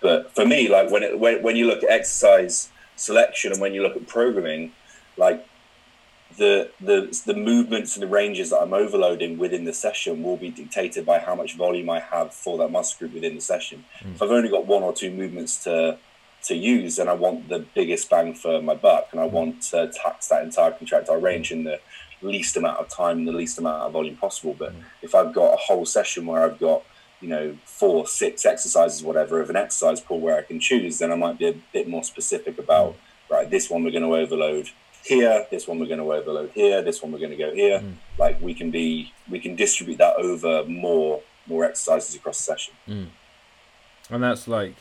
but 0.00 0.34
for 0.34 0.44
me, 0.44 0.68
like 0.68 0.90
when, 0.90 1.02
it, 1.02 1.18
when 1.18 1.42
when 1.42 1.56
you 1.56 1.66
look 1.66 1.82
at 1.84 1.90
exercise 1.90 2.70
selection 2.96 3.52
and 3.52 3.60
when 3.60 3.72
you 3.72 3.82
look 3.82 3.96
at 3.96 4.06
programming, 4.06 4.72
like 5.16 5.46
the 6.38 6.70
the 6.80 7.22
the 7.26 7.34
movements 7.34 7.96
and 7.96 8.02
the 8.02 8.06
ranges 8.06 8.50
that 8.50 8.60
I'm 8.60 8.72
overloading 8.72 9.38
within 9.38 9.64
the 9.64 9.72
session 9.72 10.22
will 10.22 10.36
be 10.36 10.50
dictated 10.50 11.04
by 11.06 11.18
how 11.18 11.34
much 11.34 11.56
volume 11.56 11.90
I 11.90 12.00
have 12.00 12.34
for 12.34 12.58
that 12.58 12.70
muscle 12.70 12.98
group 12.98 13.14
within 13.14 13.34
the 13.34 13.40
session. 13.40 13.84
Mm. 14.00 14.14
If 14.14 14.22
I've 14.22 14.30
only 14.30 14.48
got 14.48 14.66
one 14.66 14.82
or 14.82 14.92
two 14.92 15.10
movements 15.10 15.62
to 15.64 15.98
to 16.44 16.56
use, 16.56 16.98
and 16.98 17.08
I 17.08 17.14
want 17.14 17.48
the 17.48 17.60
biggest 17.60 18.10
bang 18.10 18.34
for 18.34 18.60
my 18.60 18.74
buck, 18.74 19.08
and 19.12 19.20
I 19.20 19.28
mm. 19.28 19.32
want 19.32 19.62
to 19.70 19.92
tax 19.92 20.28
that 20.28 20.42
entire 20.42 20.72
contractile 20.72 21.20
range 21.20 21.52
in 21.52 21.64
the 21.64 21.80
least 22.22 22.56
amount 22.56 22.78
of 22.78 22.88
time 22.88 23.18
and 23.18 23.28
the 23.28 23.32
least 23.32 23.58
amount 23.58 23.82
of 23.82 23.92
volume 23.92 24.16
possible. 24.16 24.54
But 24.58 24.72
mm. 24.72 24.82
if 25.02 25.14
I've 25.14 25.32
got 25.32 25.54
a 25.54 25.56
whole 25.56 25.84
session 25.86 26.26
where 26.26 26.42
I've 26.42 26.58
got 26.58 26.82
you 27.20 27.28
know 27.28 27.56
four, 27.64 28.06
six 28.06 28.44
exercises, 28.44 29.02
whatever, 29.02 29.40
of 29.40 29.50
an 29.50 29.56
exercise 29.56 30.00
pool 30.00 30.20
where 30.20 30.36
I 30.36 30.42
can 30.42 30.60
choose, 30.60 30.98
then 30.98 31.12
I 31.12 31.16
might 31.16 31.38
be 31.38 31.48
a 31.48 31.54
bit 31.72 31.88
more 31.88 32.04
specific 32.04 32.58
about 32.58 32.92
mm. 32.92 32.96
right. 33.30 33.50
This 33.50 33.70
one 33.70 33.84
we're 33.84 33.90
going 33.90 34.02
to 34.02 34.14
overload 34.14 34.70
here. 35.04 35.46
This 35.50 35.66
one 35.66 35.78
we're 35.78 35.86
going 35.86 35.98
to 35.98 36.12
overload 36.12 36.50
here. 36.52 36.82
This 36.82 37.02
one 37.02 37.12
we're 37.12 37.18
going 37.18 37.30
to 37.30 37.36
go 37.36 37.52
here. 37.54 37.80
Mm. 37.80 37.94
Like 38.18 38.40
we 38.40 38.54
can 38.54 38.70
be, 38.70 39.12
we 39.28 39.38
can 39.38 39.56
distribute 39.56 39.98
that 39.98 40.16
over 40.16 40.64
more 40.64 41.22
more 41.46 41.64
exercises 41.64 42.14
across 42.14 42.38
the 42.38 42.44
session. 42.44 42.74
Mm. 42.88 43.08
And 44.10 44.22
that's 44.22 44.46
like, 44.46 44.74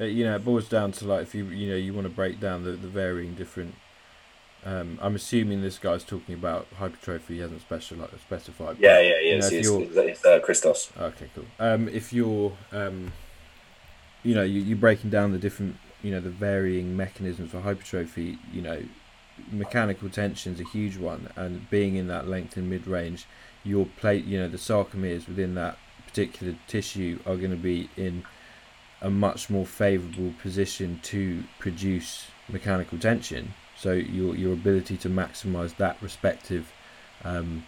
uh, 0.00 0.04
you 0.04 0.24
know, 0.24 0.36
it 0.36 0.44
boils 0.44 0.68
down 0.68 0.92
to 0.92 1.06
like 1.06 1.22
if 1.22 1.34
you 1.34 1.44
you 1.46 1.70
know 1.70 1.76
you 1.76 1.94
want 1.94 2.06
to 2.06 2.12
break 2.12 2.40
down 2.40 2.64
the 2.64 2.72
the 2.72 2.88
varying 2.88 3.34
different. 3.34 3.74
Um, 4.64 4.98
I'm 5.02 5.14
assuming 5.14 5.60
this 5.60 5.78
guy's 5.78 6.04
talking 6.04 6.34
about 6.34 6.66
hypertrophy. 6.78 7.34
He 7.34 7.40
hasn't 7.40 7.60
special, 7.60 7.98
like, 7.98 8.10
specified. 8.18 8.78
Yeah, 8.78 8.98
yeah, 8.98 9.08
yeah. 9.08 9.18
You 9.20 9.38
know, 9.38 9.46
it's, 9.46 9.96
it's 9.96 10.24
uh, 10.24 10.40
Christos. 10.40 10.90
Okay, 10.98 11.28
cool. 11.34 11.44
Um, 11.58 11.88
if 11.88 12.12
you're, 12.12 12.52
um, 12.72 13.12
you 14.22 14.34
know, 14.34 14.42
you, 14.42 14.62
you're 14.62 14.78
breaking 14.78 15.10
down 15.10 15.32
the 15.32 15.38
different, 15.38 15.76
you 16.02 16.10
know, 16.10 16.20
the 16.20 16.30
varying 16.30 16.96
mechanisms 16.96 17.50
for 17.50 17.60
hypertrophy. 17.60 18.38
You 18.52 18.62
know, 18.62 18.82
mechanical 19.52 20.08
tension 20.08 20.54
is 20.54 20.60
a 20.60 20.64
huge 20.64 20.96
one, 20.96 21.28
and 21.36 21.68
being 21.68 21.96
in 21.96 22.06
that 22.08 22.26
length 22.26 22.56
and 22.56 22.70
mid 22.70 22.86
range, 22.86 23.26
your 23.64 23.84
plate, 23.84 24.24
you 24.24 24.38
know, 24.38 24.48
the 24.48 24.56
sarcomeres 24.56 25.28
within 25.28 25.54
that 25.56 25.76
particular 26.06 26.56
tissue 26.68 27.18
are 27.26 27.36
going 27.36 27.50
to 27.50 27.56
be 27.56 27.90
in 27.96 28.24
a 29.02 29.10
much 29.10 29.50
more 29.50 29.66
favourable 29.66 30.32
position 30.40 31.00
to 31.02 31.44
produce 31.58 32.28
mechanical 32.48 32.98
tension. 32.98 33.52
So 33.76 33.92
your 33.92 34.34
your 34.34 34.52
ability 34.52 34.96
to 34.98 35.08
maximise 35.08 35.76
that 35.76 35.96
respective 36.00 36.72
um, 37.24 37.64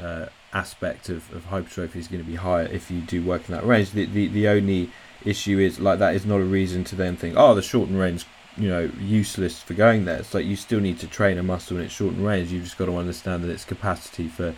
uh, 0.00 0.26
aspect 0.52 1.08
of, 1.08 1.32
of 1.34 1.46
hypertrophy 1.46 1.98
is 1.98 2.08
going 2.08 2.22
to 2.22 2.28
be 2.28 2.36
higher 2.36 2.66
if 2.66 2.90
you 2.90 3.00
do 3.00 3.22
work 3.22 3.48
in 3.48 3.54
that 3.54 3.66
range. 3.66 3.92
The, 3.92 4.06
the 4.06 4.28
the 4.28 4.48
only 4.48 4.90
issue 5.24 5.58
is 5.58 5.80
like 5.80 5.98
that 5.98 6.14
is 6.14 6.24
not 6.24 6.40
a 6.40 6.44
reason 6.44 6.84
to 6.84 6.96
then 6.96 7.16
think, 7.16 7.34
oh, 7.36 7.54
the 7.54 7.62
shortened 7.62 7.98
range 7.98 8.24
you 8.56 8.68
know 8.68 8.90
useless 9.00 9.62
for 9.62 9.74
going 9.74 10.04
there. 10.04 10.18
It's 10.18 10.34
like 10.34 10.46
you 10.46 10.56
still 10.56 10.80
need 10.80 10.98
to 11.00 11.06
train 11.06 11.38
a 11.38 11.42
muscle 11.42 11.76
in 11.76 11.84
its 11.84 11.94
shortened 11.94 12.26
range. 12.26 12.50
You've 12.50 12.64
just 12.64 12.78
got 12.78 12.86
to 12.86 12.96
understand 12.96 13.44
that 13.44 13.50
its 13.50 13.64
capacity 13.64 14.28
for 14.28 14.54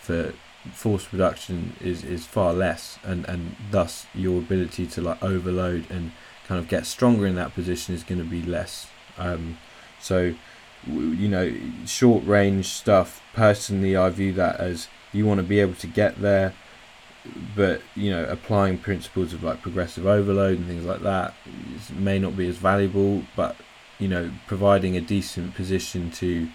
for 0.00 0.32
force 0.72 1.06
production 1.06 1.74
is 1.80 2.04
is 2.04 2.26
far 2.26 2.52
less, 2.52 2.98
and 3.02 3.28
and 3.28 3.56
thus 3.70 4.06
your 4.14 4.38
ability 4.38 4.86
to 4.86 5.00
like 5.00 5.22
overload 5.22 5.90
and 5.90 6.12
kind 6.46 6.58
of 6.58 6.68
get 6.68 6.86
stronger 6.86 7.26
in 7.26 7.34
that 7.36 7.54
position 7.54 7.94
is 7.94 8.04
going 8.04 8.20
to 8.20 8.28
be 8.28 8.42
less. 8.42 8.88
Um, 9.18 9.58
so 10.00 10.34
you 10.86 11.28
know, 11.28 11.54
short 11.84 12.24
range 12.26 12.66
stuff. 12.66 13.22
Personally, 13.34 13.96
I 13.96 14.08
view 14.08 14.32
that 14.34 14.58
as 14.60 14.88
you 15.12 15.26
want 15.26 15.38
to 15.38 15.44
be 15.44 15.60
able 15.60 15.74
to 15.74 15.86
get 15.86 16.20
there 16.20 16.54
but 17.54 17.82
you 17.94 18.10
know 18.10 18.24
applying 18.24 18.78
principles 18.78 19.32
of 19.32 19.42
like 19.42 19.60
progressive 19.60 20.06
overload 20.06 20.58
and 20.58 20.66
things 20.66 20.84
like 20.84 21.00
that 21.00 21.34
may 21.94 22.18
not 22.18 22.36
be 22.36 22.48
as 22.48 22.56
valuable 22.56 23.22
but 23.36 23.56
you 23.98 24.08
know 24.08 24.30
providing 24.46 24.96
a 24.96 25.00
decent 25.00 25.54
position 25.54 26.10
to 26.10 26.48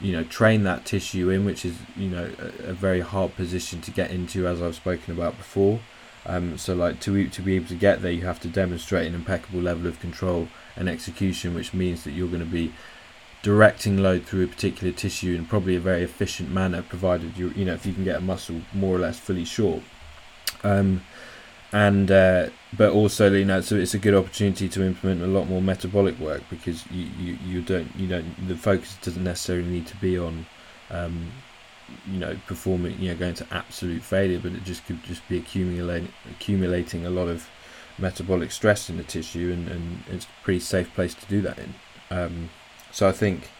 you 0.00 0.12
know 0.12 0.22
train 0.24 0.64
that 0.64 0.84
tissue 0.84 1.30
in 1.30 1.44
which 1.44 1.64
is 1.64 1.78
you 1.96 2.08
know 2.08 2.30
a, 2.38 2.70
a 2.70 2.72
very 2.74 3.00
hard 3.00 3.34
position 3.36 3.80
to 3.80 3.90
get 3.90 4.10
into 4.10 4.46
as 4.46 4.60
I've 4.60 4.74
spoken 4.74 5.14
about 5.14 5.38
before 5.38 5.80
um, 6.26 6.58
so 6.58 6.74
like 6.74 7.00
to 7.00 7.28
to 7.28 7.42
be 7.42 7.56
able 7.56 7.68
to 7.68 7.74
get 7.74 8.02
there 8.02 8.12
you 8.12 8.26
have 8.26 8.40
to 8.40 8.48
demonstrate 8.48 9.06
an 9.06 9.14
impeccable 9.14 9.60
level 9.60 9.86
of 9.86 9.98
control 9.98 10.48
and 10.76 10.88
execution 10.88 11.54
which 11.54 11.72
means 11.72 12.04
that 12.04 12.12
you're 12.12 12.28
going 12.28 12.40
to 12.40 12.46
be 12.46 12.72
directing 13.42 13.98
load 13.98 14.24
through 14.24 14.42
a 14.42 14.48
particular 14.48 14.92
tissue 14.92 15.34
in 15.34 15.46
probably 15.46 15.76
a 15.76 15.80
very 15.80 16.02
efficient 16.02 16.50
manner, 16.50 16.82
provided 16.82 17.36
you 17.38 17.50
you 17.50 17.64
know 17.64 17.74
if 17.74 17.86
you 17.86 17.92
can 17.92 18.02
get 18.02 18.16
a 18.16 18.20
muscle 18.20 18.60
more 18.72 18.96
or 18.96 18.98
less 18.98 19.20
fully 19.20 19.44
short. 19.44 19.82
Um, 20.64 21.02
and 21.72 22.10
uh, 22.10 22.48
but 22.76 22.90
also 22.92 23.32
you 23.32 23.44
know 23.44 23.60
so 23.60 23.76
it's 23.76 23.94
a 23.94 23.98
good 23.98 24.14
opportunity 24.14 24.68
to 24.68 24.82
implement 24.82 25.22
a 25.22 25.26
lot 25.26 25.48
more 25.48 25.62
metabolic 25.62 26.18
work 26.18 26.42
because 26.50 26.84
you, 26.90 27.08
you, 27.18 27.38
you 27.44 27.62
don't 27.62 27.94
you 27.96 28.08
don't 28.08 28.48
the 28.48 28.56
focus 28.56 28.96
doesn't 29.02 29.22
necessarily 29.22 29.68
need 29.68 29.86
to 29.86 29.96
be 29.96 30.18
on 30.18 30.46
um, 30.90 31.30
you 32.06 32.18
know 32.18 32.36
performing 32.46 32.98
you 32.98 33.10
know 33.10 33.16
going 33.16 33.34
to 33.34 33.46
absolute 33.52 34.02
failure 34.02 34.40
but 34.40 34.52
it 34.52 34.64
just 34.64 34.84
could 34.86 35.02
just 35.04 35.26
be 35.28 35.38
accumulating 35.38 36.08
accumulating 36.30 37.06
a 37.06 37.10
lot 37.10 37.28
of 37.28 37.48
metabolic 37.98 38.50
stress 38.50 38.90
in 38.90 38.96
the 38.96 39.04
tissue 39.04 39.50
and, 39.52 39.68
and 39.68 40.02
it's 40.10 40.26
a 40.26 40.44
pretty 40.44 40.60
safe 40.60 40.92
place 40.94 41.14
to 41.14 41.26
do 41.26 41.40
that 41.40 41.58
in 41.58 41.74
um, 42.10 42.50
so 42.92 43.08
I 43.08 43.12
think, 43.12 43.50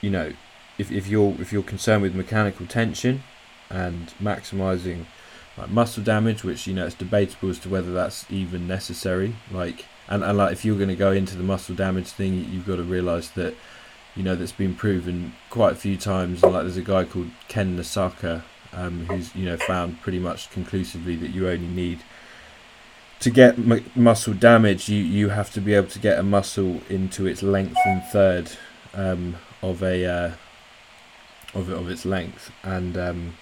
you 0.00 0.10
know, 0.10 0.32
if, 0.76 0.90
if 0.90 1.06
you're 1.06 1.34
if 1.40 1.52
you're 1.52 1.62
concerned 1.62 2.02
with 2.02 2.14
mechanical 2.14 2.66
tension 2.66 3.22
and 3.70 4.12
maximizing 4.22 5.06
like 5.56 5.70
muscle 5.70 6.02
damage, 6.02 6.42
which 6.42 6.66
you 6.66 6.74
know 6.74 6.86
it's 6.86 6.94
debatable 6.94 7.50
as 7.50 7.58
to 7.60 7.68
whether 7.68 7.92
that's 7.92 8.30
even 8.30 8.66
necessary. 8.66 9.36
Like, 9.50 9.86
and, 10.08 10.24
and 10.24 10.36
like 10.36 10.52
if 10.52 10.64
you're 10.64 10.76
going 10.76 10.88
to 10.88 10.96
go 10.96 11.12
into 11.12 11.36
the 11.36 11.44
muscle 11.44 11.74
damage 11.74 12.08
thing, 12.08 12.34
you've 12.50 12.66
got 12.66 12.76
to 12.76 12.82
realize 12.82 13.30
that 13.30 13.54
you 14.16 14.22
know 14.22 14.34
that's 14.34 14.52
been 14.52 14.74
proven 14.74 15.34
quite 15.50 15.72
a 15.72 15.76
few 15.76 15.96
times. 15.96 16.42
Like 16.42 16.62
there's 16.62 16.76
a 16.76 16.82
guy 16.82 17.04
called 17.04 17.30
Ken 17.48 17.78
Nosaka 17.78 18.42
um, 18.72 19.06
who's 19.06 19.34
you 19.34 19.46
know 19.46 19.56
found 19.56 20.00
pretty 20.02 20.18
much 20.18 20.50
conclusively 20.50 21.14
that 21.16 21.30
you 21.30 21.48
only 21.48 21.68
need 21.68 22.00
to 23.20 23.30
get 23.30 23.58
m- 23.58 23.84
muscle 23.94 24.34
damage, 24.34 24.88
you, 24.88 25.02
you 25.02 25.30
have 25.30 25.50
to 25.52 25.60
be 25.60 25.74
able 25.74 25.88
to 25.88 25.98
get 25.98 26.18
a 26.18 26.22
muscle 26.22 26.80
into 26.88 27.26
its 27.26 27.42
length 27.42 27.78
and 27.84 28.02
third 28.04 28.50
um, 28.94 29.36
of 29.62 29.82
a 29.82 30.04
uh, 30.04 30.30
of 31.54 31.68
of 31.70 31.88
its 31.88 32.04
length, 32.04 32.50
and 32.62 32.96
um, 32.96 33.34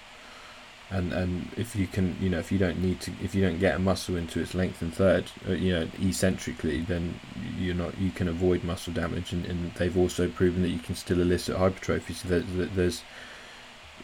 and 0.89 1.11
and 1.11 1.49
if 1.57 1.75
you 1.75 1.87
can, 1.87 2.15
you 2.21 2.29
know, 2.29 2.39
if 2.39 2.51
you 2.51 2.59
don't 2.59 2.79
need 2.81 3.01
to, 3.01 3.11
if 3.21 3.33
you 3.35 3.41
don't 3.41 3.59
get 3.59 3.75
a 3.75 3.79
muscle 3.79 4.15
into 4.15 4.39
its 4.39 4.53
length 4.53 4.81
and 4.81 4.93
third, 4.93 5.25
uh, 5.47 5.53
you 5.53 5.73
know, 5.73 5.87
eccentrically, 6.01 6.81
then 6.81 7.19
you're 7.57 7.75
not, 7.75 7.97
you 7.97 8.11
can 8.11 8.27
avoid 8.27 8.63
muscle 8.63 8.93
damage, 8.93 9.33
and, 9.33 9.45
and 9.45 9.73
they've 9.73 9.97
also 9.97 10.29
proven 10.29 10.61
that 10.61 10.69
you 10.69 10.79
can 10.79 10.95
still 10.95 11.19
elicit 11.19 11.57
hypertrophy. 11.57 12.13
So 12.13 12.27
that, 12.29 12.75
there's, 12.75 13.03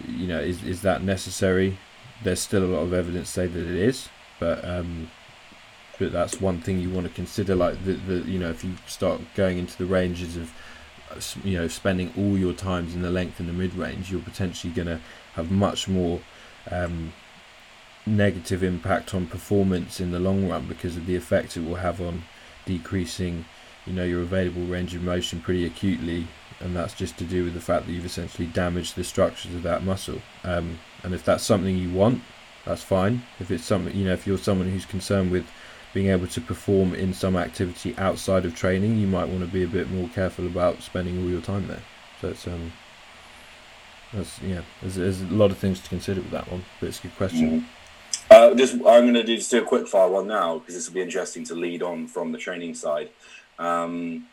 you 0.07 0.27
know, 0.27 0.39
is 0.39 0.63
is 0.63 0.81
that 0.81 1.03
necessary? 1.03 1.77
There's 2.23 2.41
still 2.41 2.63
a 2.63 2.71
lot 2.73 2.81
of 2.81 2.93
evidence 2.93 3.27
to 3.29 3.33
say 3.33 3.47
that 3.47 3.59
it 3.59 3.75
is, 3.75 4.09
but 4.39 4.65
um, 4.65 5.09
but 5.99 6.11
that's 6.11 6.41
one 6.41 6.61
thing 6.61 6.79
you 6.79 6.89
want 6.89 7.05
to 7.07 7.13
consider. 7.13 7.55
Like 7.55 7.83
the, 7.85 7.93
the 7.93 8.29
you 8.29 8.39
know 8.39 8.49
if 8.49 8.63
you 8.63 8.75
start 8.87 9.21
going 9.35 9.57
into 9.57 9.77
the 9.77 9.85
ranges 9.85 10.37
of 10.37 10.51
you 11.43 11.57
know 11.57 11.67
spending 11.67 12.11
all 12.17 12.37
your 12.37 12.53
times 12.53 12.95
in 12.95 13.01
the 13.01 13.11
length 13.11 13.39
and 13.39 13.47
the 13.47 13.53
mid 13.53 13.75
range, 13.75 14.11
you're 14.11 14.21
potentially 14.21 14.73
going 14.73 14.87
to 14.87 14.99
have 15.35 15.51
much 15.51 15.87
more 15.87 16.21
um, 16.71 17.13
negative 18.05 18.63
impact 18.63 19.13
on 19.13 19.27
performance 19.27 19.99
in 19.99 20.11
the 20.11 20.19
long 20.19 20.47
run 20.47 20.65
because 20.67 20.97
of 20.97 21.05
the 21.05 21.15
effect 21.15 21.55
it 21.55 21.63
will 21.63 21.75
have 21.75 22.01
on 22.01 22.23
decreasing 22.65 23.45
you 23.85 23.93
know 23.93 24.03
your 24.03 24.21
available 24.21 24.63
range 24.63 24.95
of 24.95 25.01
motion 25.01 25.39
pretty 25.39 25.65
acutely 25.65 26.27
and 26.59 26.75
that's 26.75 26.93
just 26.93 27.17
to 27.17 27.23
do 27.23 27.45
with 27.45 27.53
the 27.53 27.61
fact 27.61 27.85
that 27.85 27.91
you've 27.91 28.05
essentially 28.05 28.47
damaged 28.47 28.95
the 28.95 29.03
structures 29.03 29.53
of 29.53 29.63
that 29.63 29.83
muscle 29.83 30.21
um, 30.43 30.79
and 31.03 31.13
if 31.13 31.23
that's 31.23 31.43
something 31.43 31.77
you 31.77 31.91
want 31.91 32.21
that's 32.65 32.83
fine 32.83 33.21
if 33.39 33.49
it's 33.51 33.63
something 33.63 33.95
you 33.95 34.05
know 34.05 34.13
if 34.13 34.27
you're 34.27 34.37
someone 34.37 34.69
who's 34.69 34.85
concerned 34.85 35.31
with 35.31 35.45
being 35.93 36.07
able 36.07 36.27
to 36.27 36.41
perform 36.41 36.93
in 36.93 37.13
some 37.13 37.35
activity 37.35 37.95
outside 37.97 38.45
of 38.45 38.55
training, 38.55 38.97
you 38.97 39.07
might 39.07 39.27
want 39.27 39.41
to 39.41 39.47
be 39.47 39.63
a 39.63 39.67
bit 39.67 39.89
more 39.89 40.07
careful 40.09 40.45
about 40.45 40.81
spending 40.81 41.17
all 41.21 41.29
your 41.29 41.41
time 41.41 41.67
there. 41.67 41.81
So 42.21 42.29
it's 42.29 42.47
um, 42.47 42.71
that's 44.13 44.41
yeah, 44.41 44.61
there's, 44.81 44.95
there's 44.95 45.21
a 45.21 45.25
lot 45.25 45.51
of 45.51 45.57
things 45.57 45.79
to 45.81 45.89
consider 45.89 46.21
with 46.21 46.31
that 46.31 46.51
one, 46.51 46.63
but 46.79 46.89
it's 46.89 46.99
a 46.99 47.03
good 47.03 47.15
question. 47.15 47.61
Mm. 47.61 47.65
Uh, 48.31 48.53
just 48.53 48.73
I'm 48.75 48.81
going 48.81 49.13
to 49.15 49.23
do 49.23 49.37
just 49.37 49.49
do 49.49 49.61
a 49.61 49.65
quick 49.65 49.87
fire 49.87 50.07
one 50.07 50.27
now 50.27 50.59
because 50.59 50.75
this 50.75 50.87
will 50.87 50.93
be 50.93 51.01
interesting 51.01 51.43
to 51.45 51.55
lead 51.55 51.81
on 51.81 52.07
from 52.07 52.31
the 52.31 52.37
training 52.37 52.75
side. 52.75 53.09
Um, 53.57 54.27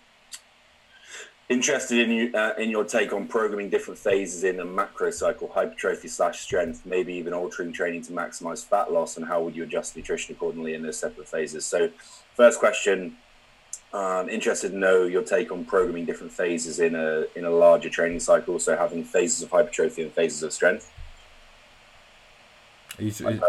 Interested 1.48 1.98
in 1.98 2.10
you 2.10 2.32
uh, 2.34 2.54
in 2.58 2.70
your 2.70 2.84
take 2.84 3.12
on 3.12 3.28
programming 3.28 3.70
different 3.70 4.00
phases 4.00 4.42
in 4.42 4.58
a 4.58 4.64
macro 4.64 5.12
cycle, 5.12 5.46
hypertrophy 5.46 6.08
slash 6.08 6.40
strength, 6.40 6.84
maybe 6.84 7.14
even 7.14 7.32
altering 7.32 7.72
training 7.72 8.02
to 8.02 8.12
maximize 8.12 8.64
fat 8.64 8.92
loss, 8.92 9.16
and 9.16 9.24
how 9.24 9.40
would 9.42 9.54
you 9.54 9.62
adjust 9.62 9.96
nutrition 9.96 10.34
accordingly 10.34 10.74
in 10.74 10.82
those 10.82 10.98
separate 10.98 11.28
phases? 11.28 11.64
So, 11.64 11.90
first 12.34 12.58
question, 12.58 13.16
um, 13.92 14.28
interested 14.28 14.70
to 14.70 14.76
know 14.76 15.04
your 15.04 15.22
take 15.22 15.52
on 15.52 15.64
programming 15.64 16.04
different 16.04 16.32
phases 16.32 16.80
in 16.80 16.96
a 16.96 17.26
in 17.36 17.44
a 17.44 17.50
larger 17.50 17.90
training 17.90 18.18
cycle. 18.18 18.58
So 18.58 18.76
having 18.76 19.04
phases 19.04 19.42
of 19.42 19.50
hypertrophy 19.50 20.02
and 20.02 20.12
phases 20.12 20.42
of 20.42 20.52
strength. 20.52 20.92
You, 22.98 23.12
you, 23.20 23.40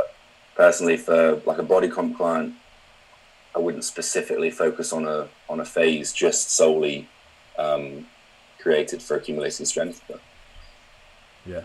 personally, 0.55 0.97
for 0.97 1.41
like 1.47 1.57
a 1.57 1.63
body 1.63 1.89
comp 1.89 2.15
client, 2.15 2.53
I 3.55 3.59
wouldn't 3.59 3.85
specifically 3.85 4.51
focus 4.51 4.93
on 4.93 5.07
a 5.07 5.29
on 5.49 5.59
a 5.59 5.65
phase 5.65 6.13
just 6.13 6.51
solely 6.51 7.09
um, 7.57 8.07
created 8.59 9.01
for 9.01 9.17
accumulating 9.17 9.65
strength. 9.65 10.01
But 10.07 10.19
Yeah. 11.45 11.63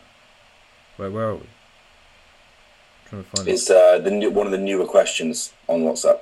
Where 0.97 1.11
where 1.11 1.29
are 1.31 1.35
we? 1.37 1.47
trying 3.09 3.25
to 3.25 3.29
find 3.31 3.49
it. 3.49 3.53
it's 3.53 3.69
uh, 3.71 3.99
the 3.99 4.11
new, 4.11 4.31
one 4.31 4.47
of 4.47 4.53
the 4.53 4.59
newer 4.59 4.87
questions 4.87 5.53
on 5.69 5.81
WhatsApp 5.83 6.21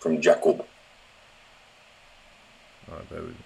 from 0.00 0.20
Jacob. 0.20 0.64
Alright, 2.90 3.08
bear 3.08 3.20
with 3.20 3.30
me. 3.30 3.36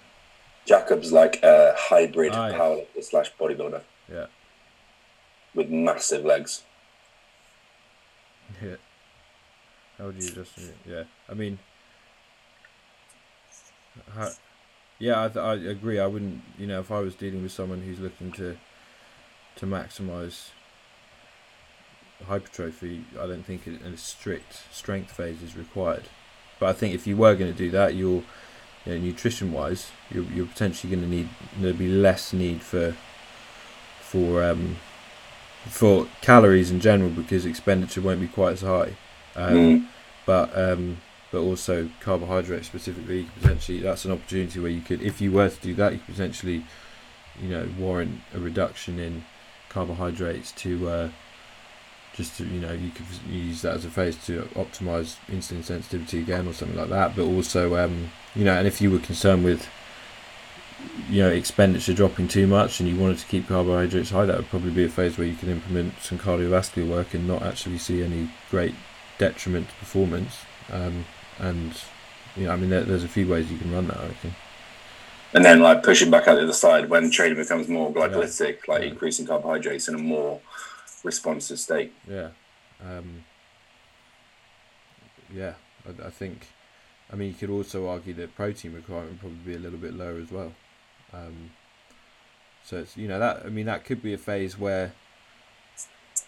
Jacob's 0.65 1.11
like 1.11 1.41
a 1.43 1.73
hybrid 1.77 2.33
Ah, 2.33 2.51
powerlifter 2.51 3.03
slash 3.03 3.31
bodybuilder 3.39 3.81
Yeah. 4.11 4.25
with 5.55 5.69
massive 5.69 6.25
legs. 6.25 6.63
Yeah. 8.63 8.75
How 9.97 10.05
would 10.05 10.15
you 10.23 10.31
just? 10.31 10.53
Yeah. 10.87 11.03
I 11.29 11.33
mean. 11.35 11.59
How, 14.15 14.31
yeah, 14.99 15.23
I, 15.23 15.27
th- 15.27 15.37
I 15.37 15.53
agree. 15.53 15.99
I 15.99 16.07
wouldn't. 16.07 16.41
You 16.57 16.67
know, 16.67 16.79
if 16.79 16.91
I 16.91 16.99
was 16.99 17.15
dealing 17.15 17.41
with 17.41 17.51
someone 17.51 17.81
who's 17.81 17.99
looking 17.99 18.31
to 18.33 18.57
to 19.57 19.65
maximize 19.65 20.49
hypertrophy, 22.27 23.05
I 23.19 23.27
don't 23.27 23.43
think 23.43 23.67
a, 23.67 23.71
a 23.87 23.97
strict 23.97 24.61
strength 24.71 25.11
phase 25.11 25.41
is 25.41 25.55
required. 25.55 26.03
But 26.59 26.69
I 26.69 26.73
think 26.73 26.93
if 26.93 27.07
you 27.07 27.15
were 27.15 27.35
going 27.35 27.51
to 27.51 27.57
do 27.57 27.71
that, 27.71 27.95
you're 27.95 28.23
you 28.85 28.93
know, 28.93 28.97
nutrition 28.97 29.51
wise, 29.53 29.91
you're, 30.11 30.25
you're 30.25 30.45
potentially 30.45 30.93
going 30.93 31.03
to 31.03 31.09
need 31.09 31.29
there'll 31.59 31.77
be 31.77 31.87
less 31.87 32.33
need 32.33 32.61
for 32.61 32.95
for 34.01 34.43
um, 34.43 34.77
for 35.67 36.07
calories 36.21 36.71
in 36.71 36.79
general 36.79 37.09
because 37.09 37.45
expenditure 37.45 38.01
won't 38.01 38.19
be 38.19 38.27
quite 38.27 38.53
as 38.53 38.61
high. 38.61 38.95
Um, 39.35 39.55
Mm. 39.55 39.87
But 40.25 40.55
um, 40.57 40.97
but 41.31 41.39
also 41.39 41.89
carbohydrates 41.99 42.67
specifically, 42.67 43.27
potentially 43.39 43.79
that's 43.79 44.05
an 44.05 44.11
opportunity 44.11 44.59
where 44.59 44.71
you 44.71 44.81
could, 44.81 45.01
if 45.01 45.21
you 45.21 45.31
were 45.31 45.49
to 45.49 45.61
do 45.61 45.73
that, 45.75 45.93
you 45.93 45.99
could 45.99 46.15
potentially, 46.15 46.63
you 47.41 47.49
know, 47.49 47.67
warrant 47.77 48.21
a 48.33 48.39
reduction 48.39 48.99
in 48.99 49.23
carbohydrates 49.69 50.51
to 50.53 50.89
uh, 50.89 51.09
just 52.13 52.37
to 52.37 52.45
you 52.45 52.59
know 52.59 52.73
you 52.73 52.89
could 52.89 53.05
use 53.29 53.61
that 53.61 53.75
as 53.75 53.85
a 53.85 53.89
phase 53.89 54.15
to 54.25 54.41
optimize 54.55 55.15
insulin 55.27 55.63
sensitivity 55.63 56.19
again 56.19 56.47
or 56.47 56.53
something 56.53 56.77
like 56.77 56.89
that. 56.89 57.15
But 57.15 57.23
also 57.23 57.77
um, 57.77 58.11
you 58.35 58.43
know, 58.43 58.53
and 58.53 58.67
if 58.67 58.81
you 58.81 58.91
were 58.91 58.99
concerned 58.99 59.45
with 59.45 59.67
you 61.09 61.21
know 61.21 61.29
expenditure 61.29 61.93
dropping 61.93 62.27
too 62.27 62.47
much 62.47 62.79
and 62.79 62.89
you 62.89 62.97
wanted 62.97 63.19
to 63.19 63.25
keep 63.27 63.47
carbohydrates 63.47 64.09
high, 64.09 64.25
that 64.25 64.37
would 64.37 64.49
probably 64.49 64.71
be 64.71 64.85
a 64.85 64.89
phase 64.89 65.17
where 65.17 65.27
you 65.27 65.35
could 65.35 65.49
implement 65.49 66.01
some 66.01 66.17
cardiovascular 66.17 66.89
work 66.89 67.13
and 67.13 67.27
not 67.27 67.41
actually 67.43 67.77
see 67.77 68.03
any 68.03 68.29
great 68.49 68.75
detriment 69.17 69.69
to 69.69 69.75
performance. 69.75 70.39
Um, 70.71 71.05
and 71.39 71.73
you 72.35 72.45
know, 72.45 72.51
I 72.51 72.55
mean, 72.55 72.69
there, 72.69 72.83
there's 72.83 73.03
a 73.03 73.07
few 73.07 73.27
ways 73.27 73.51
you 73.51 73.57
can 73.57 73.71
run 73.73 73.87
that. 73.87 73.97
I 73.97 74.07
reckon. 74.07 74.35
And 75.33 75.45
then 75.45 75.59
like 75.61 75.83
pushing 75.83 76.09
back 76.09 76.27
out 76.27 76.35
the 76.35 76.43
other 76.43 76.53
side 76.53 76.89
when 76.89 77.11
training 77.11 77.37
becomes 77.37 77.67
more 77.67 77.93
glycolytic, 77.93 78.67
like 78.67 78.81
Yeah. 78.81 78.89
increasing 78.89 79.27
carbohydrates 79.27 79.87
in 79.87 79.95
a 79.95 79.99
more 79.99 80.41
responsive 81.03 81.59
state. 81.59 81.93
Yeah. 82.07 82.29
Um, 82.83 83.23
yeah, 85.33 85.53
I, 85.85 86.07
I 86.07 86.09
think. 86.09 86.47
I 87.11 87.15
mean, 87.15 87.29
you 87.29 87.33
could 87.33 87.49
also 87.49 87.87
argue 87.89 88.13
that 88.15 88.35
protein 88.35 88.73
requirement 88.73 89.11
would 89.11 89.19
probably 89.19 89.39
be 89.39 89.55
a 89.55 89.59
little 89.59 89.79
bit 89.79 89.93
lower 89.93 90.19
as 90.19 90.31
well. 90.31 90.53
Um, 91.13 91.51
so 92.63 92.77
it's 92.77 92.95
you 92.95 93.07
know 93.07 93.17
that 93.19 93.43
I 93.45 93.49
mean 93.49 93.65
that 93.65 93.83
could 93.85 94.03
be 94.03 94.13
a 94.13 94.17
phase 94.17 94.57
where 94.57 94.93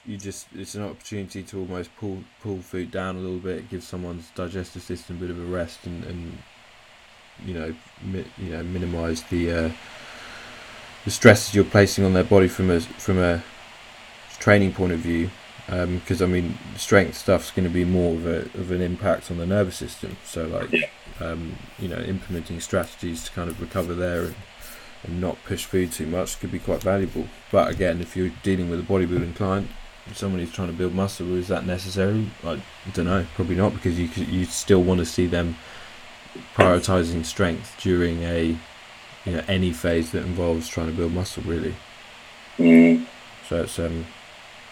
you 0.06 0.18
just 0.18 0.48
it's 0.56 0.76
an 0.76 0.84
opportunity 0.84 1.44
to 1.44 1.60
almost 1.60 1.96
pull 1.98 2.24
pull 2.42 2.58
food 2.60 2.92
down 2.92 3.16
a 3.16 3.20
little 3.20 3.38
bit, 3.40 3.70
give 3.70 3.84
someone's 3.84 4.30
digestive 4.36 4.82
system 4.82 5.18
a 5.18 5.20
bit 5.20 5.30
of 5.30 5.40
a 5.40 5.44
rest, 5.46 5.86
and, 5.86 6.04
and 6.06 6.38
you 7.46 7.54
know 7.54 7.74
mi- 8.04 8.26
you 8.38 8.50
know 8.52 8.64
minimize 8.64 9.24
the 9.24 9.52
uh, 9.52 9.72
the 11.06 11.12
stresses 11.12 11.54
you're 11.56 11.64
placing 11.64 12.04
on 12.06 12.14
their 12.14 12.24
body 12.24 12.48
from 12.48 12.70
a 12.70 12.80
from 12.80 13.18
a 13.20 13.44
training 14.40 14.74
point 14.74 14.92
of 14.94 15.00
view 15.00 15.30
because 15.68 16.22
I 16.22 16.26
mean 16.26 16.58
strength 16.76 17.16
stuff's 17.18 17.52
going 17.52 17.64
to 17.68 17.74
be 17.74 17.86
more 17.86 18.14
of 18.16 18.26
a 18.26 18.40
of 18.60 18.72
an 18.72 18.82
impact 18.82 19.32
on 19.32 19.38
the 19.38 19.46
nervous 19.46 19.76
system. 19.78 20.18
So 20.26 20.48
like 20.48 20.72
Yeah. 20.72 20.88
um, 21.20 21.56
you 21.80 21.88
know 21.88 22.00
implementing 22.00 22.60
strategies 22.60 23.24
to 23.26 23.32
kind 23.32 23.50
of 23.50 23.62
recover 23.62 23.94
there 23.94 24.24
and, 24.26 24.36
and 25.04 25.22
not 25.22 25.38
push 25.46 25.66
food 25.66 25.92
too 25.92 26.08
much 26.08 26.40
could 26.40 26.52
be 26.52 26.60
quite 26.60 26.82
valuable. 26.82 27.28
But 27.52 27.72
again, 27.72 28.02
if 28.02 28.16
you're 28.18 28.32
dealing 28.44 28.70
with 28.70 28.80
a 28.80 28.84
bodybuilding 28.84 29.36
client, 29.36 29.70
someone 30.14 30.40
who's 30.40 30.52
trying 30.52 30.68
to 30.68 30.74
build 30.74 30.94
muscle, 30.94 31.36
is 31.36 31.48
that 31.48 31.66
necessary? 31.66 32.30
I 32.44 32.62
don't 32.94 33.06
know. 33.06 33.26
Probably 33.36 33.56
not 33.56 33.74
because 33.74 34.00
you 34.00 34.08
you 34.24 34.46
still 34.46 34.84
want 34.84 35.00
to 35.00 35.06
see 35.06 35.28
them 35.28 35.56
prioritizing 36.56 37.26
strength 37.26 37.76
during 37.82 38.24
a 38.24 38.58
you 39.26 39.32
know 39.32 39.44
any 39.48 39.72
phase 39.72 40.12
that 40.12 40.24
involves 40.24 40.68
trying 40.68 40.88
to 40.88 40.94
build 40.94 41.14
muscle 41.14 41.44
really. 41.44 41.76
Mm. 42.58 43.06
So 43.48 43.64
it's 43.64 43.80
um 43.80 44.06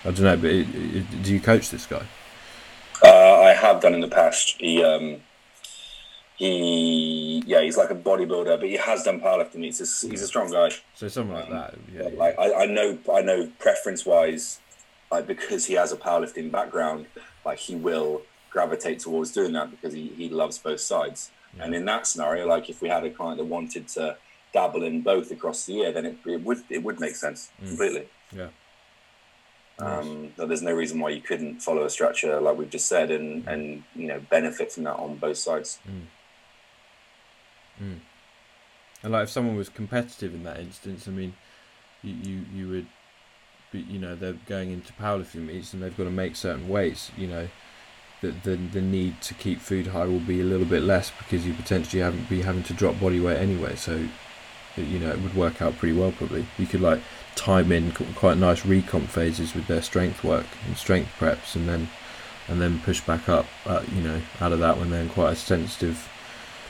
I 0.04 0.12
don't 0.12 0.22
know, 0.22 0.38
but 0.38 0.50
it, 0.50 0.68
it, 0.74 1.24
do 1.24 1.34
you 1.34 1.42
coach 1.42 1.70
this 1.70 1.86
guy? 1.86 2.06
Uh, 3.04 3.42
I 3.42 3.54
have 3.54 3.82
done 3.82 3.94
in 3.94 4.02
the 4.02 4.08
past. 4.08 4.56
He, 4.60 4.84
um, 4.84 5.18
he, 6.38 7.44
yeah, 7.46 7.62
he's 7.62 7.78
like 7.78 7.90
a 7.90 7.96
bodybuilder, 7.96 8.60
but 8.60 8.70
he 8.70 8.78
has 8.78 9.04
done 9.04 9.20
powerlifting. 9.20 9.64
He's 9.64 9.82
a, 9.82 10.08
he's 10.08 10.22
a 10.22 10.28
strong 10.28 10.52
guy. 10.52 10.72
So 10.96 11.10
someone 11.10 11.42
like 11.42 11.50
that, 11.50 11.76
yeah, 11.94 12.10
yeah. 12.10 12.18
like 12.18 12.40
I, 12.40 12.64
I 12.64 12.66
know, 12.66 12.98
I 13.14 13.22
know 13.22 13.52
preference 13.60 14.06
wise, 14.06 14.60
like 15.12 15.26
because 15.28 15.66
he 15.66 15.74
has 15.74 15.92
a 15.92 15.98
powerlifting 15.98 16.52
background, 16.52 17.08
like 17.46 17.58
he 17.60 17.76
will 17.76 18.22
gravitate 18.50 19.00
towards 19.00 19.32
doing 19.32 19.54
that 19.54 19.70
because 19.72 19.94
he, 19.94 20.08
he 20.10 20.30
loves 20.30 20.58
both 20.58 20.80
sides. 20.80 21.32
Yeah. 21.56 21.64
And 21.66 21.76
in 21.76 21.86
that 21.86 22.06
scenario, 22.08 22.48
like 22.48 22.70
if 22.70 22.82
we 22.82 22.90
had 22.90 23.04
a 23.04 23.10
client 23.10 23.38
that 23.38 23.46
wanted 23.46 23.88
to 23.90 24.18
dabble 24.54 24.84
in 24.84 25.02
both 25.02 25.32
across 25.32 25.66
the 25.66 25.74
year, 25.74 25.92
then 25.92 26.06
it, 26.06 26.18
it 26.26 26.44
would 26.44 26.60
it 26.70 26.84
would 26.84 27.00
make 27.00 27.16
sense 27.16 27.50
Mm. 27.62 27.68
completely. 27.68 28.08
yeah. 28.32 28.50
Um, 29.80 30.34
but 30.36 30.50
there's 30.50 30.62
no 30.62 30.74
reason 30.74 31.00
why 31.00 31.10
you 31.12 31.22
couldn't 31.22 31.62
follow 31.62 31.86
a 31.86 31.90
structure 31.90 32.42
like 32.42 32.58
we've 32.58 32.70
just 32.70 32.88
said 32.90 33.12
and 33.12 33.48
and 33.48 33.84
you 33.96 34.08
know 34.08 34.20
benefit 34.30 34.74
from 34.74 34.84
that 34.84 34.98
on 34.98 35.16
both 35.16 35.38
sides. 35.38 35.80
Mm. 37.82 38.00
And 39.02 39.12
like 39.14 39.24
if 39.24 39.30
someone 39.30 39.56
was 39.56 39.70
competitive 39.70 40.34
in 40.34 40.44
that 40.44 40.60
instance, 40.60 41.08
I 41.08 41.12
mean, 41.12 41.34
you 42.04 42.14
you, 42.14 42.46
you 42.54 42.68
would, 42.70 42.88
you 43.72 44.00
know, 44.00 44.16
they're 44.16 44.34
going 44.48 44.72
into 44.72 44.94
powerlifting 44.94 45.46
meets 45.46 45.74
and 45.74 45.82
they've 45.82 45.96
got 45.96 46.06
to 46.06 46.10
make 46.10 46.36
certain 46.36 46.68
weights. 46.68 47.12
You 47.18 47.28
know, 47.28 47.48
the 48.22 48.32
the 48.44 48.56
the 48.56 48.82
need 48.82 49.22
to 49.22 49.34
keep 49.34 49.60
food 49.60 49.88
high 49.88 50.06
will 50.06 50.20
be 50.20 50.42
a 50.42 50.46
little 50.46 50.66
bit 50.66 50.84
less 50.84 51.12
because 51.18 51.46
you 51.46 51.54
potentially 51.54 52.02
haven't 52.02 52.30
be 52.30 52.42
having 52.42 52.64
to 52.64 52.74
drop 52.74 53.00
body 53.00 53.20
weight 53.20 53.38
anyway. 53.38 53.76
So, 53.76 54.08
you 54.76 55.00
know, 55.00 55.12
it 55.12 55.22
would 55.22 55.36
work 55.36 55.62
out 55.62 55.78
pretty 55.78 55.98
well 55.98 56.12
probably. 56.12 56.46
You 56.58 56.66
could 56.66 56.82
like 56.82 57.02
time 57.36 57.72
in 57.72 57.92
quite 57.92 58.38
nice 58.38 58.62
recomp 58.62 59.08
phases 59.08 59.54
with 59.54 59.68
their 59.68 59.82
strength 59.82 60.24
work 60.24 60.48
and 60.66 60.78
strength 60.78 61.12
preps, 61.20 61.56
and 61.56 61.68
then 61.68 61.90
and 62.48 62.60
then 62.62 62.80
push 62.80 63.02
back 63.02 63.30
up. 63.30 63.46
Uh, 63.66 63.84
you 63.96 64.02
know, 64.02 64.22
out 64.42 64.52
of 64.52 64.60
that 64.60 64.78
when 64.78 64.90
they're 64.90 65.04
in 65.04 65.10
quite 65.10 65.34
a 65.34 65.36
sensitive 65.36 66.10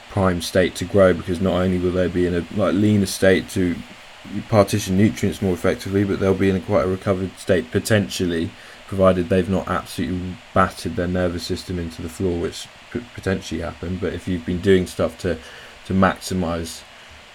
prime 0.10 0.42
state 0.42 0.76
to 0.76 0.86
grow 0.86 1.14
because 1.14 1.40
not 1.40 1.54
only 1.54 1.78
will 1.78 1.92
they 1.92 2.08
be 2.08 2.26
in 2.26 2.34
a 2.34 2.46
like 2.56 2.74
leaner 2.74 3.06
state 3.06 3.48
to 3.48 3.76
partition 4.50 4.98
nutrients 4.98 5.42
more 5.42 5.54
effectively, 5.54 6.04
but 6.04 6.20
they'll 6.20 6.34
be 6.34 6.50
in 6.50 6.56
a 6.56 6.62
quite 6.62 6.86
a 6.86 6.88
recovered 6.88 7.38
state 7.38 7.72
potentially, 7.72 8.52
provided 8.88 9.30
they've 9.30 9.50
not 9.50 9.68
absolutely 9.68 10.36
battered 10.54 10.96
their 10.96 11.08
nervous 11.08 11.44
system 11.44 11.80
into 11.80 12.02
the 12.02 12.10
floor, 12.10 12.40
which 12.40 12.68
could 12.92 13.06
potentially 13.14 13.62
happen. 13.62 13.98
But 13.98 14.14
if 14.14 14.28
you've 14.28 14.46
been 14.46 14.62
doing 14.62 14.88
stuff 14.88 15.18
to 15.20 15.38
to 15.86 15.94
maximise 15.94 16.82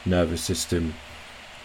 nervous 0.05 0.43
system 0.43 0.95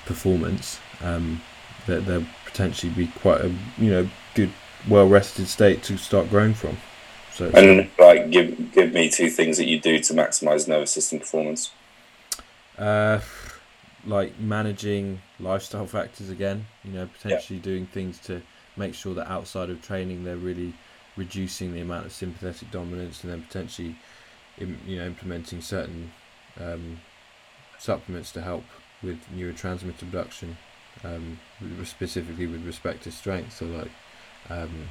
performance, 0.06 0.80
um, 1.02 1.42
there 1.86 2.00
there'll 2.00 2.26
potentially 2.46 2.92
be 2.92 3.08
quite 3.08 3.42
a 3.42 3.52
you 3.78 3.92
know 3.92 4.10
good, 4.36 4.52
well 4.88 5.08
rested 5.08 5.48
state 5.48 5.84
to 5.84 5.98
start 5.98 6.30
growing 6.30 6.54
from. 6.54 6.78
So 7.34 7.50
And 7.54 7.90
like 7.98 8.32
give 8.32 8.72
give 8.72 8.94
me 8.94 9.10
two 9.10 9.30
things 9.30 9.58
that 9.58 9.68
you 9.68 9.80
do 9.80 10.00
to 10.00 10.14
maximize 10.14 10.68
nervous 10.68 10.92
system 10.92 11.20
performance. 11.20 11.72
Uh, 12.78 13.20
like 14.06 14.40
managing 14.40 15.22
lifestyle 15.40 15.86
factors 15.86 16.30
again. 16.30 16.66
You 16.84 16.92
know, 16.92 17.10
potentially 17.22 17.60
doing 17.60 17.86
things 17.86 18.20
to 18.22 18.42
make 18.78 18.94
sure 18.94 19.14
that 19.16 19.30
outside 19.30 19.70
of 19.70 19.82
training, 19.82 20.24
they're 20.24 20.38
really 20.38 20.74
reducing 21.16 21.74
the 21.74 21.82
amount 21.82 22.06
of 22.06 22.14
sympathetic 22.14 22.72
dominance, 22.72 23.24
and 23.24 23.34
then 23.34 23.42
potentially, 23.42 23.96
you 24.58 24.98
know, 24.98 25.06
implementing 25.06 25.62
certain 25.62 26.12
um, 26.60 27.00
supplements 27.78 28.32
to 28.32 28.42
help 28.42 28.64
with 29.02 29.20
neurotransmitter 29.36 30.00
production, 30.00 30.58
um, 31.04 31.40
specifically 31.84 32.48
with 32.48 32.66
respect 32.66 33.04
to 33.04 33.12
strength. 33.12 33.58
So 33.58 33.66
like. 33.66 33.92
Um, 34.50 34.88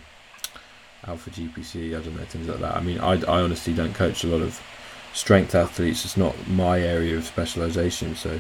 Alpha 1.07 1.31
GPC, 1.31 1.97
I 1.97 2.03
don't 2.03 2.17
know 2.17 2.25
things 2.25 2.49
like 2.49 2.59
that. 2.59 2.77
I 2.77 2.81
mean, 2.81 2.99
I, 2.99 3.13
I 3.23 3.41
honestly 3.41 3.73
don't 3.73 3.95
coach 3.95 4.25
a 4.25 4.27
lot 4.27 4.43
of 4.43 4.61
strength 5.13 5.55
athletes. 5.55 6.05
It's 6.05 6.17
not 6.17 6.35
my 6.49 6.81
area 6.81 7.17
of 7.17 7.25
specialization, 7.25 8.17
so 8.17 8.39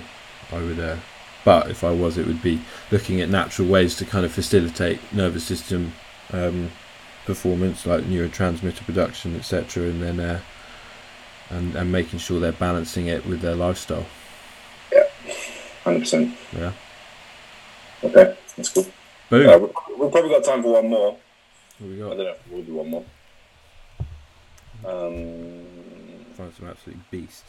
I 0.52 0.58
would. 0.62 0.78
Uh, 0.78 0.96
but 1.44 1.70
if 1.70 1.84
I 1.84 1.90
was, 1.90 2.18
it 2.18 2.26
would 2.26 2.42
be 2.42 2.60
looking 2.90 3.20
at 3.20 3.28
natural 3.28 3.68
ways 3.68 3.96
to 3.96 4.04
kind 4.04 4.24
of 4.26 4.32
facilitate 4.32 5.00
nervous 5.12 5.44
system 5.44 5.92
um, 6.32 6.70
performance, 7.24 7.86
like 7.86 8.04
neurotransmitter 8.04 8.84
production, 8.84 9.36
etc., 9.36 9.84
and 9.84 10.02
then 10.02 10.20
uh, 10.20 10.40
and 11.50 11.74
and 11.76 11.90
making 11.92 12.18
sure 12.18 12.40
they're 12.40 12.52
balancing 12.52 13.06
it 13.06 13.24
with 13.26 13.40
their 13.40 13.54
lifestyle. 13.54 14.06
Yeah, 14.92 15.04
hundred 15.84 16.00
percent. 16.00 16.36
Yeah. 16.52 16.72
Okay, 18.04 18.36
that's 18.56 18.68
cool. 18.70 18.86
Boom. 19.30 19.48
Uh, 19.48 19.58
we- 19.58 19.96
we've 19.98 20.10
probably 20.12 20.30
got 20.30 20.44
time 20.44 20.62
for 20.62 20.74
one 20.74 20.88
more. 20.88 21.16
what 21.78 21.90
we 21.90 21.96
got? 21.96 22.12
I 22.12 22.16
don't 22.16 22.24
know. 22.26 22.34
We'll 22.50 22.62
do 22.62 22.74
one 22.74 22.90
more. 22.90 23.04
Um, 24.84 26.24
Find 26.34 26.54
some 26.54 26.68
absolute 26.68 27.10
beast. 27.10 27.44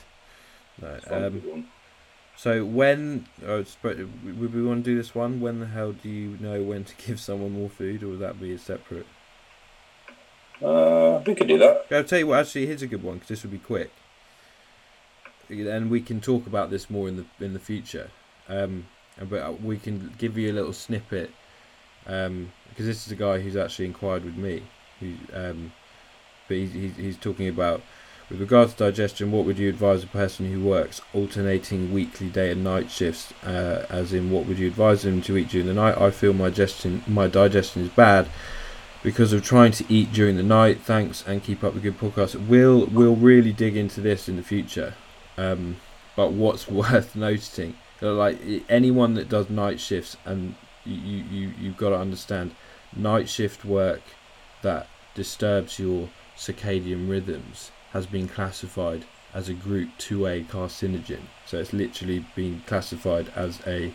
No. 0.82 1.00
Um. 1.12 1.68
So 2.40 2.64
when 2.64 3.28
oh, 3.46 3.66
would 3.84 4.54
we 4.54 4.64
want 4.64 4.86
to 4.86 4.92
do 4.92 4.96
this 4.96 5.14
one? 5.14 5.42
When 5.42 5.60
the 5.60 5.66
hell 5.66 5.92
do 5.92 6.08
you 6.08 6.38
know 6.40 6.64
when 6.64 6.86
to 6.86 6.96
give 7.06 7.20
someone 7.20 7.52
more 7.52 7.68
food, 7.68 8.02
or 8.02 8.08
would 8.08 8.20
that 8.20 8.40
be 8.40 8.54
a 8.54 8.58
separate? 8.58 9.06
Uh, 10.64 11.22
we 11.28 11.36
could 11.36 11.50
do 11.50 11.58
that. 11.58 11.86
I'll 11.92 12.06
tell 12.06 12.20
you 12.20 12.28
what. 12.28 12.40
Actually, 12.40 12.68
here's 12.68 12.82
a 12.82 12.88
good 12.88 13.04
one 13.04 13.16
because 13.16 13.28
this 13.28 13.44
would 13.44 13.52
be 13.52 13.60
quick, 13.60 13.92
and 15.50 15.92
we 15.92 16.00
can 16.00 16.22
talk 16.22 16.48
about 16.48 16.70
this 16.70 16.90
more 16.90 17.10
in 17.10 17.18
the 17.18 17.46
in 17.46 17.52
the 17.52 17.60
future. 17.60 18.10
Um, 18.48 18.88
but 19.22 19.62
we 19.62 19.78
can 19.78 20.14
give 20.18 20.38
you 20.38 20.50
a 20.50 20.54
little 20.54 20.72
snippet 20.72 21.32
um, 22.08 22.54
because 22.70 22.86
this 22.86 23.06
is 23.06 23.12
a 23.12 23.18
guy 23.18 23.40
who's 23.40 23.58
actually 23.58 23.88
inquired 23.88 24.24
with 24.24 24.38
me. 24.38 24.64
Who, 25.02 25.16
um, 25.34 25.74
but 26.48 26.56
he's, 26.56 26.72
he's 26.72 26.96
he's 26.96 27.18
talking 27.18 27.50
about 27.50 27.82
with 28.30 28.40
regards 28.40 28.74
to 28.74 28.86
digestion. 28.86 29.32
What 29.32 29.46
would 29.46 29.58
you 29.58 29.70
advise 29.70 30.04
a 30.04 30.08
person 30.08 30.52
who 30.52 30.64
works 30.64 31.02
alternating 31.14 31.92
weekly 31.94 32.30
day 32.30 32.52
and 32.52 32.64
night 32.64 32.92
shifts? 32.92 33.34
Uh, 33.44 33.86
as 33.90 34.14
in, 34.14 34.32
what 34.32 34.46
would 34.46 34.60
you 34.60 34.68
advise 34.68 35.02
them 35.02 35.22
to 35.24 35.38
eat 35.38 35.50
during 35.50 35.68
the 35.68 35.74
night? 35.74 35.98
I 35.98 36.12
feel 36.12 36.34
my 36.34 36.50
digestion 36.50 37.04
my 37.08 37.28
digestion 37.28 37.84
is 37.84 37.90
bad 37.90 38.28
because 39.02 39.34
of 39.34 39.44
trying 39.44 39.72
to 39.74 39.86
eat 39.90 40.12
during 40.12 40.36
the 40.36 40.44
night. 40.44 40.82
Thanks 40.82 41.24
and 41.26 41.44
keep 41.44 41.64
up 41.64 41.74
the 41.74 41.80
good 41.80 42.00
podcast. 42.00 42.48
We'll 42.48 42.86
we'll 42.86 43.16
really 43.16 43.52
dig 43.52 43.76
into 43.76 44.02
this 44.02 44.30
in 44.30 44.36
the 44.36 44.44
future. 44.44 44.94
Um, 45.38 45.78
but 46.16 46.32
what's 46.32 46.68
worth 46.82 47.16
noticing, 47.16 47.76
that, 48.00 48.12
like 48.12 48.40
anyone 48.70 49.16
that 49.16 49.30
does 49.30 49.50
night 49.50 49.80
shifts, 49.80 50.18
and 50.26 50.56
you 50.86 51.24
you 51.32 51.54
you've 51.60 51.78
got 51.78 51.90
to 51.90 51.98
understand, 51.98 52.56
night 52.96 53.28
shift 53.28 53.66
work 53.66 54.02
that 54.62 54.88
disturbs 55.16 55.80
your 55.80 56.10
circadian 56.38 57.10
rhythms 57.10 57.72
has 57.92 58.06
been 58.06 58.28
classified 58.28 59.06
as 59.34 59.50
a 59.50 59.54
group 59.54 59.90
2A 60.00 60.46
carcinogen. 60.46 61.22
So 61.46 61.58
it's 61.58 61.74
literally 61.74 62.26
been 62.36 62.62
classified 62.66 63.32
as 63.36 63.60
a 63.68 63.92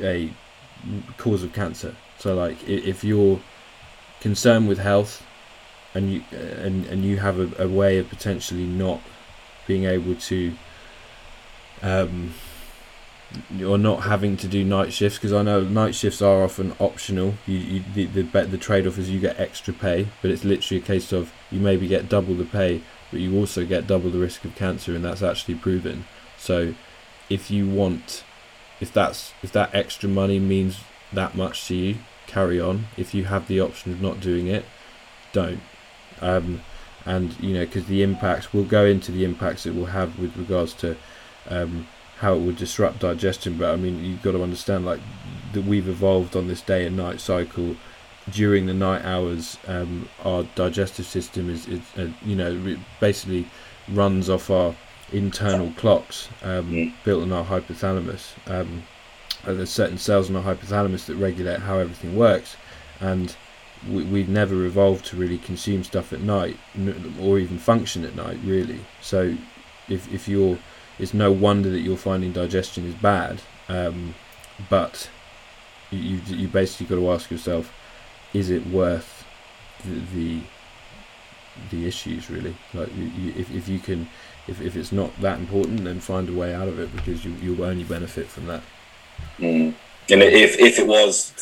a 0.00 0.32
cause 1.16 1.42
of 1.42 1.52
cancer. 1.52 1.94
So 2.18 2.34
like 2.34 2.68
if 2.68 3.04
you're 3.04 3.40
concerned 4.20 4.68
with 4.68 4.78
health 4.78 5.24
and 5.94 6.12
you 6.12 6.22
and 6.32 6.86
and 6.86 7.04
you 7.04 7.18
have 7.18 7.38
a, 7.38 7.64
a 7.64 7.68
way 7.68 7.98
of 7.98 8.08
potentially 8.08 8.64
not 8.64 9.00
being 9.66 9.84
able 9.84 10.14
to 10.14 10.52
um 11.82 12.34
or 13.64 13.78
not 13.78 14.04
having 14.04 14.36
to 14.36 14.48
do 14.48 14.64
night 14.64 14.92
shifts 14.92 15.18
because 15.18 15.32
I 15.32 15.42
know 15.42 15.62
night 15.62 15.94
shifts 15.94 16.22
are 16.22 16.42
often 16.42 16.74
optional. 16.78 17.34
You, 17.46 17.58
you 17.58 17.84
the 17.94 18.06
the, 18.06 18.22
bet- 18.22 18.50
the 18.50 18.58
trade 18.58 18.86
off 18.86 18.98
is 18.98 19.10
you 19.10 19.20
get 19.20 19.38
extra 19.38 19.74
pay, 19.74 20.08
but 20.22 20.30
it's 20.30 20.44
literally 20.44 20.82
a 20.82 20.86
case 20.86 21.12
of 21.12 21.32
you 21.50 21.60
maybe 21.60 21.86
get 21.88 22.08
double 22.08 22.34
the 22.34 22.44
pay, 22.44 22.82
but 23.10 23.20
you 23.20 23.36
also 23.36 23.64
get 23.66 23.86
double 23.86 24.10
the 24.10 24.18
risk 24.18 24.44
of 24.44 24.54
cancer, 24.54 24.94
and 24.94 25.04
that's 25.04 25.22
actually 25.22 25.56
proven. 25.56 26.04
So, 26.38 26.74
if 27.28 27.50
you 27.50 27.68
want, 27.68 28.24
if 28.80 28.92
that's 28.92 29.32
if 29.42 29.52
that 29.52 29.74
extra 29.74 30.08
money 30.08 30.38
means 30.38 30.80
that 31.12 31.34
much 31.34 31.66
to 31.68 31.74
you, 31.74 31.96
carry 32.26 32.60
on. 32.60 32.86
If 32.96 33.14
you 33.14 33.24
have 33.24 33.48
the 33.48 33.60
option 33.60 33.92
of 33.92 34.00
not 34.00 34.20
doing 34.20 34.46
it, 34.46 34.64
don't. 35.32 35.60
Um, 36.20 36.62
and 37.06 37.38
you 37.40 37.54
know, 37.54 37.64
because 37.66 37.86
the 37.86 38.02
impacts, 38.02 38.52
we'll 38.52 38.64
go 38.64 38.86
into 38.86 39.12
the 39.12 39.24
impacts 39.24 39.66
it 39.66 39.74
will 39.74 39.86
have 39.86 40.18
with 40.18 40.36
regards 40.36 40.72
to 40.74 40.96
um, 41.48 41.86
how 42.18 42.34
it 42.34 42.40
would 42.40 42.56
disrupt 42.56 43.00
digestion. 43.00 43.56
But 43.58 43.72
I 43.72 43.76
mean, 43.76 44.04
you've 44.04 44.22
got 44.22 44.32
to 44.32 44.42
understand, 44.42 44.84
like, 44.86 45.00
that 45.52 45.64
we've 45.64 45.88
evolved 45.88 46.36
on 46.36 46.48
this 46.48 46.60
day 46.60 46.86
and 46.86 46.96
night 46.96 47.20
cycle. 47.20 47.76
During 48.30 48.64
the 48.66 48.74
night 48.74 49.04
hours, 49.04 49.58
um, 49.68 50.08
our 50.24 50.44
digestive 50.54 51.04
system 51.06 51.50
is, 51.50 51.66
is 51.68 51.80
uh, 51.98 52.08
you 52.24 52.34
know, 52.34 52.76
basically 52.98 53.46
runs 53.88 54.30
off 54.30 54.48
our 54.50 54.74
internal 55.12 55.70
clocks 55.76 56.28
um, 56.42 56.70
Mm. 56.70 56.92
built 57.04 57.22
in 57.22 57.32
our 57.32 57.44
hypothalamus. 57.44 58.32
Um, 58.50 58.84
there's 59.44 59.68
certain 59.70 59.98
cells 59.98 60.30
in 60.30 60.36
our 60.36 60.42
hypothalamus 60.42 61.04
that 61.04 61.16
regulate 61.16 61.60
how 61.60 61.78
everything 61.78 62.16
works, 62.16 62.56
and 62.98 63.36
we, 63.86 64.02
we've 64.04 64.28
never 64.30 64.64
evolved 64.64 65.04
to 65.06 65.16
really 65.16 65.36
consume 65.36 65.84
stuff 65.84 66.10
at 66.14 66.20
night 66.22 66.56
n- 66.74 67.14
or 67.20 67.38
even 67.38 67.58
function 67.58 68.06
at 68.06 68.16
night, 68.16 68.38
really. 68.42 68.80
So, 69.02 69.36
if 69.86 70.10
if 70.10 70.26
you're, 70.26 70.56
it's 70.98 71.14
no 71.14 71.32
wonder 71.32 71.70
that 71.70 71.80
you're 71.80 71.96
finding 71.96 72.32
digestion 72.32 72.86
is 72.86 72.94
bad. 72.94 73.40
Um, 73.68 74.14
but 74.68 75.10
you 75.90 76.20
you 76.26 76.48
basically 76.48 76.86
got 76.86 76.96
to 76.96 77.10
ask 77.10 77.30
yourself, 77.30 77.72
is 78.32 78.50
it 78.50 78.66
worth 78.66 79.26
the 79.84 80.00
the, 80.14 80.40
the 81.70 81.86
issues 81.86 82.30
really? 82.30 82.56
Like 82.72 82.94
you, 82.96 83.04
you, 83.04 83.34
if 83.36 83.50
if 83.50 83.68
you 83.68 83.78
can, 83.78 84.08
if 84.46 84.60
if 84.60 84.76
it's 84.76 84.92
not 84.92 85.18
that 85.20 85.38
important, 85.38 85.84
then 85.84 86.00
find 86.00 86.28
a 86.28 86.32
way 86.32 86.54
out 86.54 86.68
of 86.68 86.78
it 86.78 86.94
because 86.94 87.24
you 87.24 87.34
you'll 87.40 87.64
only 87.64 87.84
benefit 87.84 88.26
from 88.26 88.46
that. 88.46 88.62
Mm. 89.38 89.74
And 90.10 90.22
if 90.22 90.58
if 90.58 90.78
it 90.78 90.86
was 90.86 91.32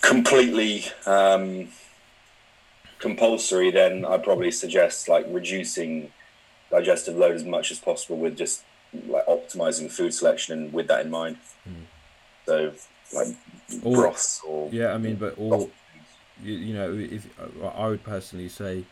completely 0.00 0.84
um, 1.06 1.68
compulsory, 2.98 3.70
then 3.70 4.04
I'd 4.04 4.24
probably 4.24 4.50
suggest 4.50 5.08
like 5.08 5.26
reducing 5.28 6.10
digestive 6.72 7.16
load 7.16 7.36
as 7.36 7.44
much 7.44 7.70
as 7.70 7.78
possible 7.78 8.16
with 8.16 8.36
just 8.36 8.64
like 9.06 9.24
optimizing 9.26 9.88
food 9.90 10.12
selection 10.12 10.58
and 10.58 10.72
with 10.72 10.88
that 10.88 11.04
in 11.04 11.10
mind. 11.10 11.36
Mm. 11.68 11.84
So 12.46 12.72
like 13.14 13.28
Or- 13.84 13.94
broths 13.96 14.40
or 14.46 14.68
Yeah, 14.72 14.92
I 14.92 14.98
mean, 14.98 15.16
but 15.16 15.38
all 15.38 15.70
you, 16.42 16.54
you 16.54 16.74
know, 16.74 16.92
if 16.92 17.26
I 17.80 17.86
would 17.88 18.02
personally 18.02 18.48
say, 18.48 18.84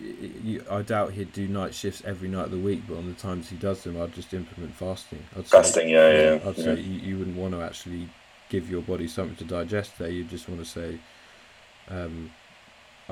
y- 0.00 0.14
y- 0.22 0.30
you, 0.42 0.64
I 0.70 0.82
doubt 0.82 1.12
he'd 1.12 1.32
do 1.32 1.46
night 1.48 1.74
shifts 1.74 2.02
every 2.06 2.28
night 2.28 2.46
of 2.46 2.50
the 2.52 2.58
week, 2.58 2.82
but 2.88 2.96
on 2.96 3.06
the 3.06 3.14
times 3.20 3.50
he 3.50 3.56
does 3.56 3.82
them, 3.84 4.00
I'd 4.00 4.14
just 4.14 4.32
implement 4.32 4.74
fasting. 4.74 5.22
I'd 5.36 5.46
say, 5.46 5.56
fasting, 5.58 5.88
yeah, 5.90 6.10
yeah, 6.10 6.34
yeah. 6.34 6.48
I'd 6.48 6.56
say 6.56 6.74
you, 6.80 7.00
you 7.00 7.18
wouldn't 7.18 7.36
want 7.36 7.52
to 7.54 7.60
actually 7.62 8.08
give 8.48 8.70
your 8.70 8.82
body 8.82 9.08
something 9.08 9.36
to 9.36 9.44
digest 9.44 9.98
there. 9.98 10.08
You 10.10 10.24
just 10.24 10.48
want 10.48 10.60
to 10.64 10.66
say, 10.66 10.98
um, 11.88 12.30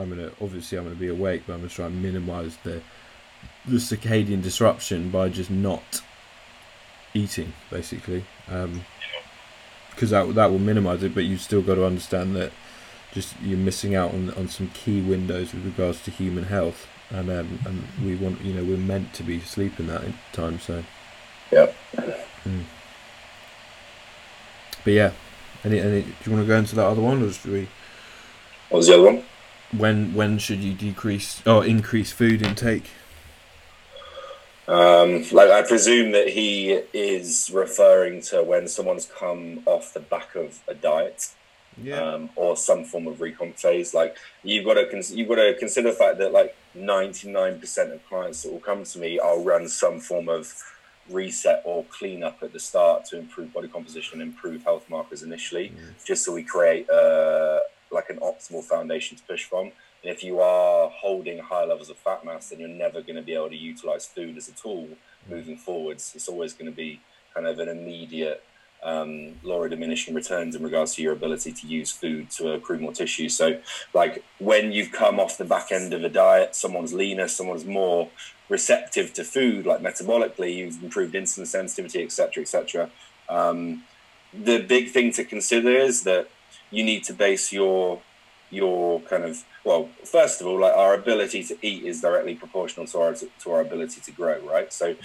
I'm 0.00 0.08
gonna 0.10 0.32
obviously 0.40 0.78
I'm 0.78 0.84
gonna 0.84 0.96
be 0.96 1.08
awake, 1.08 1.42
but 1.46 1.54
I'm 1.54 1.60
gonna 1.60 1.70
try 1.70 1.86
and 1.86 2.02
minimise 2.02 2.56
the 2.64 2.82
the 3.66 3.76
circadian 3.76 4.42
disruption 4.42 5.10
by 5.10 5.28
just 5.28 5.50
not 5.50 6.02
eating, 7.14 7.52
basically. 7.70 8.24
Um, 8.48 8.84
because 9.90 10.10
that 10.10 10.34
that 10.34 10.50
will 10.50 10.58
minimise 10.58 11.02
it, 11.02 11.14
but 11.14 11.24
you've 11.24 11.40
still 11.40 11.62
got 11.62 11.74
to 11.74 11.84
understand 11.84 12.34
that 12.36 12.52
just 13.12 13.34
you're 13.42 13.58
missing 13.58 13.94
out 13.94 14.14
on 14.14 14.30
on 14.34 14.48
some 14.48 14.68
key 14.68 15.00
windows 15.00 15.52
with 15.52 15.64
regards 15.64 16.02
to 16.04 16.10
human 16.10 16.44
health, 16.44 16.86
and 17.10 17.30
um, 17.30 17.58
and 17.66 17.82
we 18.04 18.14
want 18.16 18.40
you 18.40 18.54
know 18.54 18.64
we're 18.64 18.78
meant 18.78 19.12
to 19.14 19.22
be 19.22 19.40
sleeping 19.40 19.88
that 19.88 20.02
time, 20.32 20.58
so. 20.58 20.84
Yep. 21.50 21.76
Mm. 22.44 22.62
But 24.84 24.92
yeah, 24.92 25.12
any 25.64 25.80
any 25.80 26.02
do 26.02 26.14
you 26.24 26.32
want 26.32 26.44
to 26.44 26.48
go 26.48 26.56
into 26.56 26.76
that 26.76 26.86
other 26.86 27.02
one, 27.02 27.22
or 27.22 27.30
should 27.32 27.50
we? 27.50 27.68
What 28.70 28.78
was 28.78 28.86
the 28.86 28.94
other 28.94 29.04
one? 29.04 29.24
When 29.76 30.14
when 30.14 30.38
should 30.38 30.58
you 30.60 30.74
decrease 30.74 31.42
or 31.46 31.64
increase 31.64 32.10
food 32.12 32.42
intake? 32.42 32.90
Um, 34.68 35.24
like 35.32 35.50
I 35.50 35.62
presume 35.62 36.12
that 36.12 36.28
he 36.28 36.72
is 36.92 37.50
referring 37.52 38.22
to 38.22 38.42
when 38.42 38.68
someone's 38.68 39.06
come 39.06 39.62
off 39.66 39.92
the 39.94 40.00
back 40.00 40.34
of 40.34 40.60
a 40.68 40.74
diet. 40.74 41.28
um, 41.94 42.28
or 42.36 42.56
some 42.58 42.84
form 42.84 43.06
of 43.06 43.18
recomp 43.18 43.58
phase. 43.58 43.94
Like 43.94 44.16
you've 44.42 44.66
got 44.66 44.74
to 44.74 44.86
cons- 44.86 45.14
you've 45.14 45.28
got 45.28 45.36
to 45.36 45.54
consider 45.58 45.90
the 45.90 45.96
fact 45.96 46.18
that 46.18 46.30
like 46.32 46.54
ninety 46.74 47.30
nine 47.30 47.58
percent 47.58 47.92
of 47.92 48.04
clients 48.06 48.42
that 48.42 48.52
will 48.52 48.60
come 48.60 48.84
to 48.84 48.98
me, 48.98 49.18
I'll 49.18 49.42
run 49.42 49.66
some 49.68 49.98
form 50.00 50.28
of 50.28 50.52
reset 51.08 51.62
or 51.64 51.84
cleanup 51.84 52.42
at 52.42 52.52
the 52.52 52.60
start 52.60 53.04
to 53.06 53.18
improve 53.18 53.52
body 53.54 53.68
composition 53.68 54.20
and 54.20 54.30
improve 54.30 54.62
health 54.64 54.84
markers 54.90 55.22
initially, 55.22 55.70
Mm. 55.70 56.04
just 56.04 56.24
so 56.24 56.32
we 56.32 56.42
create 56.42 56.88
uh, 56.90 57.60
like 57.90 58.10
an 58.10 58.18
optimal 58.18 58.62
foundation 58.62 59.16
to 59.16 59.22
push 59.24 59.44
from. 59.44 59.72
And 60.02 60.12
if 60.12 60.24
you 60.24 60.40
are 60.40 60.88
holding 60.88 61.38
high 61.38 61.64
levels 61.64 61.90
of 61.90 61.96
fat 61.96 62.24
mass, 62.24 62.48
then 62.48 62.60
you're 62.60 62.68
never 62.68 63.02
going 63.02 63.16
to 63.16 63.22
be 63.22 63.34
able 63.34 63.50
to 63.50 63.56
utilize 63.56 64.06
food 64.06 64.36
as 64.36 64.48
a 64.48 64.52
tool 64.52 64.88
moving 65.28 65.56
forwards. 65.56 66.12
It's 66.14 66.28
always 66.28 66.54
going 66.54 66.70
to 66.70 66.76
be 66.76 67.00
kind 67.34 67.46
of 67.46 67.58
an 67.58 67.68
immediate 67.68 68.42
um, 68.82 69.34
diminishing 69.42 70.14
returns 70.14 70.56
in 70.56 70.62
regards 70.62 70.94
to 70.94 71.02
your 71.02 71.12
ability 71.12 71.52
to 71.52 71.66
use 71.66 71.90
food 71.90 72.30
to 72.30 72.52
accrue 72.52 72.78
more 72.78 72.92
tissue. 72.92 73.28
So, 73.28 73.60
like 73.92 74.24
when 74.38 74.72
you've 74.72 74.92
come 74.92 75.20
off 75.20 75.36
the 75.36 75.44
back 75.44 75.70
end 75.70 75.92
of 75.92 76.02
a 76.02 76.08
diet, 76.08 76.56
someone's 76.56 76.94
leaner, 76.94 77.28
someone's 77.28 77.66
more 77.66 78.08
receptive 78.48 79.12
to 79.14 79.24
food, 79.24 79.66
like 79.66 79.80
metabolically, 79.80 80.56
you've 80.56 80.82
improved 80.82 81.14
insulin 81.14 81.46
sensitivity, 81.46 82.02
etc., 82.02 82.42
etc. 82.42 82.90
Um, 83.28 83.84
the 84.32 84.62
big 84.62 84.90
thing 84.90 85.12
to 85.12 85.24
consider 85.24 85.70
is 85.70 86.04
that 86.04 86.28
you 86.70 86.84
need 86.84 87.04
to 87.04 87.12
base 87.12 87.52
your 87.52 88.00
your 88.50 89.00
kind 89.02 89.22
of 89.22 89.44
well 89.64 89.88
first 90.04 90.40
of 90.40 90.46
all 90.46 90.58
like 90.60 90.74
our 90.76 90.94
ability 90.94 91.42
to 91.44 91.56
eat 91.62 91.84
is 91.84 92.00
directly 92.00 92.34
proportional 92.34 92.86
to 92.86 92.98
our 92.98 93.14
to 93.14 93.52
our 93.52 93.60
ability 93.60 94.00
to 94.00 94.10
grow 94.10 94.40
right 94.40 94.72
so 94.72 94.96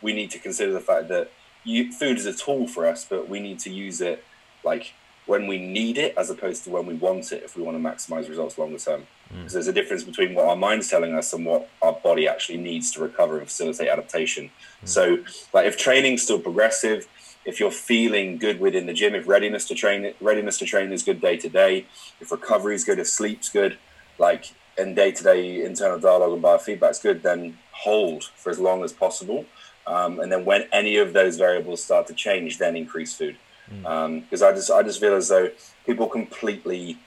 we 0.00 0.12
need 0.12 0.30
to 0.30 0.38
consider 0.38 0.72
the 0.72 0.80
fact 0.80 1.08
that 1.08 1.30
you, 1.64 1.90
food 1.90 2.18
is 2.18 2.26
a 2.26 2.32
tool 2.32 2.68
for 2.68 2.86
us, 2.86 3.04
but 3.08 3.28
we 3.28 3.40
need 3.40 3.58
to 3.60 3.70
use 3.70 4.00
it 4.00 4.22
like 4.62 4.92
when 5.26 5.46
we 5.46 5.58
need 5.58 5.96
it 5.96 6.14
as 6.16 6.28
opposed 6.28 6.64
to 6.64 6.70
when 6.70 6.84
we 6.84 6.94
want 6.94 7.32
it 7.32 7.42
if 7.42 7.56
we 7.56 7.62
want 7.62 7.76
to 7.76 7.82
maximize 7.82 8.28
results 8.28 8.58
longer 8.58 8.78
term. 8.78 9.06
Because 9.30 9.50
mm. 9.50 9.54
there's 9.54 9.66
a 9.66 9.72
difference 9.72 10.04
between 10.04 10.34
what 10.34 10.46
our 10.46 10.54
mind's 10.54 10.88
telling 10.88 11.14
us 11.14 11.32
and 11.32 11.46
what 11.46 11.68
our 11.80 11.94
body 11.94 12.28
actually 12.28 12.58
needs 12.58 12.92
to 12.92 13.00
recover 13.00 13.38
and 13.38 13.46
facilitate 13.46 13.88
adaptation. 13.88 14.50
Mm. 14.82 14.88
So, 14.88 15.18
like 15.54 15.66
if 15.66 15.78
training's 15.78 16.22
still 16.22 16.38
progressive, 16.38 17.08
if 17.44 17.60
you're 17.60 17.70
feeling 17.70 18.38
good 18.38 18.60
within 18.60 18.86
the 18.86 18.92
gym, 18.92 19.14
if 19.14 19.28
readiness 19.28 19.66
to 19.68 19.74
train 19.74 20.14
readiness 20.20 20.58
to 20.58 20.64
train 20.64 20.92
is 20.92 21.02
good 21.02 21.20
day 21.20 21.36
to 21.36 21.48
day, 21.48 21.86
if 22.20 22.30
recovery 22.32 22.74
is 22.74 22.84
good, 22.84 22.98
if 22.98 23.08
sleep's 23.08 23.48
good, 23.48 23.78
like 24.18 24.54
and 24.76 24.96
day 24.96 25.12
to 25.12 25.22
day 25.22 25.64
internal 25.64 25.98
dialogue 25.98 26.32
and 26.32 26.42
biofeedback 26.42 26.90
is 26.90 26.98
good, 26.98 27.22
then 27.22 27.58
hold 27.72 28.24
for 28.24 28.50
as 28.50 28.58
long 28.58 28.82
as 28.82 28.92
possible. 28.92 29.46
Um, 29.86 30.20
and 30.20 30.32
then 30.32 30.44
when 30.44 30.66
any 30.72 30.96
of 30.96 31.12
those 31.12 31.36
variables 31.36 31.84
start 31.84 32.06
to 32.06 32.14
change, 32.14 32.58
then 32.58 32.76
increase 32.76 33.14
food. 33.14 33.36
Because 33.68 33.84
mm. 33.84 34.42
um, 34.42 34.48
I 34.48 34.52
just 34.52 34.70
I 34.70 34.82
just 34.82 35.00
feel 35.00 35.14
as 35.14 35.28
though 35.28 35.50
people 35.86 36.08
completely 36.08 36.98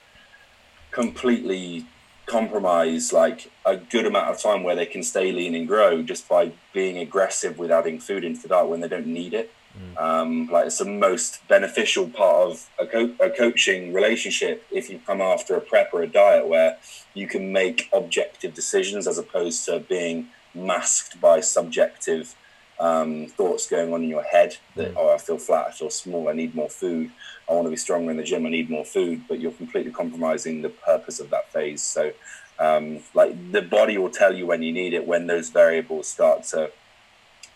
completely 0.90 1.86
compromise 2.26 3.12
like 3.12 3.50
a 3.64 3.76
good 3.76 4.04
amount 4.04 4.28
of 4.28 4.40
time 4.40 4.62
where 4.62 4.76
they 4.76 4.84
can 4.84 5.02
stay 5.02 5.32
lean 5.32 5.54
and 5.54 5.66
grow 5.66 6.02
just 6.02 6.28
by 6.28 6.52
being 6.74 6.98
aggressive 6.98 7.58
with 7.58 7.70
adding 7.70 7.98
food 7.98 8.22
into 8.22 8.42
the 8.42 8.48
diet 8.48 8.68
when 8.68 8.80
they 8.80 8.88
don't 8.88 9.06
need 9.06 9.32
it. 9.32 9.50
Mm. 9.78 10.00
Um, 10.00 10.48
like 10.50 10.66
it's 10.66 10.78
the 10.78 10.84
most 10.84 11.46
beneficial 11.48 12.08
part 12.08 12.50
of 12.50 12.70
a, 12.78 12.86
co- 12.86 13.14
a 13.20 13.30
coaching 13.30 13.92
relationship 13.92 14.64
if 14.70 14.90
you 14.90 15.00
come 15.06 15.20
after 15.20 15.54
a 15.54 15.60
prep 15.60 15.92
or 15.92 16.02
a 16.02 16.06
diet 16.06 16.46
where 16.46 16.78
you 17.14 17.26
can 17.26 17.52
make 17.52 17.88
objective 17.92 18.54
decisions 18.54 19.06
as 19.06 19.18
opposed 19.18 19.64
to 19.66 19.80
being 19.80 20.28
masked 20.54 21.20
by 21.20 21.40
subjective 21.40 22.34
um, 22.80 23.26
thoughts 23.26 23.68
going 23.68 23.92
on 23.92 24.02
in 24.04 24.08
your 24.08 24.22
head 24.22 24.56
that, 24.76 24.94
mm. 24.94 24.96
oh, 24.96 25.12
I 25.12 25.18
feel 25.18 25.38
flat, 25.38 25.66
I 25.68 25.72
feel 25.72 25.90
small, 25.90 26.28
I 26.28 26.32
need 26.32 26.54
more 26.54 26.68
food, 26.68 27.10
I 27.48 27.52
want 27.52 27.66
to 27.66 27.70
be 27.70 27.76
stronger 27.76 28.10
in 28.10 28.16
the 28.16 28.22
gym, 28.22 28.46
I 28.46 28.50
need 28.50 28.70
more 28.70 28.84
food, 28.84 29.22
but 29.28 29.40
you're 29.40 29.52
completely 29.52 29.92
compromising 29.92 30.62
the 30.62 30.68
purpose 30.68 31.18
of 31.18 31.30
that 31.30 31.52
phase. 31.52 31.82
So, 31.82 32.12
um, 32.58 33.00
like 33.14 33.52
the 33.52 33.62
body 33.62 33.98
will 33.98 34.10
tell 34.10 34.34
you 34.34 34.46
when 34.46 34.62
you 34.62 34.72
need 34.72 34.94
it, 34.94 35.06
when 35.06 35.26
those 35.26 35.48
variables 35.50 36.08
start 36.08 36.44
to 36.44 36.70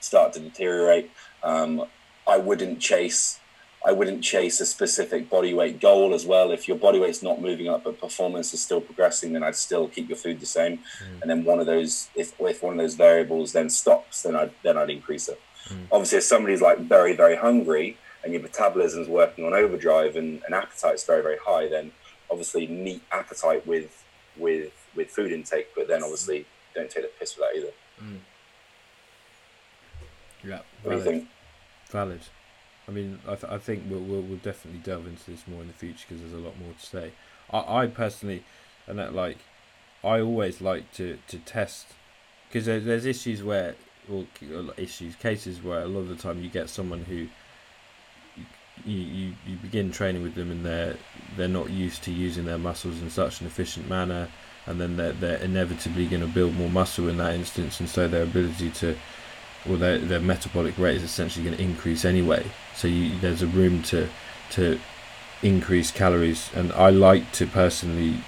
start 0.01 0.33
to 0.33 0.41
deteriorate. 0.41 1.11
Um, 1.43 1.87
I 2.27 2.39
wouldn't 2.39 2.81
chase 2.81 3.41
I 3.85 3.93
wouldn't 3.93 4.23
chase 4.23 4.61
a 4.61 4.67
specific 4.67 5.29
body 5.29 5.53
weight 5.53 5.81
goal 5.81 6.15
as 6.15 6.25
well. 6.25 6.53
If 6.53 6.69
your 6.69 6.77
body 6.77 7.01
weight's 7.01 7.23
not 7.23 7.41
moving 7.41 7.69
up 7.69 7.85
but 7.85 8.01
performance 8.01 8.55
is 8.55 8.63
still 8.63 8.81
progressing, 8.81 9.33
then 9.33 9.43
I'd 9.43 9.57
still 9.57 9.89
keep 9.89 10.09
your 10.09 10.17
food 10.17 10.39
the 10.41 10.47
same. 10.47 10.79
Mm. 10.79 11.23
And 11.23 11.31
then 11.31 11.45
one 11.45 11.59
of 11.59 11.67
those, 11.67 12.09
if 12.15 12.33
if 12.41 12.63
one 12.63 12.75
of 12.75 12.79
those 12.79 12.95
variables 12.95 13.53
then 13.53 13.69
stops, 13.71 14.23
then 14.23 14.37
I'd 14.37 14.53
then 14.63 14.79
I'd 14.79 14.91
increase 14.91 15.29
it. 15.29 15.41
Mm. 15.69 15.87
Obviously, 15.91 16.19
if 16.19 16.25
somebody's 16.25 16.63
like 16.63 16.79
very 16.79 17.15
very 17.17 17.37
hungry 17.37 17.97
and 18.23 18.33
your 18.33 18.43
metabolism's 18.43 19.09
working 19.09 19.45
on 19.45 19.53
overdrive 19.53 20.15
and, 20.15 20.43
and 20.45 20.55
appetite's 20.55 21.05
very 21.05 21.23
very 21.23 21.39
high, 21.45 21.69
then 21.69 21.91
obviously 22.31 22.67
meet 22.69 23.03
appetite 23.11 23.67
with 23.67 24.05
with 24.37 24.73
with 24.95 25.09
food 25.11 25.33
intake, 25.33 25.69
but 25.75 25.89
then 25.89 26.03
obviously 26.03 26.47
don't 26.75 26.91
take 26.91 27.03
the 27.03 27.11
piss 27.19 27.37
with 27.37 27.49
that 27.49 27.59
either. 27.59 27.73
Mm. 28.01 28.19
Yeah, 30.45 30.61
what 30.83 30.93
do 30.93 30.97
you 30.99 31.05
think? 31.05 31.29
Valid. 31.93 32.23
I 32.89 32.91
mean, 32.91 33.21
I, 33.29 33.35
th- 33.35 33.53
I 33.53 33.59
think 33.59 33.85
we'll, 33.89 34.01
we'll, 34.01 34.23
we'll 34.23 34.39
definitely 34.39 34.81
delve 34.81 35.07
into 35.07 35.31
this 35.31 35.47
more 35.47 35.61
in 35.61 35.69
the 35.69 35.75
future 35.75 36.05
because 36.09 36.23
there's 36.23 36.33
a 36.33 36.45
lot 36.45 36.59
more 36.59 36.73
to 36.73 36.87
say. 36.87 37.13
I, 37.53 37.83
I 37.83 37.87
personally, 37.87 38.43
and 38.87 38.99
that 38.99 39.15
like, 39.15 39.39
I 40.03 40.21
always 40.21 40.61
like 40.61 40.91
to, 40.95 41.19
to 41.29 41.39
test 41.39 41.87
because 42.49 42.67
there, 42.67 42.81
there's 42.81 43.07
issues 43.07 43.43
where, 43.43 43.77
or 44.11 44.25
issues, 44.77 45.15
cases 45.17 45.63
where 45.63 45.83
a 45.83 45.87
lot 45.87 46.01
of 46.01 46.09
the 46.09 46.17
time 46.17 46.43
you 46.43 46.49
get 46.49 46.69
someone 46.69 47.05
who 47.05 47.29
you, 48.85 48.99
you, 48.99 49.33
you 49.47 49.57
begin 49.57 49.93
training 49.93 50.23
with 50.23 50.35
them 50.35 50.51
and 50.51 50.65
they're 50.65 50.97
they're 51.37 51.47
not 51.47 51.71
used 51.71 52.03
to 52.03 52.11
using 52.11 52.45
their 52.45 52.59
muscles 52.59 53.01
in 53.01 53.11
such 53.11 53.41
an 53.41 53.47
efficient 53.47 53.89
manner 53.89 54.29
and 54.67 54.81
then 54.81 54.97
they're, 54.97 55.13
they're 55.13 55.39
inevitably 55.39 56.07
going 56.07 56.23
to 56.23 56.29
build 56.29 56.55
more 56.55 56.69
muscle 56.69 57.09
in 57.09 57.17
that 57.19 57.35
instance 57.35 57.81
and 57.81 57.89
so 57.89 58.09
their 58.09 58.23
ability 58.23 58.71
to 58.71 58.97
or 59.69 59.77
their, 59.77 59.99
their 59.99 60.21
metabolic 60.21 60.77
rate 60.79 60.97
is 60.97 61.03
essentially 61.03 61.45
going 61.45 61.57
to 61.57 61.63
increase 61.63 62.05
anyway. 62.05 62.45
So 62.75 62.89
you, 62.89 63.19
there's 63.19 63.43
a 63.43 63.47
room 63.47 63.83
to 63.85 64.09
to 64.51 64.79
increase 65.43 65.91
calories, 65.91 66.51
and 66.55 66.73
I 66.73 66.91
like 66.91 67.33
to 67.33 67.47
personally 67.47 68.19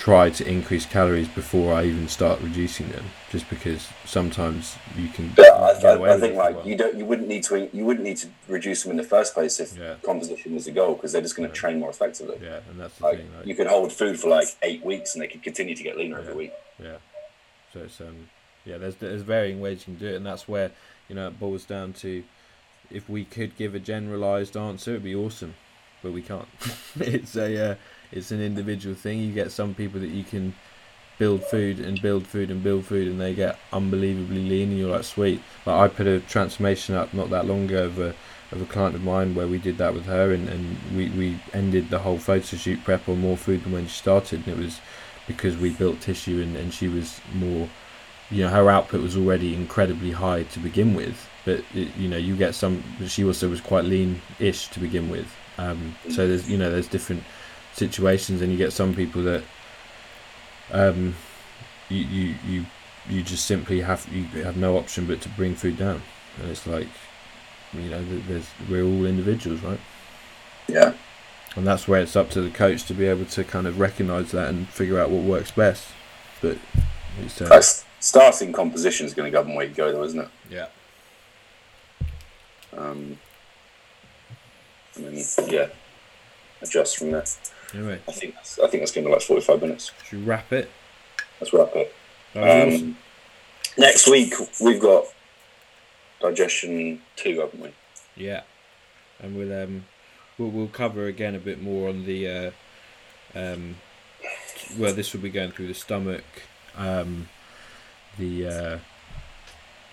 try 0.00 0.30
to 0.30 0.48
increase 0.48 0.86
calories 0.86 1.28
before 1.28 1.74
I 1.74 1.84
even 1.84 2.08
start 2.08 2.40
reducing 2.40 2.88
them, 2.88 3.04
just 3.30 3.48
because 3.50 3.88
sometimes 4.06 4.76
you 4.96 5.08
can. 5.08 5.32
Yeah, 5.36 5.50
I, 5.52 6.14
I, 6.14 6.18
think 6.18 6.36
like 6.36 6.56
well. 6.56 6.66
you 6.66 6.74
don't, 6.74 6.96
you 6.96 7.04
wouldn't 7.04 7.28
need 7.28 7.42
to, 7.44 7.68
you 7.76 7.84
wouldn't 7.84 8.04
need 8.04 8.16
to 8.18 8.28
reduce 8.48 8.82
them 8.82 8.92
in 8.92 8.96
the 8.96 9.02
first 9.02 9.34
place 9.34 9.60
if 9.60 9.76
yeah. 9.76 9.96
composition 10.02 10.54
was 10.54 10.64
the 10.64 10.70
goal, 10.70 10.94
because 10.94 11.12
they're 11.12 11.20
just 11.20 11.36
going 11.36 11.48
to 11.48 11.54
yeah. 11.54 11.60
train 11.60 11.78
more 11.80 11.90
effectively. 11.90 12.38
Yeah, 12.42 12.60
and 12.70 12.80
that's 12.80 12.96
the 12.96 13.04
like, 13.04 13.18
thing. 13.18 13.28
Like, 13.36 13.46
you 13.46 13.54
could 13.54 13.66
hold 13.66 13.92
food 13.92 14.18
for 14.18 14.28
like 14.28 14.48
eight 14.62 14.82
weeks, 14.82 15.14
and 15.14 15.22
they 15.22 15.28
could 15.28 15.42
continue 15.42 15.76
to 15.76 15.82
get 15.82 15.98
leaner 15.98 16.18
every 16.18 16.34
week. 16.34 16.52
Yeah, 16.82 16.96
so 17.74 17.80
it's 17.80 18.00
um 18.00 18.30
yeah, 18.64 18.78
there's 18.78 18.96
there's 18.96 19.22
varying 19.22 19.60
ways 19.60 19.80
you 19.80 19.96
can 19.96 19.96
do 19.96 20.12
it, 20.12 20.16
and 20.16 20.26
that's 20.26 20.48
where 20.48 20.70
you 21.08 21.14
know 21.14 21.28
it 21.28 21.40
boils 21.40 21.64
down 21.64 21.92
to 21.94 22.22
if 22.90 23.08
we 23.08 23.24
could 23.24 23.56
give 23.56 23.74
a 23.74 23.78
generalized 23.78 24.56
answer, 24.56 24.90
it'd 24.90 25.04
be 25.04 25.14
awesome, 25.14 25.54
but 26.02 26.12
we 26.12 26.22
can't. 26.22 26.48
it's 27.00 27.36
a 27.36 27.72
uh, 27.72 27.74
it's 28.12 28.30
an 28.30 28.40
individual 28.40 28.94
thing. 28.94 29.20
You 29.20 29.32
get 29.32 29.52
some 29.52 29.74
people 29.74 30.00
that 30.00 30.10
you 30.10 30.24
can 30.24 30.54
build 31.18 31.44
food 31.44 31.78
and 31.78 32.00
build 32.00 32.26
food 32.26 32.50
and 32.50 32.62
build 32.62 32.84
food, 32.84 33.08
and 33.08 33.20
they 33.20 33.34
get 33.34 33.58
unbelievably 33.72 34.48
lean, 34.48 34.70
and 34.70 34.78
you're 34.78 34.90
like, 34.90 35.04
sweet. 35.04 35.42
Like 35.66 35.76
I 35.76 35.94
put 35.94 36.06
a 36.06 36.20
transformation 36.20 36.94
up 36.94 37.14
not 37.14 37.30
that 37.30 37.46
long 37.46 37.64
ago 37.64 37.84
of 37.84 37.98
a 37.98 38.14
of 38.52 38.60
a 38.60 38.66
client 38.66 38.96
of 38.96 39.02
mine 39.04 39.36
where 39.36 39.46
we 39.46 39.58
did 39.58 39.78
that 39.78 39.94
with 39.94 40.06
her, 40.06 40.32
and, 40.32 40.48
and 40.48 40.76
we 40.96 41.08
we 41.10 41.40
ended 41.52 41.90
the 41.90 42.00
whole 42.00 42.18
photo 42.18 42.56
shoot 42.56 42.82
prep 42.84 43.08
on 43.08 43.20
more 43.20 43.36
food 43.36 43.64
than 43.64 43.72
when 43.72 43.86
she 43.86 43.98
started, 43.98 44.46
and 44.46 44.48
it 44.48 44.58
was 44.58 44.80
because 45.26 45.56
we 45.56 45.70
built 45.70 46.00
tissue 46.00 46.42
and, 46.42 46.56
and 46.56 46.74
she 46.74 46.88
was 46.88 47.20
more 47.32 47.68
you 48.30 48.42
know 48.44 48.48
her 48.50 48.70
output 48.70 49.02
was 49.02 49.16
already 49.16 49.54
incredibly 49.54 50.12
high 50.12 50.42
to 50.44 50.58
begin 50.58 50.94
with 50.94 51.28
but 51.44 51.64
it, 51.74 51.96
you 51.96 52.08
know 52.08 52.16
you 52.16 52.36
get 52.36 52.54
some 52.54 52.82
she 53.06 53.24
also 53.24 53.48
was 53.48 53.60
quite 53.60 53.84
lean-ish 53.84 54.68
to 54.68 54.80
begin 54.80 55.08
with. 55.08 55.26
Um, 55.58 55.96
so 56.10 56.26
there's 56.26 56.48
you 56.48 56.58
know 56.58 56.70
there's 56.70 56.88
different 56.88 57.24
situations 57.72 58.42
and 58.42 58.50
you 58.50 58.58
get 58.58 58.72
some 58.72 58.94
people 58.94 59.22
that 59.24 59.42
um, 60.72 61.14
you, 61.88 62.04
you 62.04 62.34
you 62.46 62.66
you 63.08 63.22
just 63.22 63.46
simply 63.46 63.80
have 63.80 64.06
you 64.12 64.24
have 64.42 64.56
no 64.56 64.76
option 64.76 65.06
but 65.06 65.20
to 65.22 65.28
bring 65.30 65.54
food 65.54 65.78
down. 65.78 66.02
And 66.40 66.50
it's 66.50 66.66
like 66.66 66.88
you 67.72 67.90
know 67.90 68.04
there's 68.28 68.48
we're 68.68 68.84
all 68.84 69.06
individuals 69.06 69.60
right? 69.62 69.80
Yeah. 70.68 70.94
And 71.56 71.66
that's 71.66 71.88
where 71.88 72.00
it's 72.00 72.14
up 72.14 72.30
to 72.30 72.40
the 72.40 72.50
coach 72.50 72.84
to 72.84 72.94
be 72.94 73.06
able 73.06 73.24
to 73.24 73.42
kind 73.42 73.66
of 73.66 73.80
recognize 73.80 74.30
that 74.30 74.50
and 74.50 74.68
figure 74.68 75.00
out 75.00 75.10
what 75.10 75.24
works 75.24 75.50
best. 75.50 75.88
But 76.40 76.58
it's 77.20 77.42
uh, 77.42 77.48
starting 78.00 78.52
composition 78.52 79.06
is 79.06 79.14
going 79.14 79.30
to 79.30 79.30
govern 79.30 79.54
where 79.54 79.66
you 79.66 79.74
go, 79.74 79.92
though, 79.92 80.04
isn't 80.04 80.20
it? 80.20 80.28
Yeah. 80.50 80.66
Um, 82.76 83.18
and 84.96 85.04
then 85.04 85.48
yeah, 85.48 85.68
adjust 86.62 86.98
from 86.98 87.12
there. 87.12 87.24
Anyway, 87.74 88.00
I 88.08 88.12
think 88.12 88.34
that's, 88.34 88.58
I 88.58 88.66
think 88.66 88.82
that's 88.82 88.92
going 88.92 89.04
to 89.04 89.08
be 89.08 89.12
like 89.12 89.22
forty-five 89.22 89.60
minutes. 89.60 89.92
Should 90.04 90.20
we 90.20 90.24
wrap 90.24 90.52
it? 90.52 90.70
Let's 91.40 91.52
wrap 91.52 91.70
it. 91.74 91.94
Um, 92.34 92.42
awesome. 92.42 92.96
Next 93.78 94.08
week 94.08 94.34
we've 94.60 94.80
got 94.80 95.04
digestion 96.20 97.00
two, 97.16 97.40
haven't 97.40 97.60
we? 97.60 97.72
Yeah, 98.16 98.42
and 99.20 99.36
we'll 99.36 99.62
um 99.62 99.84
we'll 100.38 100.50
we'll 100.50 100.68
cover 100.68 101.06
again 101.06 101.34
a 101.34 101.38
bit 101.38 101.62
more 101.62 101.88
on 101.88 102.04
the 102.04 102.28
uh, 102.28 102.50
um 103.34 103.76
well 104.76 104.92
this 104.92 105.12
will 105.12 105.20
be 105.20 105.30
going 105.30 105.50
through 105.50 105.68
the 105.68 105.74
stomach 105.74 106.24
um 106.76 107.28
the 108.20 108.46
uh, 108.46 108.78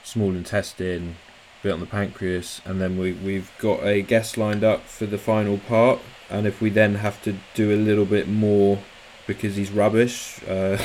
small 0.03 0.29
intestine, 0.29 1.15
bit 1.63 1.71
on 1.71 1.79
the 1.79 1.87
pancreas, 1.87 2.61
and 2.65 2.79
then 2.79 2.97
we 2.97 3.13
we've 3.13 3.51
got 3.57 3.83
a 3.83 4.03
guest 4.03 4.37
lined 4.37 4.63
up 4.63 4.85
for 4.85 5.07
the 5.07 5.17
final 5.17 5.57
part. 5.57 5.99
And 6.29 6.45
if 6.45 6.61
we 6.61 6.69
then 6.69 6.95
have 6.95 7.23
to 7.23 7.37
do 7.55 7.73
a 7.73 7.79
little 7.79 8.05
bit 8.05 8.27
more 8.27 8.79
because 9.25 9.55
he's 9.55 9.71
rubbish. 9.71 10.43
Uh, 10.43 10.77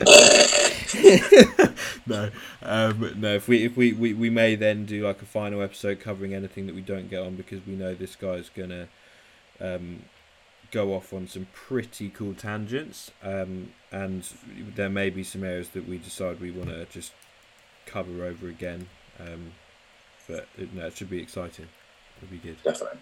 no, 2.06 2.30
um, 2.62 3.14
no. 3.16 3.34
If 3.34 3.48
we 3.48 3.64
if 3.64 3.76
we, 3.76 3.92
we 3.92 4.14
we 4.14 4.30
may 4.30 4.54
then 4.54 4.86
do 4.86 5.06
like 5.06 5.22
a 5.22 5.26
final 5.26 5.62
episode 5.62 6.00
covering 6.00 6.34
anything 6.34 6.66
that 6.66 6.74
we 6.74 6.80
don't 6.80 7.08
get 7.08 7.20
on 7.20 7.36
because 7.36 7.60
we 7.66 7.74
know 7.74 7.94
this 7.94 8.16
guy's 8.16 8.48
gonna 8.48 8.88
um, 9.60 10.04
go 10.70 10.94
off 10.94 11.12
on 11.12 11.26
some 11.26 11.46
pretty 11.52 12.10
cool 12.10 12.34
tangents, 12.34 13.10
um, 13.22 13.72
and 13.92 14.28
there 14.76 14.88
may 14.88 15.10
be 15.10 15.24
some 15.24 15.44
areas 15.44 15.70
that 15.70 15.88
we 15.88 15.98
decide 15.98 16.40
we 16.40 16.50
want 16.50 16.68
to 16.70 16.84
just 16.86 17.12
cover 17.86 18.24
over 18.24 18.48
again. 18.48 18.88
Um, 19.18 19.52
but 20.28 20.46
it, 20.56 20.72
no, 20.72 20.86
it 20.86 20.96
should 20.96 21.10
be 21.10 21.20
exciting. 21.20 21.66
It'll 22.18 22.30
be 22.30 22.38
good. 22.38 22.62
Definitely, 22.62 23.00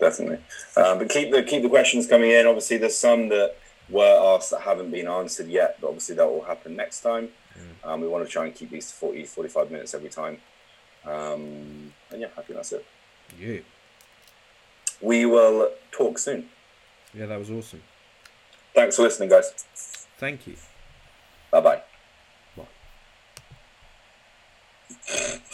definitely. 0.00 0.38
Um, 0.76 0.98
but 0.98 1.08
keep 1.10 1.30
the 1.30 1.42
keep 1.42 1.62
the 1.62 1.68
questions 1.68 2.06
coming 2.06 2.30
in. 2.30 2.46
Obviously, 2.46 2.78
there's 2.78 2.96
some 2.96 3.28
that 3.28 3.56
were 3.88 4.34
asked 4.34 4.50
that 4.50 4.62
haven't 4.62 4.90
been 4.90 5.06
answered 5.06 5.48
yet, 5.48 5.78
but 5.80 5.88
obviously 5.88 6.14
that 6.16 6.26
will 6.26 6.44
happen 6.44 6.76
next 6.76 7.00
time. 7.00 7.28
Mm. 7.58 7.88
Um, 7.88 8.00
we 8.00 8.08
want 8.08 8.24
to 8.24 8.30
try 8.30 8.46
and 8.46 8.54
keep 8.54 8.70
these 8.70 8.88
to 8.88 8.94
40, 8.94 9.24
45 9.24 9.70
minutes 9.70 9.94
every 9.94 10.08
time. 10.08 10.38
Um, 11.04 11.92
and 12.10 12.20
yeah, 12.20 12.28
I 12.36 12.42
think 12.42 12.56
that's 12.56 12.72
it. 12.72 12.84
Yeah. 13.38 13.58
We 15.00 15.26
will 15.26 15.70
talk 15.92 16.18
soon. 16.18 16.48
Yeah, 17.12 17.26
that 17.26 17.38
was 17.38 17.50
awesome. 17.50 17.82
Thanks 18.74 18.96
for 18.96 19.02
listening, 19.02 19.28
guys. 19.28 19.52
Thank 20.18 20.46
you. 20.46 20.56
Bye 21.50 21.60
bye. 21.60 21.82